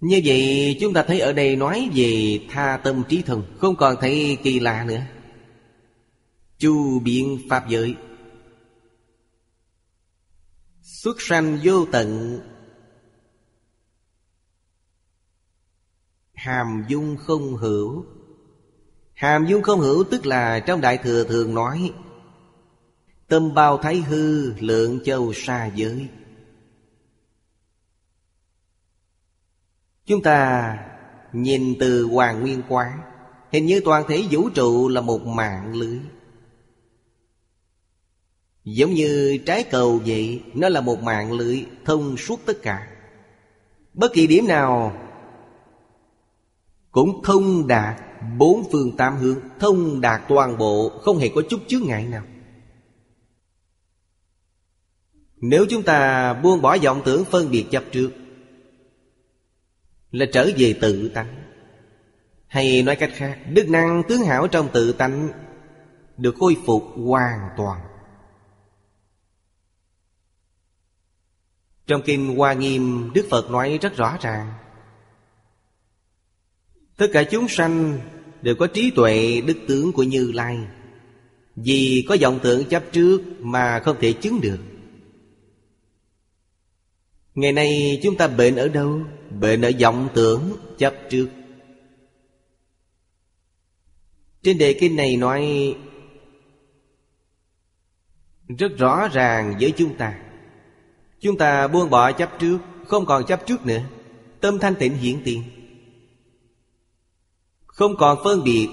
Như 0.00 0.20
vậy, 0.24 0.76
chúng 0.80 0.92
ta 0.92 1.02
thấy 1.02 1.20
ở 1.20 1.32
đây 1.32 1.56
nói 1.56 1.90
về 1.94 2.40
tha 2.50 2.80
tâm 2.84 3.02
trí 3.08 3.22
thần, 3.22 3.42
Không 3.58 3.76
còn 3.76 3.96
thấy 4.00 4.38
kỳ 4.42 4.60
lạ 4.60 4.84
nữa. 4.84 5.00
Chu 6.58 7.00
biện 7.00 7.38
pháp 7.50 7.68
giới. 7.68 7.94
Xuất 10.82 11.22
sanh 11.22 11.58
vô 11.64 11.86
tận. 11.92 12.40
Hàm 16.34 16.84
dung 16.88 17.16
không 17.16 17.56
hữu. 17.56 18.04
Hàm 19.14 19.46
dung 19.46 19.62
không 19.62 19.80
hữu 19.80 20.04
tức 20.04 20.26
là 20.26 20.60
trong 20.60 20.80
đại 20.80 20.98
thừa 20.98 21.24
thường 21.24 21.54
nói 21.54 21.92
tâm 23.28 23.54
bao 23.54 23.78
thái 23.78 23.96
hư, 23.96 24.52
lượng 24.52 25.00
châu 25.04 25.32
xa 25.32 25.70
giới. 25.74 26.08
Chúng 30.06 30.22
ta 30.22 30.74
nhìn 31.32 31.74
từ 31.80 32.04
hoàng 32.04 32.40
nguyên 32.40 32.62
quán 32.68 32.98
hình 33.52 33.66
như 33.66 33.80
toàn 33.84 34.04
thể 34.08 34.24
vũ 34.30 34.48
trụ 34.48 34.88
là 34.88 35.00
một 35.00 35.26
mạng 35.26 35.74
lưới. 35.74 35.98
Giống 38.64 38.90
như 38.90 39.38
trái 39.46 39.64
cầu 39.70 40.00
vậy, 40.06 40.42
Nó 40.54 40.68
là 40.68 40.80
một 40.80 41.02
mạng 41.02 41.32
lưới 41.32 41.64
thông 41.84 42.16
suốt 42.16 42.40
tất 42.46 42.62
cả. 42.62 42.88
Bất 43.94 44.12
kỳ 44.14 44.26
điểm 44.26 44.46
nào 44.46 44.96
Cũng 46.90 47.22
thông 47.24 47.66
đạt 47.66 48.00
bốn 48.38 48.68
phương 48.72 48.96
tám 48.96 49.16
hướng 49.16 49.38
Thông 49.60 50.00
đạt 50.00 50.22
toàn 50.28 50.58
bộ, 50.58 50.92
Không 51.02 51.18
hề 51.18 51.28
có 51.34 51.42
chút 51.50 51.60
chướng 51.68 51.82
ngại 51.86 52.06
nào. 52.06 52.22
Nếu 55.40 55.66
chúng 55.70 55.82
ta 55.82 56.34
buông 56.34 56.62
bỏ 56.62 56.76
vọng 56.78 57.02
tưởng 57.04 57.24
phân 57.24 57.50
biệt 57.50 57.66
chấp 57.70 57.84
trước, 57.92 58.10
Là 60.10 60.26
trở 60.32 60.50
về 60.56 60.74
tự 60.80 61.08
tánh. 61.08 61.42
Hay 62.46 62.82
nói 62.82 62.96
cách 62.96 63.10
khác, 63.14 63.38
Đức 63.52 63.68
năng 63.68 64.02
tướng 64.08 64.22
hảo 64.22 64.48
trong 64.48 64.68
tự 64.72 64.92
tánh 64.92 65.28
Được 66.16 66.34
khôi 66.38 66.56
phục 66.66 66.82
hoàn 67.06 67.48
toàn. 67.56 67.80
Trong 71.86 72.02
Kinh 72.04 72.36
Hoa 72.36 72.52
Nghiêm, 72.52 73.10
Đức 73.14 73.26
Phật 73.30 73.50
nói 73.50 73.78
rất 73.82 73.96
rõ 73.96 74.18
ràng, 74.20 74.52
Tất 76.96 77.06
cả 77.12 77.24
chúng 77.30 77.48
sanh 77.48 78.00
đều 78.42 78.54
có 78.54 78.66
trí 78.66 78.90
tuệ 78.90 79.40
đức 79.46 79.56
tướng 79.68 79.92
của 79.92 80.02
Như 80.02 80.32
Lai. 80.32 80.58
Vì 81.56 82.04
có 82.08 82.16
vọng 82.20 82.38
tưởng 82.42 82.64
chấp 82.64 82.82
trước 82.92 83.22
mà 83.38 83.80
không 83.84 83.96
thể 84.00 84.12
chứng 84.12 84.40
được 84.40 84.58
Ngày 87.38 87.52
nay 87.52 88.00
chúng 88.02 88.16
ta 88.16 88.28
bệnh 88.28 88.56
ở 88.56 88.68
đâu? 88.68 89.00
Bệnh 89.40 89.62
ở 89.62 89.70
vọng 89.80 90.08
tưởng, 90.14 90.56
chấp 90.78 90.94
trước. 91.10 91.28
Trên 94.42 94.58
đề 94.58 94.76
kinh 94.80 94.96
này 94.96 95.16
nói, 95.16 95.74
Rất 98.58 98.72
rõ 98.78 99.08
ràng 99.12 99.56
với 99.60 99.72
chúng 99.76 99.96
ta. 99.96 100.18
Chúng 101.20 101.38
ta 101.38 101.68
buông 101.68 101.90
bỏ 101.90 102.12
chấp 102.12 102.38
trước, 102.38 102.58
Không 102.86 103.06
còn 103.06 103.26
chấp 103.26 103.46
trước 103.46 103.66
nữa. 103.66 103.82
Tâm 104.40 104.58
thanh 104.58 104.74
tịnh 104.74 104.96
hiện 104.96 105.20
tiền. 105.24 105.42
Không 107.66 107.96
còn 107.98 108.18
phân 108.24 108.44
biệt. 108.44 108.68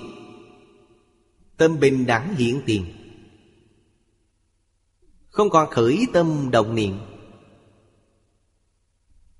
Tâm 1.58 1.80
bình 1.80 2.06
đẳng 2.06 2.36
hiện 2.36 2.62
tiền. 2.66 2.86
Không 5.30 5.50
còn 5.50 5.70
khởi 5.70 6.06
tâm 6.14 6.50
động 6.52 6.76
niệm. 6.76 6.98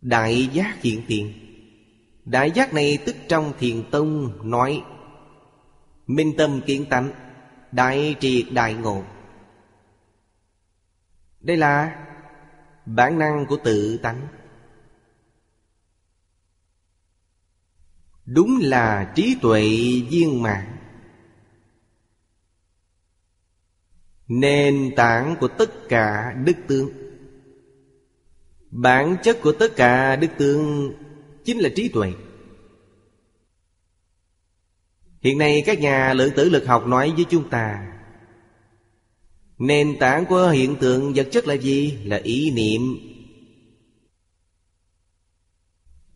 Đại 0.06 0.50
giác 0.54 0.82
hiện 0.82 1.04
tiền 1.08 1.34
Đại 2.26 2.52
giác 2.52 2.74
này 2.74 3.00
tức 3.06 3.16
trong 3.28 3.54
thiền 3.60 3.84
tông 3.92 4.40
nói, 4.52 4.84
Minh 6.08 6.34
tâm 6.38 6.62
kiến 6.66 6.86
tánh, 6.90 7.12
Đại 7.72 8.16
triệt 8.20 8.46
đại 8.52 8.74
ngộ. 8.74 9.04
Đây 11.40 11.58
là 11.58 12.06
bản 12.86 13.20
năng 13.20 13.46
của 13.46 13.58
tự 13.64 13.98
tánh. 13.98 14.28
Đúng 18.26 18.60
là 18.62 19.14
trí 19.16 19.38
tuệ 19.42 19.62
viên 20.10 20.42
mãn. 20.42 20.78
Nền 24.28 24.94
tảng 24.96 25.36
của 25.40 25.48
tất 25.48 25.70
cả 25.90 26.34
đức 26.46 26.58
tướng 26.68 27.05
bản 28.78 29.18
chất 29.24 29.38
của 29.42 29.52
tất 29.52 29.76
cả 29.76 30.16
đức 30.16 30.28
tướng 30.38 30.94
chính 31.46 31.60
là 31.60 31.70
trí 31.76 31.90
tuệ 31.90 32.14
hiện 35.26 35.38
nay 35.38 35.64
các 35.66 35.80
nhà 35.80 36.14
lượng 36.14 36.34
tử 36.36 36.50
lực 36.50 36.66
học 36.66 36.88
nói 36.88 37.14
với 37.16 37.26
chúng 37.30 37.50
ta, 37.50 37.92
Nền 39.58 39.98
tảng 40.00 40.26
của 40.26 40.50
hiện 40.50 40.76
tượng 40.82 41.14
vật 41.14 41.28
chất 41.32 41.48
là 41.48 41.54
gì? 41.54 41.98
Là 42.04 42.18
ý 42.24 42.52
niệm 42.52 42.82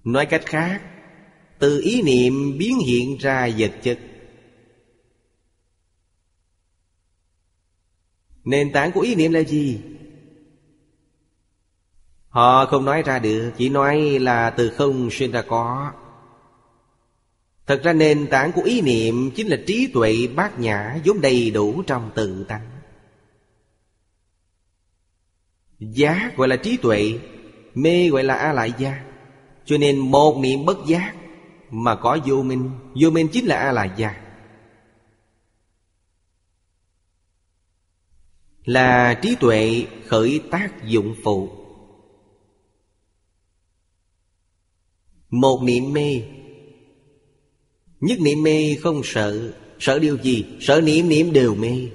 Nói 0.03 0.25
cách 0.25 0.43
khác, 0.45 0.81
Từ 1.59 1.81
ý 1.81 2.01
niệm 2.01 2.57
biến 2.57 2.79
hiện 2.79 3.17
ra 3.17 3.49
vật 3.57 3.71
chất 3.83 3.99
Nền 8.43 8.71
tảng 8.71 8.91
của 8.91 9.01
ý 9.01 9.15
niệm 9.15 9.31
là 9.31 9.43
gì? 9.43 9.79
Họ 12.29 12.65
không 12.65 12.85
nói 12.85 13.03
ra 13.03 13.19
được, 13.19 13.51
Chỉ 13.57 13.69
nói 13.69 14.19
là 14.19 14.49
từ 14.49 14.69
không 14.69 15.09
sinh 15.11 15.31
ra 15.31 15.41
có. 15.41 15.91
Thật 17.67 17.81
ra 17.83 17.93
nền 17.93 18.27
tảng 18.27 18.51
của 18.51 18.61
ý 18.61 18.81
niệm 18.81 19.31
Chính 19.35 19.47
là 19.47 19.57
trí 19.67 19.91
tuệ 19.93 20.27
bát 20.35 20.59
nhã 20.59 20.99
vốn 21.05 21.21
đầy 21.21 21.51
đủ 21.51 21.83
trong 21.87 22.11
tự 22.15 22.43
tánh. 22.43 22.69
Giác 25.79 26.37
gọi 26.37 26.47
là 26.47 26.55
trí 26.55 26.77
tuệ, 26.77 27.19
Mê 27.73 28.09
gọi 28.09 28.23
là 28.23 28.35
A 28.35 28.53
lại 28.53 28.73
gia. 28.77 29.03
Cho 29.65 29.77
nên 29.77 29.99
một 29.99 30.39
niệm 30.39 30.65
bất 30.65 30.77
giác 30.87 31.13
Mà 31.69 31.95
có 31.95 32.17
vô 32.25 32.41
minh 32.43 32.71
Vô 33.01 33.09
minh 33.09 33.27
chính 33.31 33.45
là 33.45 33.57
a 33.57 33.71
lại 33.71 33.91
gia. 33.97 34.15
Là 38.65 39.13
trí 39.13 39.35
tuệ 39.35 39.85
khởi 40.07 40.41
tác 40.51 40.83
dụng 40.83 41.15
phụ. 41.23 41.58
Một 45.29 45.63
niệm 45.63 45.93
mê. 45.93 46.21
Nhất 47.99 48.19
niệm 48.19 48.43
mê 48.43 48.75
không 48.75 49.01
sợ. 49.03 49.53
Sợ 49.79 49.99
điều 49.99 50.17
gì? 50.17 50.45
Sợ 50.59 50.81
niệm 50.81 51.09
niệm 51.09 51.33
đều 51.33 51.55
mê. 51.55 51.87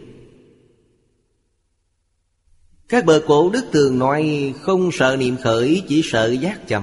Các 2.88 3.04
bậc 3.04 3.24
cổ 3.26 3.50
đức 3.50 3.64
thường 3.72 3.98
nói, 3.98 4.54
Không 4.60 4.92
sợ 4.92 5.16
niệm 5.16 5.36
khởi, 5.42 5.82
Chỉ 5.88 6.02
sợ 6.04 6.32
giác 6.32 6.68
chậm. 6.68 6.82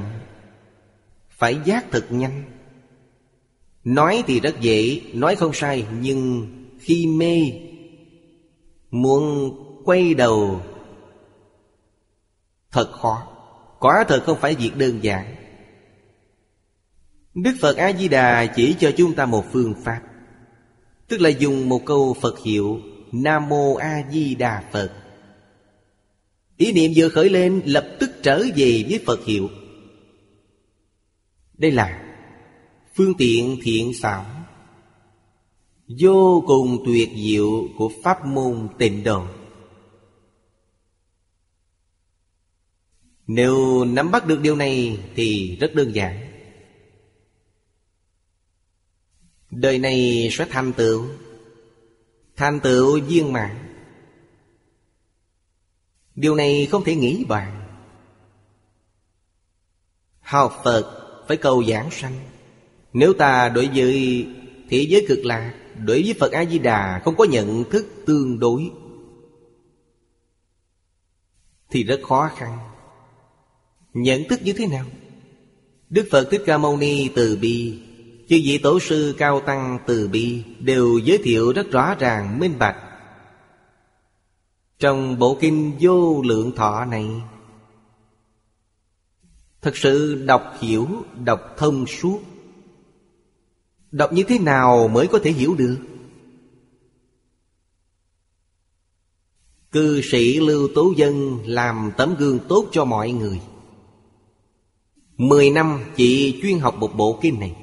Phải 1.29 1.57
giác 1.65 1.85
thật 1.91 2.05
nhanh. 2.09 2.43
Nói 3.83 4.23
thì 4.27 4.39
rất 4.39 4.61
dễ, 4.61 5.01
Nói 5.13 5.35
không 5.35 5.53
sai, 5.53 5.85
Nhưng 6.01 6.47
khi 6.79 7.07
mê, 7.07 7.51
Muốn 8.91 9.55
quay 9.85 10.13
đầu, 10.13 10.61
Thật 12.71 12.91
khó. 12.91 13.27
Quả 13.79 14.03
thật 14.07 14.23
không 14.25 14.37
phải 14.41 14.55
việc 14.55 14.77
đơn 14.77 14.99
giản. 15.01 15.40
Đức 17.33 17.51
Phật 17.61 17.77
A-di-đà 17.77 18.45
chỉ 18.45 18.75
cho 18.79 18.91
chúng 18.97 19.15
ta 19.15 19.25
một 19.25 19.45
phương 19.51 19.73
pháp, 19.83 20.01
Tức 21.07 21.21
là 21.21 21.29
dùng 21.29 21.69
một 21.69 21.85
câu 21.85 22.13
Phật 22.21 22.39
hiệu 22.39 22.79
Nam 23.11 23.49
Mô 23.49 23.75
A 23.75 24.03
Di 24.11 24.35
Đà 24.35 24.63
Phật. 24.71 24.91
Ý 26.57 26.71
niệm 26.71 26.91
vừa 26.95 27.09
khởi 27.09 27.29
lên, 27.29 27.61
Lập 27.65 27.95
tức 27.99 28.11
trở 28.23 28.43
về 28.55 28.85
với 28.89 29.03
Phật 29.05 29.25
hiệu. 29.25 29.49
Đây 31.57 31.71
là 31.71 32.15
Phương 32.95 33.13
tiện 33.17 33.57
thiện 33.63 33.93
xảo, 34.01 34.25
Vô 35.99 36.43
cùng 36.47 36.83
tuyệt 36.85 37.09
diệu 37.15 37.67
Của 37.77 37.91
pháp 38.03 38.25
môn 38.25 38.67
tịnh 38.77 39.03
độ. 39.03 39.23
Nếu 43.27 43.85
nắm 43.85 44.11
bắt 44.11 44.27
được 44.27 44.41
điều 44.41 44.55
này 44.55 44.99
Thì 45.15 45.57
rất 45.61 45.75
đơn 45.75 45.95
giản. 45.95 46.30
Đời 49.51 49.79
này 49.79 50.29
sẽ 50.31 50.45
thành 50.49 50.73
tựu. 50.73 51.05
Thành 52.35 52.59
tựu 52.59 52.99
viên 53.01 53.33
mạng. 53.33 53.75
Điều 56.15 56.35
này 56.35 56.67
không 56.71 56.83
thể 56.83 56.95
nghĩ 56.95 57.25
bàn. 57.27 57.67
Học 60.19 60.61
Phật 60.63 60.97
phải 61.27 61.37
cầu 61.37 61.63
giảng 61.63 61.91
sanh. 61.91 62.19
Nếu 62.93 63.13
ta 63.13 63.49
đối 63.49 63.67
với 63.67 64.27
thế 64.69 64.85
giới 64.89 65.05
cực 65.07 65.25
lạc, 65.25 65.53
Đối 65.77 66.03
với 66.03 66.15
Phật 66.19 66.31
A-di-đà 66.31 67.01
không 67.05 67.15
có 67.15 67.23
nhận 67.23 67.63
thức 67.69 67.87
tương 68.05 68.39
đối, 68.39 68.71
Thì 71.69 71.83
rất 71.83 71.99
khó 72.03 72.29
khăn. 72.35 72.57
Nhận 73.93 74.23
thức 74.29 74.39
như 74.43 74.53
thế 74.53 74.67
nào? 74.67 74.85
Đức 75.89 76.07
Phật 76.11 76.27
Thích 76.31 76.41
Ca 76.45 76.57
Mâu 76.57 76.77
Ni 76.77 77.09
từ 77.15 77.37
bi. 77.41 77.79
Chư 78.31 78.37
vị 78.43 78.57
tổ 78.57 78.79
sư 78.79 79.15
cao 79.17 79.41
tăng 79.41 79.79
từ 79.87 80.07
bi 80.07 80.43
Đều 80.59 80.97
giới 80.97 81.17
thiệu 81.17 81.53
rất 81.53 81.71
rõ 81.71 81.95
ràng 81.95 82.39
minh 82.39 82.59
bạch. 82.59 82.77
Trong 84.79 85.19
bộ 85.19 85.37
kinh 85.41 85.77
vô 85.79 86.21
lượng 86.21 86.51
thọ 86.55 86.85
này 86.85 87.07
Thật 89.61 89.77
sự 89.77 90.23
đọc 90.25 90.57
hiểu, 90.59 90.87
đọc 91.23 91.39
thông 91.57 91.85
suốt. 91.85 92.19
Đọc 93.91 94.13
như 94.13 94.23
thế 94.23 94.39
nào 94.39 94.87
mới 94.87 95.07
có 95.07 95.19
thể 95.23 95.31
hiểu 95.31 95.55
được? 95.55 95.77
Cư 99.71 100.01
sĩ 100.01 100.39
Lưu 100.39 100.67
Tố 100.75 100.93
Dân 100.97 101.39
làm 101.45 101.91
tấm 101.97 102.15
gương 102.19 102.39
tốt 102.49 102.67
cho 102.71 102.85
mọi 102.85 103.11
người. 103.11 103.41
Mười 105.17 105.49
năm 105.49 105.79
chị 105.95 106.39
chuyên 106.41 106.59
học 106.59 106.75
một 106.77 106.95
bộ 106.95 107.19
kinh 107.21 107.39
này. 107.39 107.60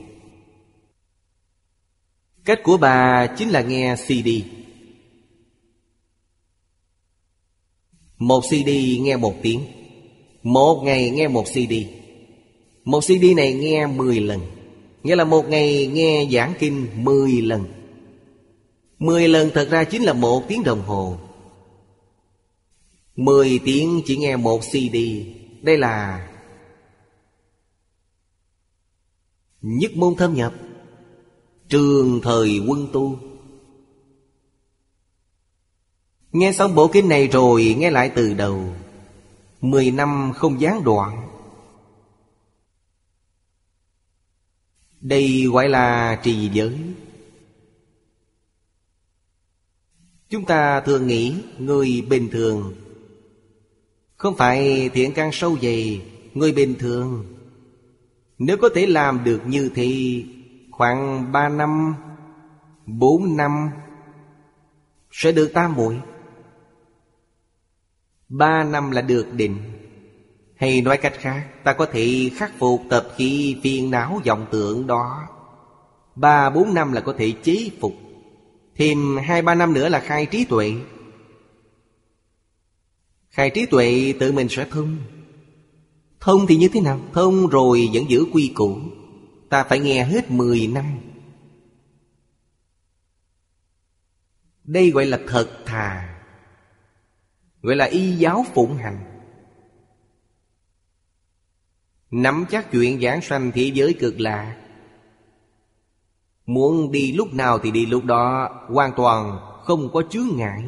Cách 2.48 2.60
của 2.62 2.76
bà 2.76 3.26
chính 3.26 3.48
là 3.48 3.60
nghe 3.60 3.96
CD 3.96 4.28
Một 8.18 8.40
CD 8.40 8.68
nghe 9.00 9.16
một 9.16 9.34
tiếng. 9.42 9.60
Một 10.42 10.82
ngày 10.84 11.10
nghe 11.10 11.28
một 11.28 11.44
CD 11.44 11.72
Một 12.84 13.00
CD 13.00 13.24
này 13.36 13.54
nghe 13.54 13.86
10 13.86 14.20
lần. 14.20 14.40
Nghĩa 15.02 15.16
là 15.16 15.24
một 15.24 15.48
ngày 15.48 15.86
nghe 15.86 16.28
giảng 16.32 16.54
kinh 16.58 16.86
10 16.94 17.32
lần. 17.32 17.64
10 18.98 19.28
lần 19.28 19.50
thật 19.54 19.68
ra 19.70 19.84
chính 19.84 20.02
là 20.02 20.12
một 20.12 20.42
tiếng 20.48 20.64
đồng 20.64 20.82
hồ. 20.82 21.18
10 23.16 23.60
tiếng 23.64 24.02
chỉ 24.06 24.16
nghe 24.16 24.36
một 24.36 24.60
CD 24.60 24.96
Đây 25.62 25.78
là 25.78 26.28
Nhất 29.60 29.96
môn 29.96 30.14
thâm 30.14 30.34
nhập. 30.34 30.54
Trường 31.68 32.20
thời 32.22 32.58
quân 32.66 32.88
tu. 32.92 33.18
Nghe 36.32 36.52
xong 36.52 36.74
bộ 36.74 36.88
kinh 36.88 37.08
này 37.08 37.28
rồi, 37.28 37.76
Nghe 37.78 37.90
lại 37.90 38.12
từ 38.14 38.34
đầu. 38.34 38.74
Mười 39.60 39.90
năm 39.90 40.32
không 40.34 40.60
gián 40.60 40.84
đoạn. 40.84 41.28
Đây 45.00 45.46
gọi 45.52 45.68
là 45.68 46.20
trì 46.22 46.50
giới. 46.52 46.78
Chúng 50.30 50.44
ta 50.44 50.80
thường 50.80 51.06
nghĩ 51.06 51.34
Người 51.58 52.04
bình 52.08 52.28
thường. 52.32 52.74
Không 54.16 54.36
phải 54.36 54.88
thiện 54.88 55.12
căn 55.12 55.30
sâu 55.32 55.56
dày, 55.62 56.02
Người 56.34 56.52
bình 56.52 56.74
thường. 56.78 57.34
Nếu 58.38 58.56
có 58.56 58.68
thể 58.74 58.86
làm 58.86 59.24
được 59.24 59.40
như 59.46 59.70
thế 59.74 60.22
Khoảng 60.78 61.32
ba 61.32 61.48
năm, 61.48 61.94
bốn 62.86 63.36
năm, 63.36 63.70
Sẽ 65.10 65.32
được 65.32 65.50
tam 65.54 65.74
muội. 65.74 66.00
Ba 68.28 68.64
năm 68.64 68.90
là 68.90 69.00
được 69.00 69.26
định. 69.32 69.56
Hay 70.56 70.82
nói 70.82 70.96
cách 70.96 71.12
khác, 71.18 71.46
Ta 71.64 71.72
có 71.72 71.86
thể 71.92 72.30
khắc 72.36 72.58
phục 72.58 72.82
tập 72.90 73.08
khí 73.16 73.56
phiền 73.62 73.90
não 73.90 74.20
vọng 74.26 74.46
tượng 74.50 74.86
đó. 74.86 75.28
Ba, 76.14 76.50
bốn 76.50 76.74
năm 76.74 76.92
là 76.92 77.00
có 77.00 77.14
thể 77.18 77.32
chế 77.42 77.70
phục. 77.80 77.92
Thêm 78.76 79.16
hai, 79.16 79.42
ba 79.42 79.54
năm 79.54 79.72
nữa 79.72 79.88
là 79.88 80.00
khai 80.00 80.26
trí 80.26 80.44
tuệ. 80.44 80.74
Khai 83.30 83.50
trí 83.50 83.66
tuệ 83.66 84.14
tự 84.20 84.32
mình 84.32 84.48
sẽ 84.50 84.66
thông. 84.70 84.96
Thông 86.20 86.46
thì 86.46 86.56
như 86.56 86.68
thế 86.72 86.80
nào? 86.80 87.00
Thông 87.12 87.46
rồi 87.46 87.90
vẫn 87.92 88.10
giữ 88.10 88.24
quy 88.32 88.52
củ. 88.54 88.76
Ta 89.48 89.64
phải 89.64 89.78
nghe 89.78 90.04
hết 90.04 90.30
10 90.30 90.66
năm. 90.66 91.00
Đây 94.64 94.90
gọi 94.90 95.06
là 95.06 95.20
thật 95.26 95.62
thà, 95.66 96.14
Gọi 97.62 97.76
là 97.76 97.84
y 97.84 98.16
giáo 98.16 98.44
phụng 98.54 98.76
hành. 98.76 98.98
Nắm 102.10 102.44
chắc 102.50 102.70
chuyện 102.70 103.00
giảng 103.00 103.22
sanh 103.22 103.52
thế 103.54 103.70
giới 103.74 103.94
cực 104.00 104.20
lạ. 104.20 104.56
Muốn 106.46 106.92
đi 106.92 107.12
lúc 107.12 107.34
nào 107.34 107.58
thì 107.58 107.70
đi 107.70 107.86
lúc 107.86 108.04
đó, 108.04 108.48
Hoàn 108.68 108.92
toàn 108.96 109.38
không 109.64 109.92
có 109.92 110.02
chướng 110.10 110.28
ngại. 110.36 110.64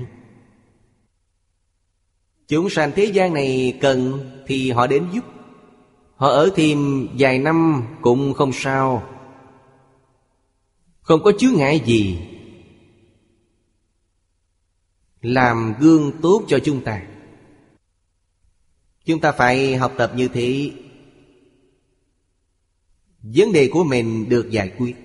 Chúng 2.48 2.70
sanh 2.70 2.93
thế 2.97 3.05
gian 3.05 3.35
này 3.35 3.78
cần 3.81 4.31
thì 4.47 4.70
họ 4.70 4.86
đến 4.86 5.09
giúp. 5.12 5.24
Họ 6.20 6.28
ở 6.28 6.51
thêm 6.56 7.09
vài 7.18 7.38
năm 7.38 7.86
cũng 8.01 8.34
không 8.34 8.52
sao. 8.52 9.09
Không 11.01 11.22
có 11.22 11.32
chướng 11.38 11.55
ngại 11.55 11.82
gì. 11.86 12.18
Làm 15.22 15.74
gương 15.80 16.12
tốt 16.22 16.42
cho 16.48 16.59
chúng 16.59 16.84
ta. 16.84 17.02
Chúng 19.05 19.20
ta 19.20 19.32
phải 19.32 19.76
học 19.76 19.92
tập 19.98 20.12
như 20.16 20.28
thế. 20.28 20.72
Vấn 23.22 23.52
đề 23.52 23.70
của 23.72 23.84
mình 23.84 24.28
được 24.28 24.51
giải 24.51 24.72
quyết. 24.78 24.97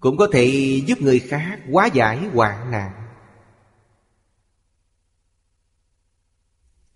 Cũng 0.00 0.16
có 0.16 0.28
thể 0.32 0.46
giúp 0.86 1.02
người 1.02 1.18
khác 1.18 1.60
hóa 1.72 1.86
giải 1.86 2.18
hoạn 2.18 2.70
nạn. 2.70 3.01